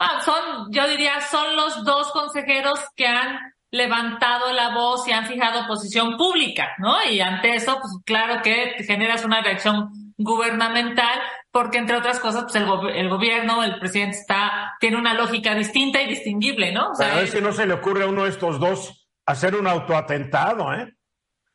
Ah, 0.00 0.20
son, 0.24 0.70
yo 0.70 0.86
diría, 0.88 1.20
son 1.20 1.56
los 1.56 1.84
dos 1.84 2.12
consejeros 2.12 2.78
que 2.94 3.06
han 3.06 3.38
levantado 3.70 4.52
la 4.52 4.74
voz 4.74 5.06
y 5.08 5.12
han 5.12 5.26
fijado 5.26 5.66
posición 5.66 6.16
pública, 6.16 6.70
¿no? 6.78 6.96
Y 7.10 7.20
ante 7.20 7.54
eso, 7.54 7.78
pues 7.80 7.92
claro 8.04 8.40
que 8.42 8.76
generas 8.86 9.24
una 9.24 9.42
reacción 9.42 9.90
gubernamental, 10.16 11.20
porque 11.50 11.78
entre 11.78 11.96
otras 11.96 12.18
cosas, 12.18 12.44
pues 12.44 12.56
el, 12.56 13.08
gobierno, 13.08 13.62
el 13.62 13.78
presidente 13.78 14.16
está, 14.16 14.74
tiene 14.80 14.96
una 14.96 15.14
lógica 15.14 15.54
distinta 15.54 16.02
y 16.02 16.08
distinguible, 16.08 16.72
¿no? 16.72 16.92
a 16.98 17.14
ver 17.16 17.28
si 17.28 17.40
no 17.40 17.52
se 17.52 17.66
le 17.66 17.74
ocurre 17.74 18.04
a 18.04 18.08
uno 18.08 18.24
de 18.24 18.30
estos 18.30 18.58
dos 18.58 19.08
hacer 19.26 19.54
un 19.54 19.66
autoatentado, 19.66 20.72
¿eh? 20.74 20.92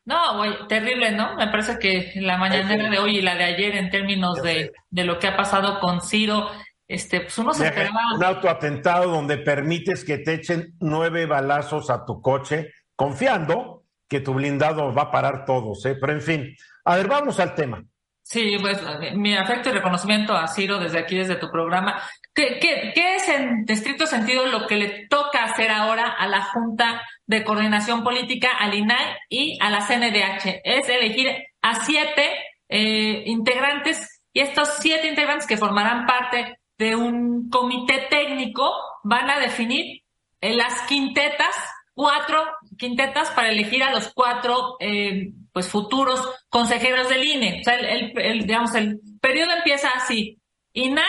No, 0.06 0.36
güey, 0.36 0.66
terrible, 0.68 1.12
¿no? 1.12 1.34
Me 1.36 1.46
parece 1.46 1.78
que 1.78 2.12
la 2.16 2.36
mañanera 2.36 2.90
de 2.90 2.98
hoy 2.98 3.18
y 3.18 3.22
la 3.22 3.36
de 3.36 3.44
ayer 3.44 3.76
en 3.76 3.90
términos 3.90 4.42
de, 4.42 4.72
de 4.90 5.04
lo 5.04 5.18
que 5.18 5.28
ha 5.28 5.36
pasado 5.36 5.80
con 5.80 6.02
Ciro 6.02 6.50
este, 6.86 7.20
pues 7.20 7.38
uno 7.38 7.54
se 7.54 7.66
esperaba... 7.66 8.14
Un 8.16 8.24
autoatentado 8.24 9.10
donde 9.10 9.38
permites 9.38 10.04
que 10.04 10.18
te 10.18 10.34
echen 10.34 10.74
nueve 10.80 11.26
balazos 11.26 11.90
a 11.90 12.04
tu 12.04 12.20
coche, 12.20 12.72
confiando 12.94 13.84
que 14.08 14.20
tu 14.20 14.34
blindado 14.34 14.92
va 14.92 15.02
a 15.02 15.10
parar 15.10 15.44
todos, 15.44 15.84
¿eh? 15.86 15.96
Pero 16.00 16.12
en 16.12 16.20
fin, 16.20 16.56
a 16.84 16.96
ver, 16.96 17.08
vamos 17.08 17.40
al 17.40 17.54
tema. 17.54 17.82
Sí, 18.22 18.56
pues 18.58 18.80
mi 19.16 19.36
afecto 19.36 19.68
y 19.68 19.72
reconocimiento 19.72 20.34
a 20.34 20.48
Ciro 20.48 20.78
desde 20.78 20.98
aquí, 20.98 21.16
desde 21.16 21.36
tu 21.36 21.50
programa. 21.50 22.00
¿Qué, 22.34 22.58
qué, 22.58 22.92
qué 22.94 23.16
es 23.16 23.28
en 23.28 23.66
estricto 23.68 24.06
sentido 24.06 24.46
lo 24.46 24.66
que 24.66 24.76
le 24.76 25.06
toca 25.08 25.44
hacer 25.44 25.70
ahora 25.70 26.08
a 26.08 26.26
la 26.26 26.42
Junta 26.42 27.02
de 27.26 27.44
Coordinación 27.44 28.02
Política, 28.02 28.48
al 28.58 28.74
INAI 28.74 29.16
y 29.28 29.58
a 29.60 29.68
la 29.68 29.86
CNDH? 29.86 30.62
Es 30.64 30.88
elegir 30.88 31.36
a 31.60 31.84
siete 31.84 32.30
eh, 32.70 33.24
integrantes 33.26 34.22
y 34.32 34.40
estos 34.40 34.68
siete 34.80 35.06
integrantes 35.06 35.46
que 35.46 35.58
formarán 35.58 36.06
parte 36.06 36.58
de 36.78 36.96
un 36.96 37.48
comité 37.50 38.06
técnico 38.10 38.70
van 39.02 39.30
a 39.30 39.38
definir 39.38 40.02
en 40.40 40.56
las 40.56 40.82
quintetas, 40.82 41.54
cuatro 41.94 42.44
quintetas 42.76 43.30
para 43.30 43.50
elegir 43.50 43.82
a 43.82 43.92
los 43.92 44.12
cuatro 44.12 44.76
eh, 44.80 45.32
pues 45.52 45.68
futuros 45.68 46.20
consejeros 46.48 47.08
del 47.08 47.24
INE. 47.24 47.60
O 47.60 47.64
sea, 47.64 47.76
el, 47.76 48.46
digamos, 48.46 48.74
el 48.74 49.00
periodo 49.20 49.52
empieza 49.52 49.88
así. 49.94 50.38
INAI, 50.72 51.04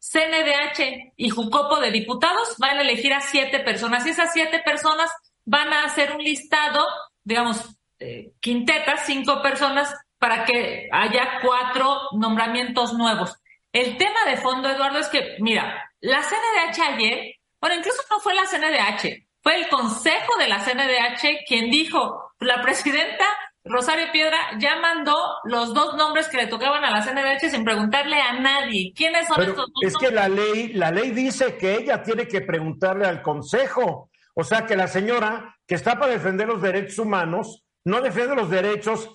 CNDH 0.00 1.12
y 1.16 1.30
Jucopo 1.30 1.80
de 1.80 1.90
diputados 1.90 2.56
van 2.58 2.78
a 2.78 2.82
elegir 2.82 3.12
a 3.12 3.20
siete 3.20 3.60
personas 3.60 4.06
y 4.06 4.10
esas 4.10 4.32
siete 4.32 4.60
personas 4.64 5.10
van 5.44 5.72
a 5.72 5.84
hacer 5.84 6.14
un 6.14 6.22
listado, 6.22 6.86
digamos, 7.24 7.78
eh, 8.00 8.32
quintetas, 8.40 9.06
cinco 9.06 9.40
personas 9.42 9.94
para 10.18 10.44
que 10.44 10.88
haya 10.92 11.40
cuatro 11.42 12.00
nombramientos 12.12 12.92
nuevos. 12.94 13.36
El 13.72 13.96
tema 13.98 14.24
de 14.26 14.36
fondo, 14.36 14.68
Eduardo, 14.68 14.98
es 14.98 15.08
que, 15.08 15.36
mira, 15.40 15.90
la 16.00 16.22
CNDH 16.22 16.80
ayer, 16.94 17.34
bueno, 17.60 17.76
incluso 17.76 18.02
no 18.10 18.20
fue 18.20 18.34
la 18.34 18.46
CNDH, 18.46 19.26
fue 19.42 19.56
el 19.56 19.68
Consejo 19.68 20.38
de 20.38 20.48
la 20.48 20.58
CNDH 20.64 21.44
quien 21.46 21.70
dijo, 21.70 22.32
la 22.40 22.62
presidenta 22.62 23.24
Rosario 23.64 24.06
Piedra 24.12 24.38
ya 24.58 24.76
mandó 24.80 25.16
los 25.44 25.74
dos 25.74 25.94
nombres 25.96 26.28
que 26.28 26.38
le 26.38 26.46
tocaban 26.46 26.84
a 26.84 26.90
la 26.90 27.02
CNDH 27.02 27.50
sin 27.50 27.64
preguntarle 27.64 28.16
a 28.16 28.32
nadie. 28.40 28.92
¿Quiénes 28.94 29.26
son 29.26 29.42
estos 29.42 29.56
dos? 29.56 29.82
Es 29.82 29.96
que 29.96 30.10
la 30.10 30.28
ley, 30.28 30.72
la 30.72 30.90
ley 30.90 31.10
dice 31.10 31.56
que 31.56 31.74
ella 31.74 32.02
tiene 32.02 32.26
que 32.26 32.40
preguntarle 32.40 33.06
al 33.06 33.20
Consejo. 33.20 34.10
O 34.34 34.44
sea 34.44 34.64
que 34.64 34.76
la 34.76 34.86
señora 34.86 35.56
que 35.66 35.74
está 35.74 35.98
para 35.98 36.12
defender 36.12 36.46
los 36.48 36.62
derechos 36.62 36.98
humanos 36.98 37.64
no 37.84 38.00
defiende 38.00 38.36
los 38.36 38.48
derechos 38.48 39.10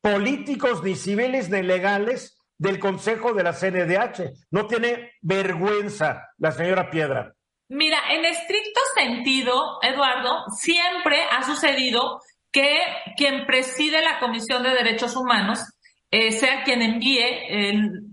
políticos, 0.00 0.82
ni 0.82 0.94
civiles, 0.94 1.50
ni 1.50 1.62
legales 1.62 2.39
del 2.60 2.78
Consejo 2.78 3.32
de 3.32 3.42
la 3.42 3.54
CNDH. 3.54 4.48
No 4.50 4.66
tiene 4.66 5.14
vergüenza 5.22 6.28
la 6.36 6.52
señora 6.52 6.90
Piedra. 6.90 7.32
Mira, 7.68 7.98
en 8.10 8.24
estricto 8.26 8.80
sentido, 8.94 9.78
Eduardo, 9.80 10.44
siempre 10.54 11.22
ha 11.22 11.42
sucedido 11.42 12.20
que 12.52 12.78
quien 13.16 13.46
preside 13.46 14.02
la 14.02 14.18
Comisión 14.18 14.62
de 14.62 14.74
Derechos 14.74 15.16
Humanos 15.16 15.60
eh, 16.10 16.32
sea 16.32 16.62
quien 16.64 16.82
envíe, 16.82 17.24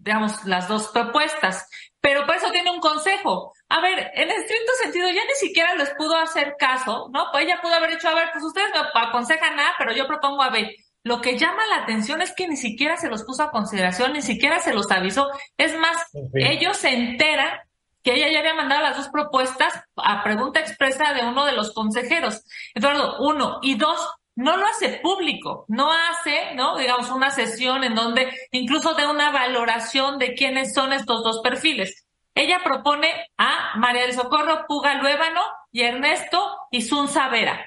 digamos, 0.04 0.46
las 0.46 0.70
dos 0.70 0.90
propuestas. 0.90 1.68
Pero 2.00 2.26
por 2.26 2.36
eso 2.38 2.50
tiene 2.52 2.72
un 2.72 2.80
consejo. 2.80 3.52
A 3.68 3.82
ver, 3.82 4.12
en 4.14 4.30
estricto 4.30 4.72
sentido, 4.82 5.10
ya 5.10 5.26
ni 5.26 5.36
siquiera 5.36 5.76
les 5.76 5.90
pudo 5.96 6.16
hacer 6.16 6.56
caso, 6.58 7.10
¿no? 7.12 7.26
Pues 7.34 7.44
ella 7.44 7.60
pudo 7.62 7.74
haber 7.74 7.90
dicho, 7.90 8.08
a 8.08 8.16
ver, 8.16 8.30
pues 8.32 8.46
ustedes 8.46 8.70
me 8.74 9.02
aconsejan 9.02 9.60
A, 9.60 9.76
pero 9.78 9.92
yo 9.92 10.08
propongo 10.08 10.42
a 10.42 10.52
B. 10.52 10.74
Lo 11.08 11.22
que 11.22 11.38
llama 11.38 11.66
la 11.68 11.84
atención 11.84 12.22
es 12.22 12.34
que 12.36 12.50
ni 12.50 12.58
siquiera 12.58 12.98
se 12.98 13.08
los 13.08 13.24
puso 13.24 13.42
a 13.42 13.50
consideración, 13.50 14.12
ni 14.12 14.22
siquiera 14.22 14.60
se 14.60 14.74
los 14.74 14.92
avisó. 14.92 15.30
Es 15.58 15.74
más, 15.78 15.96
ellos 16.34 16.76
se 16.76 16.90
enteran 16.90 17.60
que 18.04 18.16
ella 18.16 18.30
ya 18.30 18.40
había 18.40 18.54
mandado 18.54 18.82
las 18.82 18.98
dos 18.98 19.08
propuestas 19.08 19.74
a 19.96 20.22
pregunta 20.22 20.60
expresa 20.60 21.14
de 21.14 21.24
uno 21.26 21.46
de 21.46 21.54
los 21.54 21.74
consejeros. 21.74 22.44
Eduardo, 22.76 23.20
uno. 23.22 23.60
Y 23.62 23.76
dos, 23.76 24.06
no 24.36 24.58
lo 24.58 24.66
hace 24.66 25.00
público, 25.02 25.64
no 25.70 25.94
hace, 25.94 26.54
¿no? 26.56 26.78
Digamos, 26.78 27.10
una 27.10 27.32
sesión 27.32 27.86
en 27.86 27.96
donde 27.96 28.30
incluso 28.52 28.94
de 28.94 29.08
una 29.08 29.32
valoración 29.32 30.20
de 30.20 30.34
quiénes 30.34 30.74
son 30.74 30.92
estos 30.92 31.24
dos 31.24 31.40
perfiles. 31.40 32.06
Ella 32.36 32.60
propone 32.66 33.08
a 33.38 33.78
María 33.78 34.02
del 34.02 34.14
Socorro 34.14 34.66
Puga 34.68 34.96
Luébano 34.96 35.42
y 35.72 35.84
Ernesto 35.84 36.68
Isun 36.70 37.08
Vera 37.32 37.66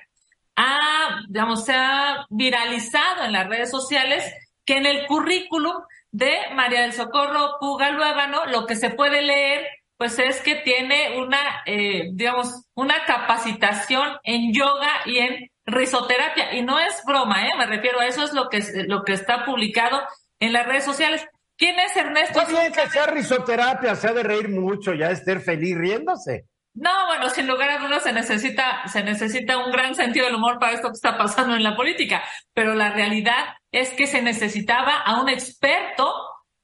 ha, 0.56 1.20
digamos, 1.28 1.64
se 1.64 1.72
ha 1.74 2.26
viralizado 2.30 3.24
en 3.24 3.32
las 3.32 3.48
redes 3.48 3.70
sociales 3.70 4.24
que 4.64 4.76
en 4.76 4.86
el 4.86 5.06
currículum 5.06 5.74
de 6.12 6.36
María 6.54 6.82
del 6.82 6.92
Socorro 6.92 7.56
Puga 7.60 7.90
Luébano 7.90 8.46
lo 8.46 8.66
que 8.66 8.76
se 8.76 8.90
puede 8.90 9.22
leer 9.22 9.66
pues 10.00 10.18
es 10.18 10.40
que 10.40 10.54
tiene 10.54 11.20
una, 11.20 11.62
eh, 11.66 12.08
digamos, 12.14 12.64
una 12.74 13.04
capacitación 13.04 14.08
en 14.22 14.50
yoga 14.50 14.88
y 15.04 15.18
en 15.18 15.50
risoterapia. 15.66 16.54
Y 16.54 16.62
no 16.62 16.78
es 16.78 17.02
broma, 17.06 17.46
¿eh? 17.46 17.50
Me 17.58 17.66
refiero 17.66 18.00
a 18.00 18.06
eso, 18.06 18.24
es 18.24 18.32
lo 18.32 18.48
que, 18.48 18.62
lo 18.86 19.04
que 19.04 19.12
está 19.12 19.44
publicado 19.44 20.00
en 20.38 20.54
las 20.54 20.66
redes 20.66 20.84
sociales. 20.84 21.26
¿Quién 21.54 21.78
es 21.80 21.94
Ernesto? 21.94 22.40
Está 22.40 22.50
bien 22.50 22.72
que 22.72 22.88
sea 22.88 23.08
risoterapia, 23.08 23.94
se 23.94 24.08
ha 24.08 24.14
de 24.14 24.22
reír 24.22 24.48
mucho, 24.48 24.94
ya 24.94 25.10
estar 25.10 25.38
feliz 25.40 25.76
riéndose. 25.76 26.46
No, 26.80 27.08
bueno, 27.08 27.28
sin 27.28 27.46
lugar 27.46 27.68
a 27.68 27.78
dudas 27.78 28.02
se 28.02 28.10
necesita, 28.10 28.88
se 28.88 29.02
necesita 29.02 29.58
un 29.58 29.70
gran 29.70 29.94
sentido 29.94 30.24
del 30.24 30.36
humor 30.36 30.58
para 30.58 30.72
esto 30.72 30.88
que 30.88 30.94
está 30.94 31.18
pasando 31.18 31.54
en 31.54 31.62
la 31.62 31.76
política, 31.76 32.24
pero 32.54 32.74
la 32.74 32.90
realidad 32.90 33.54
es 33.70 33.90
que 33.90 34.06
se 34.06 34.22
necesitaba 34.22 34.96
a 34.96 35.20
un 35.20 35.28
experto 35.28 36.10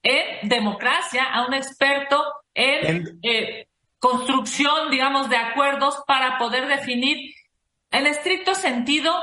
en 0.02 0.48
democracia, 0.48 1.24
a 1.24 1.46
un 1.46 1.52
experto 1.52 2.24
en, 2.54 3.18
eh, 3.22 3.66
construcción, 3.98 4.90
digamos, 4.90 5.28
de 5.28 5.36
acuerdos 5.36 6.02
para 6.06 6.38
poder 6.38 6.66
definir 6.66 7.34
en 7.90 8.06
estricto 8.06 8.54
sentido 8.54 9.14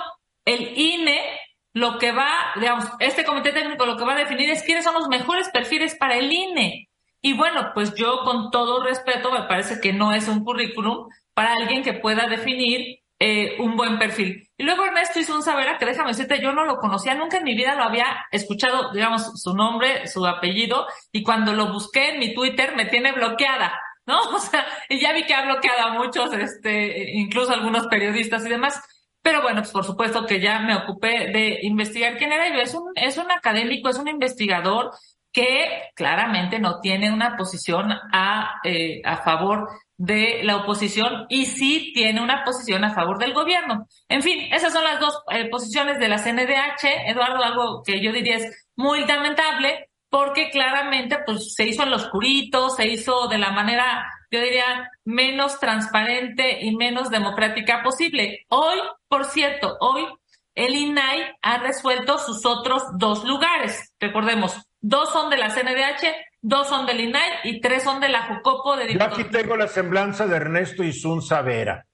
el 0.46 0.78
INE 0.78 1.40
lo 1.74 1.98
que 1.98 2.12
va, 2.12 2.52
digamos, 2.54 2.86
este 3.00 3.26
comité 3.26 3.52
técnico 3.52 3.88
lo 3.88 3.98
que 3.98 4.06
va 4.06 4.14
a 4.14 4.18
definir 4.18 4.52
es 4.52 4.62
quiénes 4.62 4.84
son 4.84 4.94
los 4.94 5.08
mejores 5.08 5.50
perfiles 5.50 5.96
para 5.96 6.18
el 6.18 6.32
INE. 6.32 6.88
Y 7.26 7.32
bueno, 7.34 7.72
pues 7.74 7.96
yo 7.96 8.20
con 8.26 8.52
todo 8.52 8.84
respeto 8.84 9.32
me 9.32 9.44
parece 9.44 9.80
que 9.80 9.94
no 9.94 10.12
es 10.12 10.28
un 10.28 10.44
currículum 10.44 11.08
para 11.34 11.54
alguien 11.54 11.82
que 11.82 11.94
pueda 11.94 12.28
definir 12.28 13.00
eh, 13.18 13.56
un 13.62 13.78
buen 13.78 13.98
perfil. 13.98 14.50
Y 14.58 14.64
luego 14.64 14.84
Ernesto 14.84 15.22
hizo 15.22 15.34
un 15.34 15.42
saber 15.42 15.78
que 15.78 15.86
déjame 15.86 16.10
decirte, 16.10 16.42
yo 16.42 16.52
no 16.52 16.66
lo 16.66 16.80
conocía, 16.80 17.16
nunca 17.16 17.38
en 17.38 17.46
mi 17.46 17.56
vida 17.56 17.76
lo 17.76 17.84
había 17.84 18.26
escuchado, 18.30 18.92
digamos, 18.92 19.42
su 19.42 19.56
nombre, 19.56 20.06
su 20.08 20.28
apellido, 20.28 20.86
y 21.14 21.24
cuando 21.24 21.54
lo 21.54 21.72
busqué 21.72 22.10
en 22.10 22.20
mi 22.20 22.34
Twitter 22.34 22.76
me 22.76 22.88
tiene 22.88 23.14
bloqueada, 23.14 23.80
¿no? 24.06 24.20
O 24.36 24.40
sea, 24.40 24.66
y 24.90 25.00
ya 25.00 25.14
vi 25.14 25.24
que 25.24 25.34
ha 25.34 25.46
bloqueado 25.46 25.82
a 25.82 25.94
muchos, 25.94 26.34
este, 26.34 27.14
incluso 27.14 27.54
algunos 27.54 27.88
periodistas 27.88 28.46
y 28.46 28.50
demás. 28.50 28.82
Pero 29.22 29.42
bueno, 29.42 29.62
pues 29.62 29.72
por 29.72 29.86
supuesto 29.86 30.26
que 30.26 30.42
ya 30.42 30.60
me 30.60 30.76
ocupé 30.76 31.32
de 31.32 31.60
investigar 31.62 32.18
quién 32.18 32.34
era. 32.34 32.50
Y 32.50 32.60
es 32.60 32.74
un, 32.74 32.92
es 32.96 33.18
un 33.18 33.32
académico, 33.32 33.88
es 33.88 33.98
un 33.98 34.10
investigador 34.10 34.92
que 35.34 35.90
claramente 35.96 36.60
no 36.60 36.80
tiene 36.80 37.12
una 37.12 37.36
posición 37.36 37.92
a, 37.92 38.62
eh, 38.64 39.02
a 39.04 39.18
favor 39.18 39.68
de 39.98 40.42
la 40.44 40.58
oposición 40.58 41.26
y 41.30 41.46
sí 41.46 41.92
tiene 41.94 42.22
una 42.22 42.44
posición 42.44 42.84
a 42.84 42.94
favor 42.94 43.18
del 43.18 43.34
gobierno. 43.34 43.88
En 44.08 44.22
fin, 44.22 44.54
esas 44.54 44.72
son 44.72 44.84
las 44.84 45.00
dos 45.00 45.24
eh, 45.32 45.50
posiciones 45.50 46.00
de 46.00 46.08
la 46.08 46.20
CNDH. 46.20 47.10
Eduardo, 47.10 47.44
algo 47.44 47.84
que 47.84 48.00
yo 48.00 48.12
diría 48.12 48.38
es 48.38 48.68
muy 48.76 49.06
lamentable 49.06 49.90
porque 50.10 50.52
claramente 50.52 51.18
pues 51.26 51.56
se 51.56 51.66
hizo 51.66 51.82
en 51.82 51.90
lo 51.90 51.96
oscurito, 51.96 52.70
se 52.70 52.88
hizo 52.88 53.28
de 53.28 53.40
la 53.40 53.52
manera, 53.52 54.06
yo 54.30 54.40
diría, 54.40 54.92
menos 55.04 55.60
transparente 55.60 56.60
y 56.62 56.76
menos 56.76 57.10
democrática 57.10 57.82
posible. 57.82 58.46
Hoy, 58.50 58.78
por 59.08 59.26
cierto, 59.26 59.76
hoy 59.80 60.06
el 60.54 60.76
INAI 60.76 61.36
ha 61.42 61.58
resuelto 61.58 62.20
sus 62.20 62.46
otros 62.46 62.84
dos 62.98 63.24
lugares. 63.24 63.96
Recordemos, 64.00 64.56
dos 64.84 65.12
son 65.12 65.30
de 65.30 65.38
la 65.38 65.50
CNDH, 65.50 66.14
dos 66.42 66.68
son 66.68 66.86
del 66.86 67.00
INAI 67.00 67.40
y 67.46 67.62
tres 67.62 67.84
son 67.84 68.00
de 68.02 68.10
la 68.10 68.24
Jucopo 68.28 68.76
de 68.76 68.94
Yo 68.94 69.02
aquí 69.04 69.24
tengo 69.24 69.56
la 69.58 69.68
semblanza 69.68 70.28
de 70.28 70.36
Ernesto 70.36 70.84
Isun 70.84 71.22
Savera. 71.22 71.88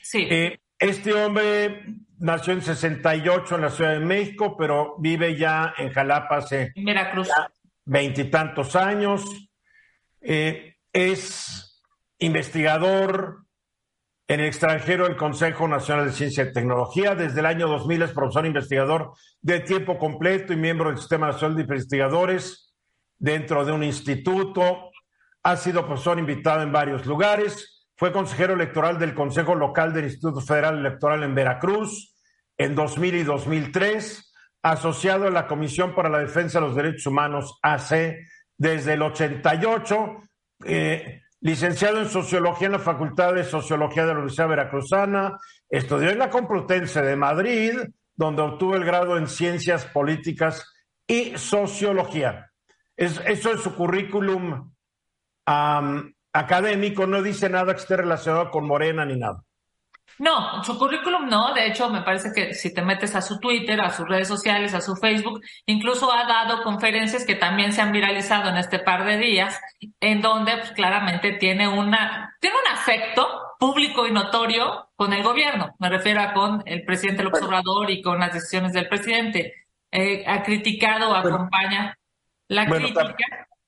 Sí. 0.00 0.26
Eh, 0.30 0.60
este 0.78 1.12
hombre 1.12 1.84
nació 2.18 2.52
en 2.52 2.62
68 2.62 3.56
en 3.56 3.60
la 3.60 3.70
Ciudad 3.70 3.92
de 3.92 4.00
México, 4.00 4.56
pero 4.56 4.94
vive 4.98 5.36
ya 5.36 5.74
en 5.76 5.92
Jalapa 5.92 6.36
hace 6.36 6.72
Veracruz. 6.76 7.28
veintitantos 7.84 8.76
años. 8.76 9.24
Eh, 10.20 10.76
es 10.92 11.82
investigador, 12.18 13.45
en 14.28 14.40
el 14.40 14.46
extranjero 14.46 15.04
del 15.04 15.16
Consejo 15.16 15.68
Nacional 15.68 16.06
de 16.06 16.12
Ciencia 16.12 16.44
y 16.44 16.52
Tecnología. 16.52 17.14
Desde 17.14 17.40
el 17.40 17.46
año 17.46 17.68
2000 17.68 18.02
es 18.02 18.12
profesor 18.12 18.46
investigador 18.46 19.12
de 19.40 19.60
tiempo 19.60 19.98
completo 19.98 20.52
y 20.52 20.56
miembro 20.56 20.88
del 20.88 20.98
Sistema 20.98 21.28
Nacional 21.28 21.56
de 21.56 21.62
Investigadores 21.62 22.74
dentro 23.18 23.64
de 23.64 23.72
un 23.72 23.84
instituto. 23.84 24.90
Ha 25.44 25.56
sido 25.56 25.86
profesor 25.86 26.18
invitado 26.18 26.62
en 26.62 26.72
varios 26.72 27.06
lugares. 27.06 27.86
Fue 27.96 28.12
consejero 28.12 28.54
electoral 28.54 28.98
del 28.98 29.14
Consejo 29.14 29.54
Local 29.54 29.92
del 29.92 30.06
Instituto 30.06 30.40
Federal 30.40 30.78
Electoral 30.78 31.22
en 31.22 31.34
Veracruz 31.34 32.16
en 32.58 32.74
2000 32.74 33.14
y 33.14 33.22
2003. 33.22 34.34
Asociado 34.62 35.28
a 35.28 35.30
la 35.30 35.46
Comisión 35.46 35.94
para 35.94 36.08
la 36.08 36.18
Defensa 36.18 36.58
de 36.58 36.66
los 36.66 36.74
Derechos 36.74 37.06
Humanos, 37.06 37.60
AC, 37.62 38.16
desde 38.58 38.94
el 38.94 39.02
88. 39.02 40.16
Eh, 40.64 41.20
licenciado 41.40 41.98
en 41.98 42.08
Sociología 42.08 42.66
en 42.66 42.72
la 42.72 42.78
Facultad 42.78 43.34
de 43.34 43.44
Sociología 43.44 44.02
de 44.02 44.08
la 44.08 44.14
Universidad 44.14 44.48
Veracruzana, 44.48 45.38
estudió 45.68 46.10
en 46.10 46.18
la 46.18 46.30
Complutense 46.30 47.02
de 47.02 47.16
Madrid, 47.16 47.74
donde 48.14 48.42
obtuvo 48.42 48.76
el 48.76 48.84
grado 48.84 49.16
en 49.16 49.26
Ciencias 49.26 49.84
Políticas 49.86 50.72
y 51.06 51.36
Sociología. 51.36 52.50
eso 52.96 53.22
es 53.26 53.60
su 53.60 53.74
currículum 53.74 54.72
académico, 56.32 57.06
no 57.06 57.22
dice 57.22 57.48
nada 57.48 57.74
que 57.74 57.80
esté 57.80 57.96
relacionado 57.96 58.50
con 58.50 58.66
Morena 58.66 59.04
ni 59.04 59.16
nada. 59.16 59.42
No, 60.18 60.64
su 60.64 60.78
currículum 60.78 61.28
no. 61.28 61.52
De 61.52 61.66
hecho, 61.66 61.90
me 61.90 62.02
parece 62.02 62.32
que 62.32 62.54
si 62.54 62.72
te 62.72 62.82
metes 62.82 63.14
a 63.14 63.20
su 63.20 63.38
Twitter, 63.38 63.80
a 63.80 63.90
sus 63.90 64.08
redes 64.08 64.28
sociales, 64.28 64.74
a 64.74 64.80
su 64.80 64.96
Facebook, 64.96 65.40
incluso 65.66 66.10
ha 66.12 66.24
dado 66.24 66.62
conferencias 66.62 67.24
que 67.26 67.34
también 67.34 67.72
se 67.72 67.82
han 67.82 67.92
viralizado 67.92 68.48
en 68.48 68.56
este 68.56 68.78
par 68.78 69.04
de 69.04 69.18
días, 69.18 69.60
en 70.00 70.22
donde 70.22 70.56
pues, 70.56 70.72
claramente 70.72 71.32
tiene 71.32 71.68
una, 71.68 72.34
tiene 72.40 72.56
un 72.56 72.72
afecto 72.72 73.28
público 73.58 74.06
y 74.06 74.12
notorio 74.12 74.88
con 74.96 75.12
el 75.12 75.22
gobierno. 75.22 75.74
Me 75.78 75.88
refiero 75.88 76.20
a 76.20 76.32
con 76.32 76.62
el 76.66 76.84
presidente 76.84 77.22
López 77.22 77.42
Obrador 77.42 77.90
y 77.90 78.02
con 78.02 78.18
las 78.18 78.32
decisiones 78.32 78.72
del 78.72 78.88
presidente. 78.88 79.66
Eh, 79.90 80.24
ha 80.26 80.42
criticado, 80.42 81.14
acompaña 81.14 81.96
la 82.48 82.66
crítica. 82.66 83.14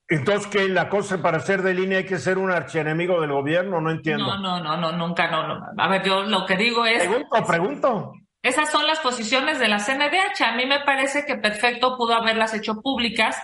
Entonces, 0.08 0.46
que 0.46 0.68
la 0.68 0.88
cosa 0.88 1.20
para 1.20 1.38
ser 1.40 1.62
de 1.62 1.74
línea 1.74 1.98
hay 1.98 2.06
que 2.06 2.18
ser 2.18 2.38
un 2.38 2.50
archienemigo 2.50 3.20
del 3.20 3.32
gobierno, 3.32 3.80
no 3.80 3.90
entiendo. 3.90 4.24
No, 4.24 4.38
no, 4.38 4.60
no, 4.60 4.76
no, 4.78 4.92
nunca, 4.92 5.30
no, 5.30 5.46
no. 5.46 5.66
A 5.76 5.88
ver, 5.88 6.02
yo 6.02 6.22
lo 6.22 6.46
que 6.46 6.56
digo 6.56 6.86
es. 6.86 7.00
Pregunto, 7.00 7.46
pregunto. 7.46 8.12
Esas 8.42 8.70
son 8.70 8.86
las 8.86 9.00
posiciones 9.00 9.58
de 9.58 9.68
la 9.68 9.78
CNDH. 9.78 10.42
A 10.42 10.56
mí 10.56 10.64
me 10.64 10.80
parece 10.80 11.26
que 11.26 11.36
perfecto 11.36 11.96
pudo 11.98 12.14
haberlas 12.14 12.54
hecho 12.54 12.80
públicas. 12.80 13.36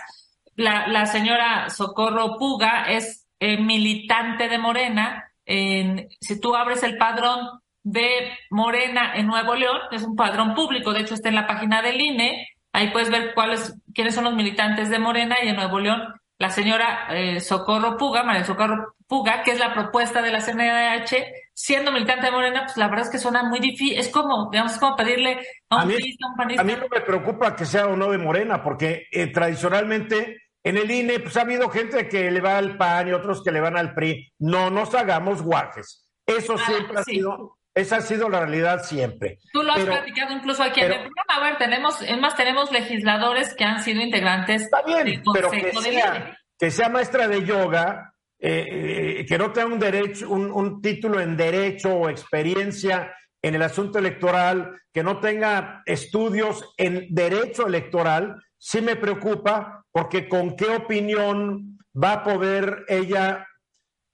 La, 0.55 0.87
la 0.87 1.05
señora 1.05 1.69
Socorro 1.69 2.37
Puga 2.39 2.85
es 2.89 3.27
eh, 3.39 3.57
militante 3.61 4.47
de 4.47 4.57
Morena. 4.57 5.31
En, 5.45 6.07
si 6.19 6.39
tú 6.39 6.55
abres 6.55 6.81
el 6.81 6.97
padrón 6.97 7.59
de 7.83 8.35
Morena 8.49 9.13
en 9.13 9.27
Nuevo 9.27 9.53
León, 9.53 9.77
es 9.91 10.01
un 10.01 10.15
padrón 10.15 10.55
público, 10.55 10.91
de 10.91 11.01
hecho 11.01 11.13
está 11.13 11.29
en 11.29 11.35
la 11.35 11.45
página 11.45 11.83
del 11.83 12.01
INE, 12.01 12.47
ahí 12.73 12.89
puedes 12.89 13.11
ver 13.11 13.35
cuáles, 13.35 13.79
quiénes 13.93 14.15
son 14.15 14.23
los 14.23 14.33
militantes 14.33 14.89
de 14.89 14.97
Morena 14.97 15.35
y 15.43 15.49
en 15.49 15.55
Nuevo 15.55 15.79
León 15.79 16.01
la 16.37 16.49
señora 16.49 17.07
eh, 17.11 17.39
Socorro 17.39 17.97
Puga, 17.97 18.23
María 18.23 18.43
Socorro 18.43 18.95
Puga, 19.07 19.43
que 19.43 19.51
es 19.51 19.59
la 19.59 19.73
propuesta 19.73 20.21
de 20.21 20.31
la 20.31 20.41
CNDH, 20.41 21.15
siendo 21.53 21.91
militante 21.91 22.25
de 22.25 22.31
Morena, 22.31 22.63
pues 22.65 22.77
la 22.77 22.87
verdad 22.87 23.05
es 23.05 23.11
que 23.11 23.19
suena 23.19 23.43
muy 23.43 23.59
difícil. 23.59 23.97
Es 23.97 24.09
como, 24.09 24.49
digamos, 24.51 24.73
es 24.73 24.79
como 24.79 24.95
pedirle 24.95 25.39
a 25.69 25.75
un, 25.77 25.81
a 25.83 26.63
mí, 26.63 26.75
no 26.75 26.87
me 26.89 27.01
preocupa 27.01 27.55
que 27.55 27.65
sea 27.65 27.87
o 27.87 27.95
no 27.95 28.11
de 28.11 28.17
Morena, 28.17 28.63
porque 28.63 29.07
eh, 29.11 29.27
tradicionalmente 29.27 30.41
en 30.63 30.77
el 30.77 30.89
INE 30.89 31.19
pues, 31.19 31.37
ha 31.37 31.41
habido 31.41 31.69
gente 31.69 32.07
que 32.09 32.31
le 32.31 32.41
va 32.41 32.57
al 32.57 32.77
PAN 32.77 33.07
y 33.07 33.13
otros 33.13 33.43
que 33.43 33.51
le 33.51 33.61
van 33.61 33.77
al 33.77 33.93
PRI. 33.93 34.33
No 34.39 34.69
nos 34.69 34.93
hagamos 34.95 35.41
guajes. 35.43 36.09
Eso 36.25 36.55
ah, 36.55 36.65
siempre 36.65 36.99
ha 36.99 37.03
sido 37.03 37.59
esa 37.75 37.97
ha 37.97 38.01
sido 38.01 38.29
la 38.29 38.39
realidad 38.39 38.83
siempre. 38.83 39.39
Tú 39.51 39.61
lo 39.61 39.73
has 39.73 39.83
platicado 39.83 40.33
incluso 40.33 40.63
aquí 40.63 40.79
en 40.79 40.93
el 40.93 40.99
programa. 41.01 41.35
A 41.35 41.39
ver, 41.41 41.57
tenemos, 41.57 42.01
es 42.01 42.17
más, 42.17 42.35
tenemos 42.35 42.71
legisladores 42.71 43.53
que 43.53 43.65
han 43.65 43.83
sido 43.83 44.01
integrantes 44.01 44.63
Está 44.63 44.81
bien, 44.81 45.21
pero 45.33 45.51
que 45.51 45.73
sea, 45.73 46.37
que 46.57 46.71
sea 46.71 46.87
maestra 46.87 47.27
de 47.27 47.43
yoga, 47.43 48.13
eh, 48.39 49.19
eh, 49.19 49.25
que 49.27 49.37
no 49.37 49.51
tenga 49.51 49.67
un 49.67 49.79
derecho, 49.79 50.29
un, 50.29 50.51
un, 50.51 50.81
título 50.81 51.19
en 51.19 51.35
derecho 51.35 51.93
o 51.93 52.09
experiencia 52.09 53.13
en 53.41 53.55
el 53.55 53.61
asunto 53.61 53.99
electoral, 53.99 54.71
que 54.93 55.03
no 55.03 55.19
tenga 55.19 55.83
estudios 55.85 56.73
en 56.77 57.07
derecho 57.09 57.67
electoral, 57.67 58.41
sí 58.57 58.81
me 58.81 58.95
preocupa 58.95 59.83
porque 59.91 60.29
con 60.29 60.55
qué 60.55 60.67
opinión 60.67 61.77
va 61.93 62.13
a 62.13 62.23
poder 62.23 62.85
ella 62.87 63.45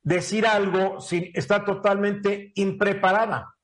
decir 0.03 0.45
algo 0.45 0.99
si 0.99 1.31
está 1.33 1.63
totalmente 1.63 2.51
impreparada. 2.55 3.55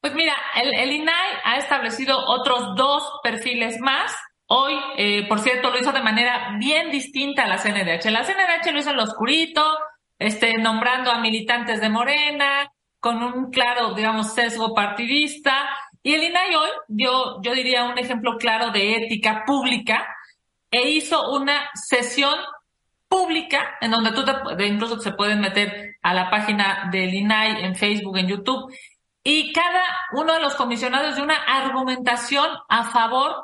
Pues 0.00 0.14
mira, 0.14 0.34
el, 0.54 0.92
INAI 0.92 1.30
ha 1.44 1.56
establecido 1.56 2.18
otros 2.26 2.76
dos 2.76 3.02
perfiles 3.22 3.80
más. 3.80 4.14
Hoy, 4.46 4.74
eh, 4.96 5.26
por 5.28 5.40
cierto, 5.40 5.70
lo 5.70 5.78
hizo 5.78 5.92
de 5.92 6.02
manera 6.02 6.56
bien 6.58 6.90
distinta 6.90 7.44
a 7.44 7.48
la 7.48 7.58
CNDH. 7.58 8.10
La 8.10 8.24
CNDH 8.24 8.72
lo 8.72 8.78
hizo 8.78 8.90
en 8.90 8.96
lo 8.96 9.02
oscurito, 9.02 9.78
este, 10.18 10.56
nombrando 10.58 11.10
a 11.10 11.18
militantes 11.18 11.80
de 11.80 11.88
Morena, 11.90 12.72
con 13.00 13.22
un 13.22 13.50
claro, 13.50 13.94
digamos, 13.94 14.32
sesgo 14.32 14.74
partidista. 14.74 15.68
Y 16.02 16.14
el 16.14 16.22
INAI 16.22 16.54
hoy 16.54 16.70
dio, 16.86 17.42
yo 17.42 17.52
diría, 17.52 17.84
un 17.84 17.98
ejemplo 17.98 18.36
claro 18.38 18.70
de 18.70 18.94
ética 18.96 19.44
pública 19.44 20.06
e 20.70 20.90
hizo 20.90 21.32
una 21.32 21.70
sesión 21.74 22.38
pública, 23.08 23.76
en 23.80 23.90
donde 23.90 24.12
tú 24.12 24.24
te, 24.24 24.66
incluso 24.66 24.98
se 25.00 25.12
pueden 25.12 25.40
meter 25.40 25.96
a 26.02 26.14
la 26.14 26.30
página 26.30 26.88
del 26.92 27.14
INAI 27.14 27.64
en 27.64 27.74
Facebook, 27.76 28.18
en 28.18 28.28
YouTube, 28.28 28.72
y 29.22 29.52
cada 29.52 29.82
uno 30.12 30.34
de 30.34 30.40
los 30.40 30.54
comisionados 30.54 31.16
de 31.16 31.22
una 31.22 31.36
argumentación 31.36 32.46
a 32.68 32.84
favor 32.84 33.34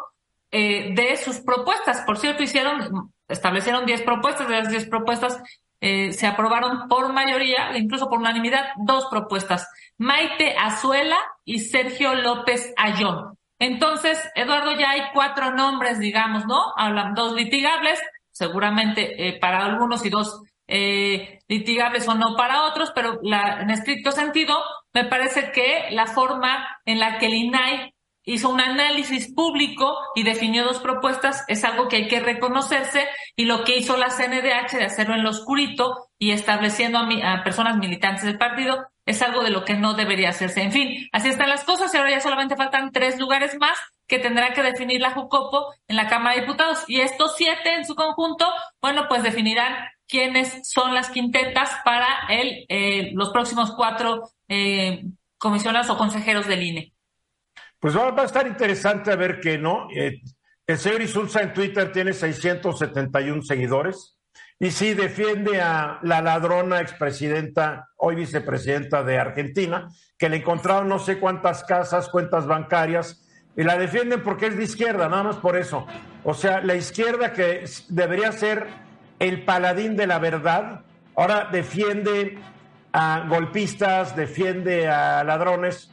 eh, 0.51 0.95
de 0.95 1.17
sus 1.17 1.41
propuestas. 1.41 2.03
Por 2.07 2.19
cierto, 2.19 2.43
hicieron, 2.43 3.12
establecieron 3.29 3.87
10 3.87 4.03
propuestas, 4.03 4.49
de 4.49 4.57
las 4.57 4.69
10 4.69 4.89
propuestas 4.89 5.43
eh, 5.81 6.12
se 6.15 6.27
aprobaron 6.27 6.89
por 6.89 7.12
mayoría, 7.12 7.77
incluso 7.77 8.09
por 8.09 8.19
unanimidad, 8.19 8.69
dos 8.77 9.07
propuestas. 9.11 9.69
Maite 9.99 10.57
Azuela 10.57 11.19
y 11.45 11.59
Sergio 11.59 12.15
López 12.15 12.73
Ayón. 12.79 13.37
Entonces, 13.59 14.19
Eduardo, 14.35 14.73
ya 14.79 14.93
hay 14.93 15.03
cuatro 15.12 15.51
nombres, 15.51 15.99
digamos, 15.99 16.47
¿no? 16.47 16.73
Hablan 16.77 17.15
dos 17.15 17.35
litigables, 17.35 18.01
seguramente 18.35 19.28
eh, 19.28 19.39
para 19.39 19.64
algunos 19.64 20.05
y 20.05 20.11
dos 20.11 20.43
eh, 20.66 21.39
litigables 21.49 22.09
o 22.09 22.14
no 22.14 22.37
para 22.37 22.64
otros, 22.64 22.93
pero 22.95 23.18
la, 23.22 23.61
en 23.62 23.70
estricto 23.70 24.12
sentido, 24.12 24.59
me 24.93 25.05
parece 25.05 25.53
que 25.53 25.87
la 25.91 26.07
forma 26.07 26.66
en 26.85 26.99
la 26.99 27.18
que 27.18 27.26
el 27.26 27.35
INAI 27.35 27.95
hizo 28.24 28.49
un 28.49 28.61
análisis 28.61 29.32
público 29.35 29.95
y 30.14 30.22
definió 30.22 30.64
dos 30.64 30.80
propuestas 30.80 31.45
es 31.47 31.62
algo 31.64 31.89
que 31.89 31.97
hay 31.97 32.09
que 32.09 32.20
reconocerse 32.20 33.07
y 33.37 33.45
lo 33.45 33.64
que 33.64 33.76
hizo 33.76 33.99
la 33.99 34.09
CNDH 34.09 34.78
de 34.78 34.85
hacerlo 34.85 35.14
en 35.14 35.22
lo 35.22 35.30
oscurito 35.30 36.09
y 36.18 36.30
estableciendo 36.30 36.99
a, 36.99 37.32
a 37.32 37.45
personas 37.45 37.76
militantes 37.76 38.24
del 38.24 38.39
partido 38.39 38.87
es 39.05 39.20
algo 39.20 39.43
de 39.43 39.51
lo 39.51 39.66
que 39.66 39.74
no 39.74 39.93
debería 39.93 40.30
hacerse. 40.30 40.62
En 40.62 40.72
fin, 40.72 41.09
así 41.12 41.28
están 41.28 41.51
las 41.51 41.64
cosas 41.64 41.93
y 41.93 41.99
ahora 41.99 42.11
ya 42.11 42.20
solamente 42.20 42.57
faltan 42.57 42.91
tres 42.91 43.18
lugares 43.18 43.59
más 43.61 43.78
que 44.07 44.18
tendrá 44.18 44.52
que 44.52 44.62
definir 44.62 45.00
la 45.00 45.12
Jucopo 45.12 45.72
en 45.88 45.96
la 45.96 46.09
Cámara 46.09 46.34
de 46.34 46.42
Diputados. 46.42 46.84
Y 46.88 47.00
estos 47.00 47.36
siete 47.36 47.74
en 47.74 47.84
su 47.84 47.94
conjunto, 47.94 48.46
bueno, 48.80 49.07
pues 49.09 49.22
definirán 49.22 49.74
quiénes 50.07 50.68
son 50.68 50.94
las 50.94 51.11
quintetas 51.11 51.70
para 51.84 52.07
el, 52.28 52.66
eh, 52.68 53.11
los 53.14 53.30
próximos 53.30 53.72
cuatro 53.76 54.30
eh, 54.48 55.05
comisionados 55.38 55.90
o 55.90 55.98
consejeros 55.98 56.46
del 56.46 56.62
INE. 56.62 56.92
Pues 57.78 57.96
va, 57.96 58.14
a 58.16 58.24
estar 58.24 58.46
interesante 58.46 59.12
a 59.12 59.16
ver 59.16 59.40
qué, 59.40 59.59
¿no? 59.59 59.88
Eh, 59.94 60.20
el 60.66 60.78
señor 60.78 61.02
Isulza 61.02 61.42
en 61.42 61.52
Twitter 61.52 61.92
tiene 61.92 62.12
671 62.14 63.42
seguidores 63.42 64.18
y 64.59 64.70
sí 64.70 64.94
defiende 64.94 65.61
a 65.61 65.98
la 66.02 66.22
ladrona 66.22 66.80
expresidenta, 66.80 67.90
hoy 67.96 68.14
vicepresidenta 68.14 69.02
de 69.02 69.18
Argentina, 69.18 69.88
que 70.16 70.30
le 70.30 70.38
encontraron 70.38 70.88
no 70.88 70.98
sé 70.98 71.18
cuántas 71.18 71.64
casas, 71.64 72.09
cuentas 72.09 72.46
bancarias 72.46 73.20
y 73.57 73.62
la 73.62 73.76
defienden 73.78 74.22
porque 74.22 74.46
es 74.46 74.57
de 74.57 74.64
izquierda, 74.64 75.09
nada 75.09 75.22
más 75.22 75.36
por 75.36 75.57
eso. 75.57 75.86
O 76.24 76.34
sea, 76.34 76.61
la 76.61 76.74
izquierda 76.74 77.32
que 77.32 77.64
debería 77.88 78.32
ser 78.32 78.66
el 79.18 79.44
paladín 79.44 79.96
de 79.96 80.07
la 80.07 80.18
verdad, 80.18 80.82
ahora 81.16 81.48
defiende 81.50 82.38
a 82.92 83.24
golpistas, 83.28 84.16
defiende 84.16 84.88
a 84.88 85.22
ladrones, 85.24 85.90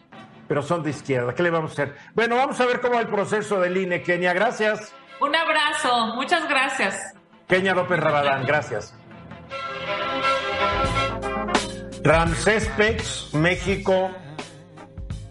pero 0.47 0.61
son 0.61 0.83
de 0.83 0.89
izquierda. 0.89 1.33
¿Qué 1.33 1.43
le 1.43 1.49
vamos 1.49 1.71
a 1.71 1.73
hacer? 1.73 1.95
Bueno, 2.13 2.35
vamos 2.35 2.59
a 2.59 2.65
ver 2.65 2.81
cómo 2.81 2.95
va 2.95 3.01
el 3.01 3.07
proceso 3.07 3.59
del 3.59 3.77
INE. 3.77 4.01
Kenia, 4.01 4.33
gracias. 4.33 4.93
Un 5.19 5.35
abrazo, 5.35 6.15
muchas 6.15 6.47
gracias. 6.49 7.13
Kenia 7.47 7.73
López 7.73 7.99
Rabadán, 7.99 8.45
gracias. 8.45 8.95
Ramsés 12.03 12.67
Pech, 12.69 13.33
México, 13.33 14.11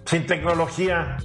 sin 0.05 0.27
tecnología, 0.27 1.17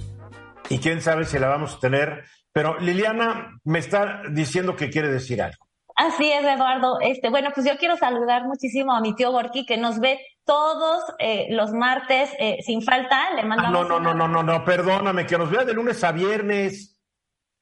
y 0.68 0.78
quién 0.78 1.00
sabe 1.00 1.24
si 1.24 1.38
la 1.38 1.48
vamos 1.48 1.74
a 1.74 1.80
tener. 1.80 2.24
Pero 2.52 2.78
Liliana 2.78 3.60
me 3.64 3.78
está 3.78 4.22
diciendo 4.30 4.76
que 4.76 4.90
quiere 4.90 5.08
decir 5.08 5.42
algo. 5.42 5.66
Así 5.94 6.30
es, 6.30 6.44
Eduardo. 6.44 7.00
Este, 7.00 7.30
bueno, 7.30 7.50
pues 7.54 7.66
yo 7.66 7.76
quiero 7.78 7.96
saludar 7.96 8.44
muchísimo 8.44 8.94
a 8.94 9.00
mi 9.00 9.14
tío 9.14 9.32
Gorky 9.32 9.64
que 9.64 9.78
nos 9.78 9.98
ve 9.98 10.20
todos 10.44 11.02
eh, 11.18 11.46
los 11.50 11.72
martes 11.72 12.30
eh, 12.38 12.58
sin 12.64 12.82
falta. 12.82 13.34
Le 13.34 13.42
ah, 13.42 13.46
mandamos. 13.46 13.72
no, 13.72 13.84
no, 13.84 14.00
no, 14.00 14.14
no, 14.14 14.28
no, 14.28 14.42
no, 14.42 14.64
perdóname, 14.64 15.26
que 15.26 15.38
nos 15.38 15.50
vea 15.50 15.64
de 15.64 15.72
lunes 15.72 16.02
a 16.04 16.12
viernes. 16.12 17.00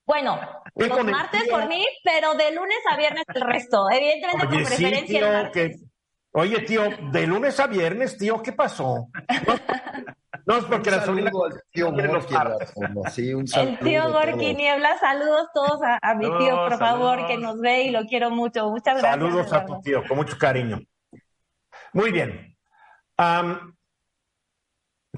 Bueno, 0.05 0.39
los 0.75 1.05
martes 1.05 1.49
por 1.49 1.67
mí, 1.69 1.85
pero 2.03 2.35
de 2.35 2.53
lunes 2.53 2.79
a 2.91 2.97
viernes 2.97 3.25
el 3.35 3.41
resto. 3.41 3.87
Evidentemente 3.91 4.47
por 4.47 4.57
preferencia. 4.57 5.51
Oye, 6.37 6.61
tío, 6.63 6.83
de 7.13 7.27
lunes 7.29 7.61
a 7.61 7.69
viernes, 7.69 8.19
tío, 8.19 8.43
¿qué 8.43 8.53
pasó? 8.53 9.09
No, 10.47 10.59
es 10.59 10.65
porque 10.65 10.91
la 10.91 11.05
sobrina 11.05 11.31
el 11.31 11.63
tío 11.73 11.91
Gorky, 11.91 12.35
sí, 13.11 13.33
un 13.33 13.47
El 13.57 13.79
tío 13.79 14.13
Gorky 14.13 14.55
Niebla, 14.55 14.99
saludos 14.99 15.49
todos 15.55 15.81
a, 15.83 16.15
mi 16.15 16.27
tío, 16.27 16.57
por 16.57 16.79
favor, 16.79 17.27
que 17.27 17.39
nos 17.39 17.59
ve 17.61 17.85
y 17.85 17.91
lo 17.91 18.05
quiero 18.05 18.31
mucho. 18.31 18.69
Muchas 18.69 19.01
gracias. 19.01 19.13
Saludos 19.13 19.53
a 19.53 19.65
tu 19.65 19.81
tío, 19.81 20.03
con 20.07 20.19
mucho 20.19 20.37
cariño. 20.37 20.81
Muy 21.95 22.13
bien. 22.13 22.57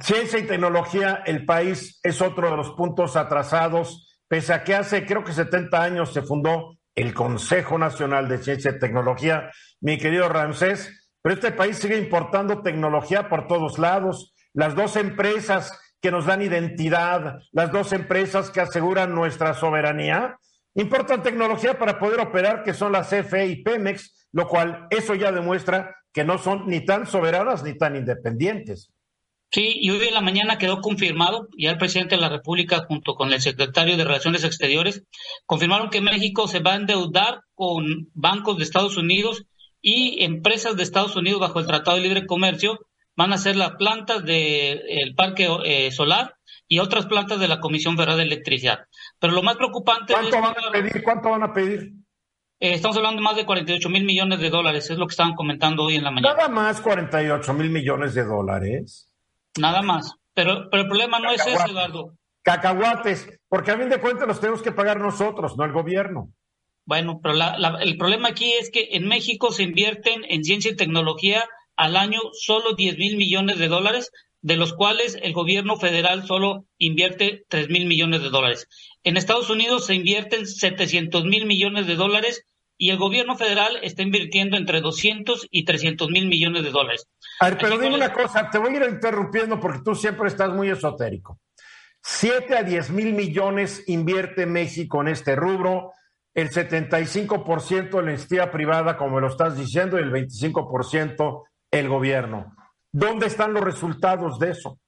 ciencia 0.00 0.38
y 0.38 0.46
tecnología, 0.46 1.22
el 1.26 1.44
país 1.44 1.98
es 2.04 2.22
otro 2.22 2.50
de 2.50 2.56
los 2.56 2.70
puntos 2.72 3.16
atrasados, 3.16 4.20
pese 4.28 4.52
a 4.52 4.62
que 4.62 4.76
hace 4.76 5.04
creo 5.06 5.24
que 5.24 5.32
70 5.32 5.82
años 5.82 6.12
se 6.12 6.22
fundó 6.22 6.76
el 6.94 7.14
Consejo 7.14 7.78
Nacional 7.78 8.28
de 8.28 8.38
Ciencia 8.38 8.70
y 8.70 8.78
Tecnología, 8.78 9.50
mi 9.80 9.98
querido 9.98 10.28
Ramsés, 10.28 11.10
pero 11.20 11.34
este 11.34 11.50
país 11.50 11.78
sigue 11.78 11.98
importando 11.98 12.62
tecnología 12.62 13.28
por 13.28 13.48
todos 13.48 13.78
lados 13.78 14.36
las 14.57 14.74
dos 14.74 14.96
empresas 14.96 15.78
que 16.00 16.11
nos 16.11 16.24
dan 16.24 16.40
identidad, 16.40 17.40
las 17.52 17.70
dos 17.70 17.92
empresas 17.92 18.50
que 18.50 18.62
aseguran 18.62 19.14
nuestra 19.14 19.52
soberanía, 19.52 20.38
importan 20.74 21.22
tecnología 21.22 21.78
para 21.78 21.98
poder 21.98 22.20
operar, 22.20 22.62
que 22.64 22.72
son 22.72 22.92
las 22.92 23.11
CFE 23.11 23.46
y 23.48 23.62
Pemex, 23.62 24.28
lo 24.32 24.48
cual 24.48 24.86
eso 24.90 25.14
ya 25.14 25.30
demuestra 25.30 25.94
que 26.11 26.24
no 26.24 26.38
son 26.38 26.66
ni 26.68 26.84
tan 26.84 27.07
soberanas 27.07 27.62
ni 27.62 27.76
tan 27.76 27.96
independientes. 27.96 28.90
Sí, 29.52 29.76
y 29.78 29.90
hoy 29.90 30.09
en 30.09 30.14
la 30.14 30.22
mañana 30.22 30.57
quedó 30.57 30.80
confirmado, 30.80 31.48
ya 31.57 31.70
el 31.70 31.78
presidente 31.78 32.14
de 32.14 32.22
la 32.22 32.30
República 32.30 32.86
junto 32.88 33.14
con 33.14 33.32
el 33.34 33.42
secretario 33.42 33.98
de 33.98 34.04
Relaciones 34.04 34.42
Exteriores 34.42 35.02
confirmaron 35.44 35.90
que 35.90 36.00
México 36.00 36.48
se 36.48 36.61
va 36.61 36.72
a 36.72 36.76
endeudar 36.76 37.42
con 37.54 38.11
bancos 38.14 38.57
de 38.57 38.64
Estados 38.64 38.96
Unidos 38.96 39.44
y 39.82 40.24
empresas 40.24 40.76
de 40.76 40.82
Estados 40.82 41.14
Unidos 41.14 41.40
bajo 41.40 41.61
el 41.61 41.66
Tratado 41.66 41.98
de 41.98 42.04
Libre 42.04 42.26
Comercio 42.26 42.80
van 43.16 43.32
a 43.32 43.38
ser 43.38 43.56
las 43.56 43.72
plantas 43.72 44.24
del 44.24 45.14
parque 45.16 45.48
eh, 45.64 45.90
solar 45.90 46.36
y 46.68 46.78
otras 46.78 47.06
plantas 47.06 47.40
de 47.40 47.48
la 47.48 47.60
Comisión 47.60 47.96
Federal 47.96 48.18
de 48.18 48.24
Electricidad. 48.24 48.86
Pero 49.18 49.32
lo 49.32 49.42
más 49.42 49.56
preocupante 49.56 50.12
¿Cuánto 50.12 50.40
van 50.40 50.54
a 50.64 50.70
pedir? 50.70 51.02
¿Cuánto 51.02 51.30
van 51.30 51.42
a 51.42 51.52
pedir? 51.52 51.92
Eh, 52.58 52.72
estamos 52.74 52.96
hablando 52.96 53.18
de 53.18 53.24
más 53.24 53.36
de 53.36 53.46
48 53.46 53.88
mil 53.88 54.04
millones 54.04 54.40
de 54.40 54.50
dólares, 54.50 54.90
es 54.90 54.98
lo 54.98 55.06
que 55.06 55.12
estaban 55.12 55.34
comentando 55.34 55.84
hoy 55.84 55.96
en 55.96 56.04
la 56.04 56.10
mañana. 56.10 56.34
Nada 56.34 56.48
más 56.48 56.80
48 56.80 57.52
mil 57.54 57.70
millones 57.70 58.14
de 58.14 58.24
dólares. 58.24 59.10
Nada 59.58 59.82
más. 59.82 60.14
Pero, 60.34 60.68
pero 60.70 60.82
el 60.82 60.88
problema 60.88 61.18
no 61.18 61.30
es 61.30 61.46
ese, 61.46 61.70
Eduardo. 61.70 62.16
Cacahuates, 62.42 63.40
porque 63.48 63.72
a 63.72 63.78
fin 63.78 63.88
de 63.88 64.00
cuentas 64.00 64.28
los 64.28 64.38
tenemos 64.38 64.62
que 64.62 64.70
pagar 64.70 65.00
nosotros, 65.00 65.56
no 65.56 65.64
el 65.64 65.72
gobierno. 65.72 66.32
Bueno, 66.84 67.20
pero 67.20 67.36
el 67.80 67.96
problema 67.96 68.28
aquí 68.28 68.52
es 68.52 68.70
que 68.70 68.90
en 68.92 69.08
México 69.08 69.50
se 69.50 69.64
invierten 69.64 70.24
en 70.28 70.44
ciencia 70.44 70.70
y 70.70 70.76
tecnología 70.76 71.44
al 71.76 71.96
año 71.96 72.20
solo 72.32 72.74
10 72.74 72.98
mil 72.98 73.16
millones 73.16 73.58
de 73.58 73.68
dólares, 73.68 74.10
de 74.42 74.56
los 74.56 74.72
cuales 74.72 75.18
el 75.22 75.32
gobierno 75.32 75.76
federal 75.76 76.26
solo 76.26 76.66
invierte 76.78 77.44
3 77.48 77.68
mil 77.68 77.86
millones 77.86 78.22
de 78.22 78.30
dólares. 78.30 78.68
En 79.02 79.16
Estados 79.16 79.50
Unidos 79.50 79.86
se 79.86 79.94
invierten 79.94 80.46
700 80.46 81.24
mil 81.24 81.46
millones 81.46 81.86
de 81.86 81.96
dólares 81.96 82.44
y 82.78 82.90
el 82.90 82.98
gobierno 82.98 83.36
federal 83.36 83.78
está 83.82 84.02
invirtiendo 84.02 84.56
entre 84.56 84.80
200 84.80 85.48
y 85.50 85.64
300 85.64 86.10
mil 86.10 86.28
millones 86.28 86.62
de 86.62 86.70
dólares. 86.70 87.08
A 87.40 87.48
ver, 87.48 87.58
pero 87.58 87.78
dime 87.78 87.96
una 87.96 88.12
cosa, 88.12 88.50
te 88.50 88.58
voy 88.58 88.74
a 88.74 88.76
ir 88.76 88.90
interrumpiendo 88.90 89.58
porque 89.58 89.80
tú 89.84 89.94
siempre 89.94 90.28
estás 90.28 90.52
muy 90.52 90.68
esotérico. 90.68 91.40
7 92.02 92.56
a 92.56 92.62
10 92.62 92.90
mil 92.90 93.14
millones 93.14 93.82
invierte 93.88 94.46
México 94.46 95.00
en 95.00 95.08
este 95.08 95.34
rubro, 95.34 95.92
el 96.34 96.50
75% 96.50 97.98
en 97.98 98.06
la 98.06 98.12
entidad 98.12 98.52
privada, 98.52 98.96
como 98.96 99.18
lo 99.18 99.28
estás 99.28 99.56
diciendo, 99.56 99.98
y 99.98 100.02
el 100.02 100.12
25% 100.12 101.44
el 101.78 101.88
gobierno. 101.88 102.54
¿Dónde 102.92 103.26
están 103.26 103.52
los 103.52 103.62
resultados 103.62 104.38
de 104.38 104.50
eso? 104.50 104.78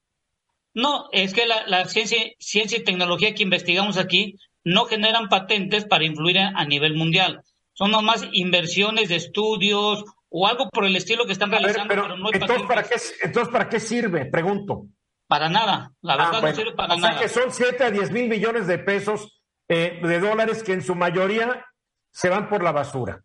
No, 0.74 1.08
es 1.12 1.34
que 1.34 1.44
la, 1.46 1.84
ciencia, 1.86 2.18
ciencia 2.38 2.78
y 2.78 2.84
tecnología 2.84 3.34
que 3.34 3.42
investigamos 3.42 3.98
aquí 3.98 4.38
no 4.64 4.84
generan 4.84 5.28
patentes 5.28 5.84
para 5.84 6.04
influir 6.04 6.38
a, 6.38 6.64
nivel 6.64 6.94
mundial. 6.94 7.42
Son 7.72 7.90
nomás 7.90 8.28
inversiones 8.32 9.08
de 9.08 9.16
estudios 9.16 10.04
o 10.28 10.46
algo 10.46 10.68
por 10.70 10.84
el 10.84 10.94
estilo 10.96 11.26
que 11.26 11.32
están 11.32 11.50
realizando, 11.50 11.88
pero, 11.88 12.16
no 12.16 12.30
entonces, 12.32 12.66
¿para 12.66 12.82
qué, 12.82 12.96
entonces, 13.22 13.52
¿para 13.52 13.68
qué 13.68 13.80
sirve? 13.80 14.26
Pregunto. 14.26 14.86
Para 15.26 15.48
nada, 15.48 15.92
la 16.00 16.14
ah, 16.14 16.16
verdad 16.16 16.42
no 16.42 16.54
sirve 16.54 16.72
para 16.74 16.96
nada. 16.96 17.08
O 17.08 17.12
sea 17.12 17.20
que 17.20 17.28
son 17.28 17.52
7 17.52 17.84
a 17.84 17.90
10 17.90 18.10
mil 18.12 18.28
millones 18.28 18.66
de 18.66 18.78
pesos, 18.78 19.42
eh, 19.68 20.00
de 20.02 20.20
dólares, 20.20 20.62
que 20.62 20.72
en 20.72 20.82
su 20.82 20.94
mayoría 20.94 21.66
se 22.10 22.28
van 22.28 22.48
por 22.48 22.62
la 22.62 22.72
basura. 22.72 23.22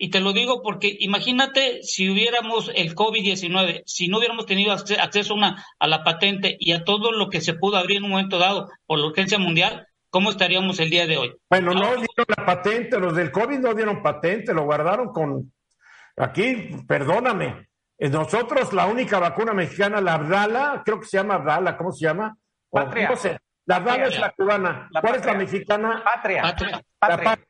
Y 0.00 0.10
te 0.10 0.20
lo 0.20 0.32
digo 0.32 0.62
porque 0.62 0.96
imagínate 1.00 1.82
si 1.82 2.08
hubiéramos 2.08 2.70
el 2.72 2.94
COVID-19, 2.94 3.82
si 3.84 4.06
no 4.06 4.18
hubiéramos 4.18 4.46
tenido 4.46 4.72
acceso 4.72 5.34
una, 5.34 5.66
a 5.80 5.86
la 5.88 6.04
patente 6.04 6.56
y 6.60 6.70
a 6.70 6.84
todo 6.84 7.10
lo 7.10 7.28
que 7.28 7.40
se 7.40 7.54
pudo 7.54 7.76
abrir 7.76 7.98
en 7.98 8.04
un 8.04 8.10
momento 8.10 8.38
dado 8.38 8.70
por 8.86 9.00
la 9.00 9.06
urgencia 9.06 9.38
mundial, 9.38 9.88
¿cómo 10.08 10.30
estaríamos 10.30 10.78
el 10.78 10.90
día 10.90 11.08
de 11.08 11.18
hoy? 11.18 11.36
Bueno, 11.50 11.74
no, 11.74 11.86
dieron 11.96 12.26
la 12.28 12.46
patente, 12.46 13.00
los 13.00 13.16
del 13.16 13.32
COVID 13.32 13.58
no 13.58 13.74
dieron 13.74 14.00
patente, 14.00 14.54
lo 14.54 14.62
guardaron 14.62 15.08
con... 15.12 15.52
Aquí, 16.16 16.70
perdóname, 16.86 17.68
eh, 17.98 18.08
nosotros 18.08 18.72
la 18.72 18.86
única 18.86 19.18
vacuna 19.18 19.52
mexicana, 19.52 20.00
la 20.00 20.14
Abdala, 20.14 20.82
creo 20.84 21.00
que 21.00 21.06
se 21.06 21.16
llama 21.16 21.34
Abdala, 21.34 21.76
¿cómo 21.76 21.90
se 21.90 22.06
llama? 22.06 22.36
Patria. 22.70 23.12
La 23.66 23.76
Abdala 23.76 24.06
es 24.06 24.18
la 24.18 24.30
cubana. 24.30 24.88
¿Cuál 25.00 25.16
es 25.16 25.26
la 25.26 25.34
mexicana? 25.34 26.02
Patria. 26.04 26.42
Patria. 26.42 26.82
patria 26.98 27.47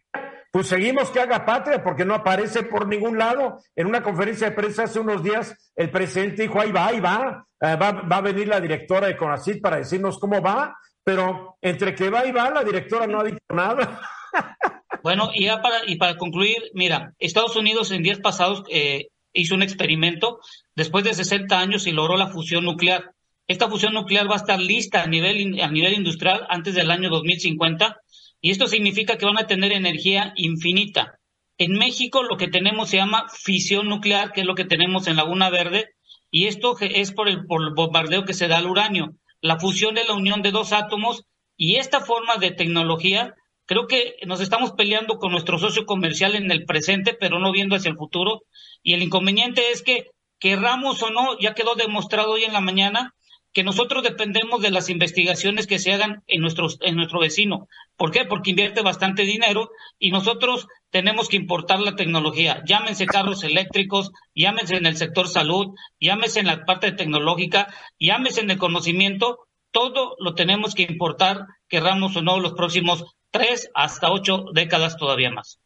pues 0.51 0.69
seguimos 0.69 1.11
que 1.11 1.21
haga 1.21 1.45
patria 1.45 1.83
porque 1.83 2.05
no 2.05 2.15
aparece 2.15 2.63
por 2.63 2.87
ningún 2.87 3.19
lado. 3.19 3.61
En 3.77 3.87
una 3.87 4.03
conferencia 4.03 4.51
de 4.51 4.57
prensa 4.57 4.85
hace 4.85 5.01
unos 5.01 5.23
días, 5.23 5.73
el 5.77 5.91
presidente 5.91 6.43
dijo, 6.43 6.61
ahí 6.61 6.73
va, 6.73 6.87
ahí 6.87 7.01
va, 7.01 7.47
eh, 7.61 7.77
va, 7.77 7.93
va, 7.93 8.17
a 8.17 8.23
venir 8.23 8.49
la 8.49 8.61
directora 8.61 9.07
de 9.07 9.17
CONACID 9.17 9.61
para 9.61 9.77
decirnos 9.77 10.19
cómo 10.19 10.41
va, 10.41 10.77
pero 11.05 11.57
entre 11.61 11.95
que 11.95 12.11
va 12.11 12.27
y 12.27 12.33
va, 12.33 12.51
la 12.51 12.65
directora 12.65 13.07
no 13.07 13.21
ha 13.21 13.25
dicho 13.25 13.39
nada. 13.51 14.01
Bueno, 15.03 15.31
y 15.33 15.45
ya 15.45 15.63
para, 15.63 15.79
y 15.87 15.97
para 15.97 16.17
concluir, 16.17 16.57
mira, 16.75 17.15
Estados 17.19 17.57
Unidos 17.57 17.93
en 17.93 18.03
días 18.03 18.19
pasados 18.19 18.65
eh, 18.69 19.09
hizo 19.33 19.55
un 19.55 19.63
experimento 19.63 20.41
después 20.75 21.05
de 21.05 21.15
60 21.15 21.59
años 21.59 21.87
y 21.87 21.93
logró 21.93 22.17
la 22.17 22.29
fusión 22.29 22.65
nuclear. 22.65 23.13
Esta 23.47 23.69
fusión 23.69 23.95
nuclear 23.95 24.29
va 24.29 24.35
a 24.35 24.39
estar 24.39 24.61
lista 24.61 25.03
a 25.03 25.07
nivel, 25.07 25.61
a 25.61 25.69
nivel 25.69 25.95
industrial 25.95 26.47
antes 26.49 26.75
del 26.75 26.91
año 26.91 27.09
2050 27.11 27.97
y 28.41 28.51
esto 28.51 28.67
significa 28.67 29.17
que 29.17 29.27
van 29.27 29.39
a 29.39 29.47
tener 29.47 29.73
energía 29.73 30.33
infinita. 30.37 31.19
En 31.59 31.73
México 31.73 32.23
lo 32.23 32.37
que 32.37 32.49
tenemos 32.49 32.91
se 32.91 32.99
llama 32.99 33.27
fisión 33.29 33.89
nuclear, 33.89 34.33
que 34.33 34.43
es 34.43 34.47
lo 34.47 34.55
que 34.55 34.65
tenemos 34.65 35.09
en 35.09 35.17
Laguna 35.17 35.51
Verde, 35.51 35.91
y 36.31 36.47
esto 36.47 36.77
es 36.81 37.13
por 37.13 37.29
el, 37.29 37.45
bombardeo 37.47 38.25
que 38.25 38.35
se 38.35 38.49
da 38.49 38.59
al 38.59 38.67
uranio. 38.67 39.15
La 39.41 39.59
fusión 39.59 39.99
es 39.99 40.07
la 40.07 40.15
unión 40.15 40.43
de 40.43 40.51
dos 40.51 40.73
átomos 40.73 41.25
y 41.57 41.77
esta 41.77 42.01
forma 42.01 42.37
de 42.37 42.51
tecnología 42.51 43.35
creo 43.67 43.87
que 43.87 44.17
nos 44.27 44.41
estamos 44.41 44.73
peleando 44.73 45.19
con 45.19 45.33
nuestro 45.33 45.59
socio 45.59 45.85
comercial 45.85 46.35
en 46.35 46.51
el 46.51 46.65
presente, 46.65 47.15
pero 47.19 47.39
no 47.39 47.53
viendo 47.53 47.77
hacia 47.77 47.91
el 47.91 47.97
futuro. 47.97 48.43
Y 48.83 48.95
el 48.95 49.03
inconveniente 49.03 49.71
es 49.71 49.83
que, 49.83 50.07
querramos 50.39 51.03
o 51.03 51.11
no, 51.11 51.39
ya 51.39 51.55
quedó 51.55 51.75
demostrado 51.75 52.33
hoy 52.33 52.45
en 52.45 52.53
la 52.53 52.61
mañana, 52.61 53.15
que 53.59 53.65
nosotros 53.65 54.05
dependemos 54.05 54.63
de 54.63 54.71
las 54.71 54.89
investigaciones 54.89 55.67
que 55.67 55.81
se 55.81 55.93
hagan 55.93 56.23
en, 56.29 56.43
nuestros, 56.43 56.79
en 56.81 56.95
nuestro 56.95 57.19
vecino. 57.19 57.67
¿Por 57.97 58.13
qué? 58.13 58.25
Porque 58.25 58.51
invierte 58.51 58.83
bastante 58.83 59.25
dinero 59.25 59.73
y 59.99 60.13
nosotros 60.13 60.69
tenemos 60.91 61.29
que 61.29 61.39
importar 61.39 61.81
la 61.81 61.97
tecnología. 61.97 62.63
Llámense 62.65 63.07
carros 63.07 63.43
eléctricos, 63.43 64.13
llámense 64.33 64.77
en 64.77 64.87
el 64.87 64.97
sector 64.97 65.27
salud, 65.27 65.75
llámense 65.99 66.39
en 66.39 66.47
la 66.47 66.65
parte 66.67 66.93
tecnológica, 66.93 67.67
llámense 67.99 68.43
en 68.43 68.53
el 68.53 68.59
conocimiento. 68.59 69.49
Todo 69.73 70.15
lo 70.21 70.37
tenemos 70.37 70.77
que 70.77 70.85
importar, 70.85 71.45
querramos 71.67 72.15
o 72.15 72.23
no, 72.23 72.39
los 72.39 72.53
próximos 72.53 73.17
tres 73.33 73.73
hasta 73.75 74.13
ocho 74.13 74.45
décadas 74.55 74.97
todavía 74.97 75.33
más. 75.33 75.59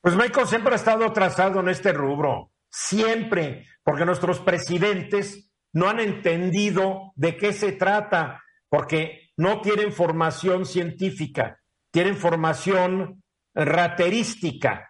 Pues 0.00 0.16
México 0.16 0.44
siempre 0.44 0.72
ha 0.72 0.76
estado 0.76 1.12
trazado 1.12 1.60
en 1.60 1.68
este 1.68 1.92
rubro, 1.92 2.50
siempre, 2.68 3.68
porque 3.84 4.04
nuestros 4.04 4.40
presidentes 4.40 5.51
no 5.72 5.88
han 5.88 6.00
entendido 6.00 7.12
de 7.16 7.36
qué 7.36 7.52
se 7.52 7.72
trata, 7.72 8.42
porque 8.68 9.30
no 9.36 9.60
tienen 9.60 9.92
formación 9.92 10.66
científica, 10.66 11.58
tienen 11.90 12.16
formación 12.16 13.22
raterística. 13.54 14.88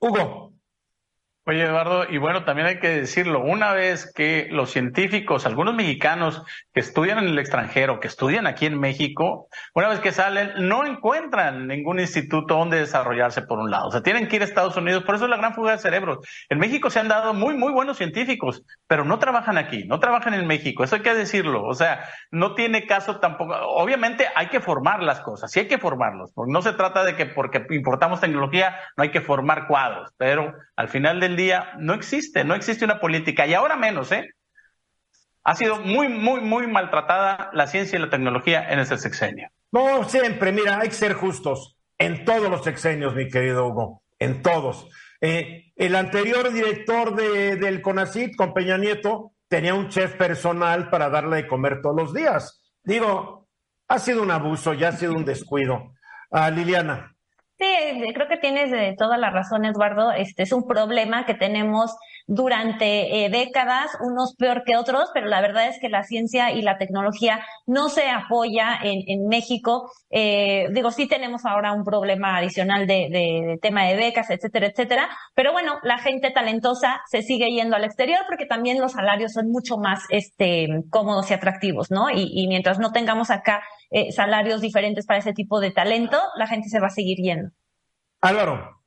Hugo, 0.00 0.54
Oye, 1.48 1.62
Eduardo, 1.62 2.04
y 2.06 2.18
bueno, 2.18 2.44
también 2.44 2.66
hay 2.66 2.78
que 2.78 2.90
decirlo, 2.90 3.40
una 3.40 3.72
vez 3.72 4.12
que 4.14 4.48
los 4.50 4.70
científicos, 4.70 5.46
algunos 5.46 5.74
mexicanos 5.74 6.42
que 6.74 6.80
estudian 6.80 7.16
en 7.20 7.28
el 7.28 7.38
extranjero, 7.38 8.00
que 8.00 8.06
estudian 8.06 8.46
aquí 8.46 8.66
en 8.66 8.78
México, 8.78 9.48
una 9.72 9.88
vez 9.88 10.00
que 10.00 10.12
salen, 10.12 10.50
no 10.68 10.84
encuentran 10.84 11.66
ningún 11.66 12.00
instituto 12.00 12.58
donde 12.58 12.80
desarrollarse 12.80 13.40
por 13.40 13.60
un 13.60 13.70
lado. 13.70 13.88
O 13.88 13.90
sea, 13.90 14.02
tienen 14.02 14.28
que 14.28 14.36
ir 14.36 14.42
a 14.42 14.44
Estados 14.44 14.76
Unidos, 14.76 15.04
por 15.04 15.14
eso 15.14 15.24
es 15.24 15.30
la 15.30 15.38
gran 15.38 15.54
fuga 15.54 15.72
de 15.72 15.78
cerebros. 15.78 16.18
En 16.50 16.58
México 16.58 16.90
se 16.90 17.00
han 17.00 17.08
dado 17.08 17.32
muy, 17.32 17.56
muy 17.56 17.72
buenos 17.72 17.96
científicos, 17.96 18.62
pero 18.86 19.06
no 19.06 19.18
trabajan 19.18 19.56
aquí, 19.56 19.84
no 19.86 20.00
trabajan 20.00 20.34
en 20.34 20.46
México, 20.46 20.84
eso 20.84 20.96
hay 20.96 21.02
que 21.02 21.14
decirlo. 21.14 21.64
O 21.64 21.72
sea, 21.72 22.04
no 22.30 22.56
tiene 22.56 22.84
caso 22.84 23.20
tampoco. 23.20 23.54
Obviamente 23.54 24.26
hay 24.34 24.48
que 24.48 24.60
formar 24.60 25.02
las 25.02 25.20
cosas, 25.20 25.50
sí 25.50 25.60
hay 25.60 25.68
que 25.68 25.78
formarlos, 25.78 26.30
no 26.46 26.60
se 26.60 26.74
trata 26.74 27.04
de 27.04 27.16
que 27.16 27.24
porque 27.24 27.64
importamos 27.70 28.20
tecnología 28.20 28.78
no 28.98 29.04
hay 29.04 29.10
que 29.10 29.22
formar 29.22 29.66
cuadros, 29.66 30.12
pero 30.18 30.52
al 30.76 30.88
final 30.88 31.20
del 31.20 31.37
día 31.38 31.72
no 31.78 31.94
existe, 31.94 32.44
no 32.44 32.54
existe 32.54 32.84
una 32.84 33.00
política 33.00 33.46
y 33.46 33.54
ahora 33.54 33.76
menos, 33.76 34.12
¿eh? 34.12 34.28
Ha 35.44 35.54
sido 35.54 35.78
muy, 35.80 36.08
muy, 36.08 36.42
muy 36.42 36.66
maltratada 36.66 37.48
la 37.54 37.66
ciencia 37.66 37.98
y 37.98 38.02
la 38.02 38.10
tecnología 38.10 38.70
en 38.70 38.80
este 38.80 38.98
sexenio. 38.98 39.48
No, 39.72 40.06
siempre, 40.06 40.52
mira, 40.52 40.80
hay 40.80 40.88
que 40.88 40.94
ser 40.94 41.14
justos 41.14 41.78
en 41.96 42.26
todos 42.26 42.50
los 42.50 42.62
sexenios, 42.64 43.14
mi 43.14 43.30
querido 43.30 43.66
Hugo, 43.66 44.02
en 44.18 44.42
todos. 44.42 44.90
Eh, 45.22 45.72
el 45.76 45.96
anterior 45.96 46.52
director 46.52 47.16
de, 47.16 47.56
del 47.56 47.80
CONACIT, 47.80 48.36
con 48.36 48.52
Peña 48.52 48.76
Nieto, 48.76 49.32
tenía 49.48 49.74
un 49.74 49.88
chef 49.88 50.14
personal 50.16 50.90
para 50.90 51.08
darle 51.08 51.36
de 51.36 51.46
comer 51.46 51.80
todos 51.80 51.96
los 51.96 52.12
días. 52.12 52.62
Digo, 52.82 53.48
ha 53.88 53.98
sido 53.98 54.22
un 54.22 54.30
abuso, 54.30 54.74
ya 54.74 54.88
ha 54.88 54.92
sido 54.92 55.14
un 55.14 55.24
descuido. 55.24 55.94
ah, 56.30 56.50
Liliana. 56.50 57.14
Sí, 57.58 57.64
creo 58.14 58.28
que 58.28 58.36
tienes 58.36 58.70
de 58.70 58.94
toda 58.96 59.16
la 59.18 59.30
razón, 59.30 59.64
Eduardo. 59.64 60.12
Este 60.12 60.44
es 60.44 60.52
un 60.52 60.66
problema 60.66 61.26
que 61.26 61.34
tenemos 61.34 61.96
durante 62.28 63.24
eh, 63.24 63.30
décadas, 63.30 63.96
unos 64.00 64.36
peor 64.36 64.62
que 64.62 64.76
otros, 64.76 65.08
pero 65.14 65.26
la 65.26 65.40
verdad 65.40 65.66
es 65.66 65.80
que 65.80 65.88
la 65.88 66.04
ciencia 66.04 66.52
y 66.52 66.60
la 66.60 66.76
tecnología 66.76 67.40
no 67.66 67.88
se 67.88 68.10
apoya 68.10 68.78
en, 68.82 69.02
en 69.06 69.28
México. 69.28 69.90
Eh, 70.10 70.68
digo, 70.72 70.90
sí 70.90 71.08
tenemos 71.08 71.46
ahora 71.46 71.72
un 71.72 71.84
problema 71.84 72.36
adicional 72.36 72.86
de, 72.86 73.08
de, 73.10 73.58
tema 73.62 73.84
de 73.84 73.96
becas, 73.96 74.28
etcétera, 74.28 74.66
etcétera, 74.66 75.08
pero 75.34 75.52
bueno, 75.52 75.78
la 75.82 75.98
gente 75.98 76.30
talentosa 76.30 77.00
se 77.10 77.22
sigue 77.22 77.50
yendo 77.50 77.76
al 77.76 77.84
exterior 77.84 78.20
porque 78.28 78.44
también 78.44 78.78
los 78.78 78.92
salarios 78.92 79.32
son 79.32 79.50
mucho 79.50 79.78
más 79.78 80.04
este, 80.10 80.68
cómodos 80.90 81.30
y 81.30 81.34
atractivos, 81.34 81.90
¿no? 81.90 82.10
Y, 82.10 82.30
y 82.30 82.46
mientras 82.46 82.78
no 82.78 82.92
tengamos 82.92 83.30
acá 83.30 83.62
eh, 83.90 84.12
salarios 84.12 84.60
diferentes 84.60 85.06
para 85.06 85.20
ese 85.20 85.32
tipo 85.32 85.60
de 85.60 85.70
talento, 85.70 86.18
la 86.36 86.46
gente 86.46 86.68
se 86.68 86.78
va 86.78 86.88
a 86.88 86.90
seguir 86.90 87.16
yendo. 87.16 87.52
Álvaro. 88.20 88.77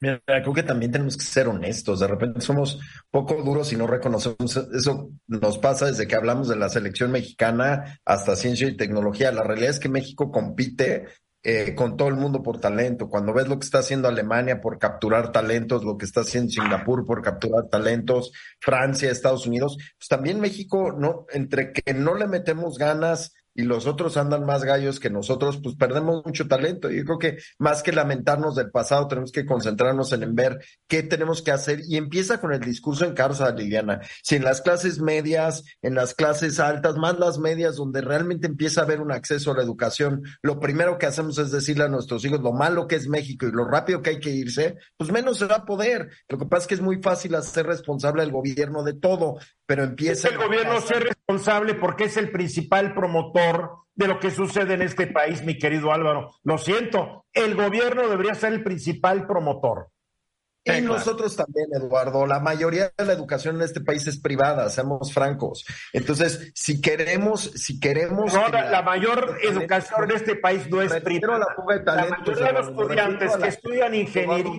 Mira, 0.00 0.20
creo 0.26 0.54
que 0.54 0.62
también 0.62 0.92
tenemos 0.92 1.16
que 1.16 1.24
ser 1.24 1.48
honestos. 1.48 2.00
De 2.00 2.06
repente 2.06 2.40
somos 2.40 2.78
poco 3.10 3.34
duros 3.42 3.72
y 3.72 3.76
no 3.76 3.86
reconocemos. 3.86 4.56
Eso 4.56 5.10
nos 5.26 5.58
pasa 5.58 5.86
desde 5.86 6.06
que 6.06 6.14
hablamos 6.14 6.48
de 6.48 6.56
la 6.56 6.68
selección 6.68 7.10
mexicana 7.10 7.98
hasta 8.04 8.36
ciencia 8.36 8.68
y 8.68 8.76
tecnología. 8.76 9.32
La 9.32 9.42
realidad 9.42 9.70
es 9.70 9.80
que 9.80 9.88
México 9.88 10.30
compite 10.30 11.06
eh, 11.42 11.74
con 11.74 11.96
todo 11.96 12.08
el 12.08 12.16
mundo 12.16 12.42
por 12.42 12.60
talento. 12.60 13.08
Cuando 13.08 13.32
ves 13.32 13.48
lo 13.48 13.58
que 13.58 13.64
está 13.64 13.78
haciendo 13.78 14.06
Alemania 14.06 14.60
por 14.60 14.78
capturar 14.78 15.32
talentos, 15.32 15.84
lo 15.84 15.96
que 15.96 16.04
está 16.04 16.20
haciendo 16.20 16.50
Singapur 16.50 17.06
por 17.06 17.22
capturar 17.22 17.68
talentos, 17.68 18.32
Francia, 18.60 19.10
Estados 19.10 19.46
Unidos, 19.46 19.78
pues 19.98 20.08
también 20.08 20.40
México, 20.40 20.92
no, 20.92 21.26
entre 21.32 21.72
que 21.72 21.94
no 21.94 22.14
le 22.14 22.26
metemos 22.26 22.76
ganas 22.76 23.34
y 23.58 23.64
los 23.64 23.88
otros 23.88 24.16
andan 24.16 24.46
más 24.46 24.62
gallos 24.62 25.00
que 25.00 25.10
nosotros, 25.10 25.58
pues 25.60 25.74
perdemos 25.74 26.24
mucho 26.24 26.46
talento. 26.46 26.88
Yo 26.90 27.04
creo 27.04 27.18
que 27.18 27.38
más 27.58 27.82
que 27.82 27.90
lamentarnos 27.90 28.54
del 28.54 28.70
pasado, 28.70 29.08
tenemos 29.08 29.32
que 29.32 29.44
concentrarnos 29.44 30.12
en, 30.12 30.32
ver 30.36 30.60
qué 30.86 31.02
tenemos 31.02 31.42
que 31.42 31.50
hacer 31.50 31.80
y 31.88 31.96
empieza 31.96 32.40
con 32.40 32.52
el 32.52 32.60
discurso 32.60 33.04
en 33.04 33.14
casa, 33.14 33.50
Liliana. 33.50 34.00
Si 34.22 34.36
en 34.36 34.44
las 34.44 34.60
clases 34.60 35.00
medias, 35.00 35.64
en 35.82 35.96
las 35.96 36.14
clases 36.14 36.60
altas, 36.60 36.94
más 36.98 37.18
las 37.18 37.40
medias, 37.40 37.74
donde 37.74 38.00
realmente 38.00 38.46
empieza 38.46 38.82
a 38.82 38.84
haber 38.84 39.00
un 39.00 39.10
acceso 39.10 39.50
a 39.50 39.56
la 39.56 39.64
educación, 39.64 40.22
lo 40.40 40.60
primero 40.60 40.96
que 40.96 41.06
hacemos 41.06 41.36
es 41.38 41.50
decirle 41.50 41.82
a 41.82 41.88
nuestros 41.88 42.24
hijos 42.24 42.40
lo 42.40 42.52
malo 42.52 42.86
que 42.86 42.94
es 42.94 43.08
México 43.08 43.48
y 43.48 43.50
lo 43.50 43.64
rápido 43.64 44.02
que 44.02 44.10
hay 44.10 44.20
que 44.20 44.30
irse, 44.30 44.76
pues 44.96 45.10
menos 45.10 45.36
se 45.36 45.46
va 45.46 45.56
a 45.56 45.64
poder. 45.64 46.10
Lo 46.28 46.38
que 46.38 46.46
pasa 46.46 46.62
es 46.62 46.66
que 46.68 46.74
es 46.74 46.80
muy 46.80 47.02
fácil 47.02 47.34
hacer 47.34 47.66
responsable 47.66 48.22
al 48.22 48.30
gobierno 48.30 48.84
de 48.84 48.94
todo, 48.94 49.38
pero 49.68 49.84
empieza... 49.84 50.28
Es 50.28 50.34
el 50.34 50.40
gobierno 50.40 50.80
ser 50.80 51.04
responsable 51.04 51.74
porque 51.74 52.04
es 52.04 52.16
el 52.16 52.30
principal 52.30 52.94
promotor 52.94 53.82
de 53.94 54.08
lo 54.08 54.18
que 54.18 54.30
sucede 54.30 54.72
en 54.72 54.80
este 54.80 55.08
país, 55.08 55.44
mi 55.44 55.58
querido 55.58 55.92
Álvaro. 55.92 56.30
Lo 56.42 56.56
siento, 56.56 57.26
el 57.34 57.54
gobierno 57.54 58.08
debería 58.08 58.34
ser 58.34 58.54
el 58.54 58.62
principal 58.64 59.26
promotor. 59.26 59.90
Y 60.64 60.80
nosotros 60.80 61.36
también, 61.36 61.68
Eduardo. 61.74 62.26
La 62.26 62.40
mayoría 62.40 62.92
de 62.96 63.04
la 63.04 63.12
educación 63.12 63.56
en 63.56 63.62
este 63.62 63.80
país 63.80 64.06
es 64.06 64.20
privada, 64.20 64.68
seamos 64.70 65.12
francos. 65.12 65.64
Entonces, 65.92 66.50
si 66.54 66.80
queremos, 66.80 67.42
si 67.54 67.78
queremos. 67.78 68.32
la, 68.32 68.82
mayor 68.82 69.38
educación 69.42 70.04
en 70.04 70.16
este 70.16 70.36
país 70.36 70.68
no 70.68 70.82
es 70.82 70.92
privada. 71.00 71.46
La, 71.84 72.06
mayoría 72.06 72.46
de 72.46 72.52
los 72.52 72.68
estudiantes 72.68 73.36
que 73.36 73.48
estudian 73.48 73.94
ingeniería 73.94 74.52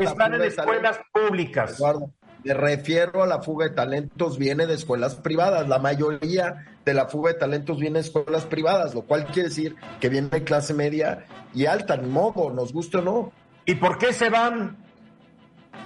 están 0.00 0.34
en 0.34 0.42
escuelas 0.42 0.98
públicas. 1.12 1.78
Eduardo, 1.78 2.12
me 2.44 2.54
refiero 2.54 3.22
a 3.22 3.26
la 3.26 3.40
fuga 3.42 3.68
de 3.68 3.74
talentos, 3.74 4.38
viene 4.38 4.66
de 4.66 4.74
escuelas 4.74 5.14
privadas. 5.16 5.68
La 5.68 5.78
mayoría 5.78 6.66
de 6.84 6.94
la 6.94 7.06
fuga 7.06 7.32
de 7.32 7.38
talentos 7.38 7.78
viene 7.78 8.00
de 8.00 8.06
escuelas 8.06 8.44
privadas, 8.44 8.94
lo 8.94 9.02
cual 9.02 9.26
quiere 9.26 9.48
decir 9.48 9.76
que 10.00 10.10
viene 10.10 10.28
de 10.28 10.44
clase 10.44 10.74
media 10.74 11.24
y 11.54 11.66
alta, 11.66 11.96
ni 11.96 12.08
modo, 12.08 12.50
nos 12.50 12.72
guste 12.72 12.98
o 12.98 13.02
no. 13.02 13.32
¿Y 13.64 13.76
por 13.76 13.96
qué 13.96 14.12
se 14.12 14.28
van? 14.28 14.76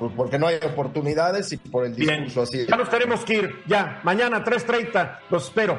Pues 0.00 0.12
porque 0.16 0.38
no 0.38 0.48
hay 0.48 0.56
oportunidades 0.56 1.52
y 1.52 1.56
por 1.56 1.86
el 1.86 1.94
discurso 1.94 2.42
así. 2.42 2.66
Ya 2.66 2.76
nos 2.76 2.90
tenemos 2.90 3.24
que 3.24 3.34
ir, 3.34 3.54
ya, 3.66 4.00
mañana 4.02 4.44
3.30, 4.44 5.18
los 5.30 5.44
espero. 5.44 5.78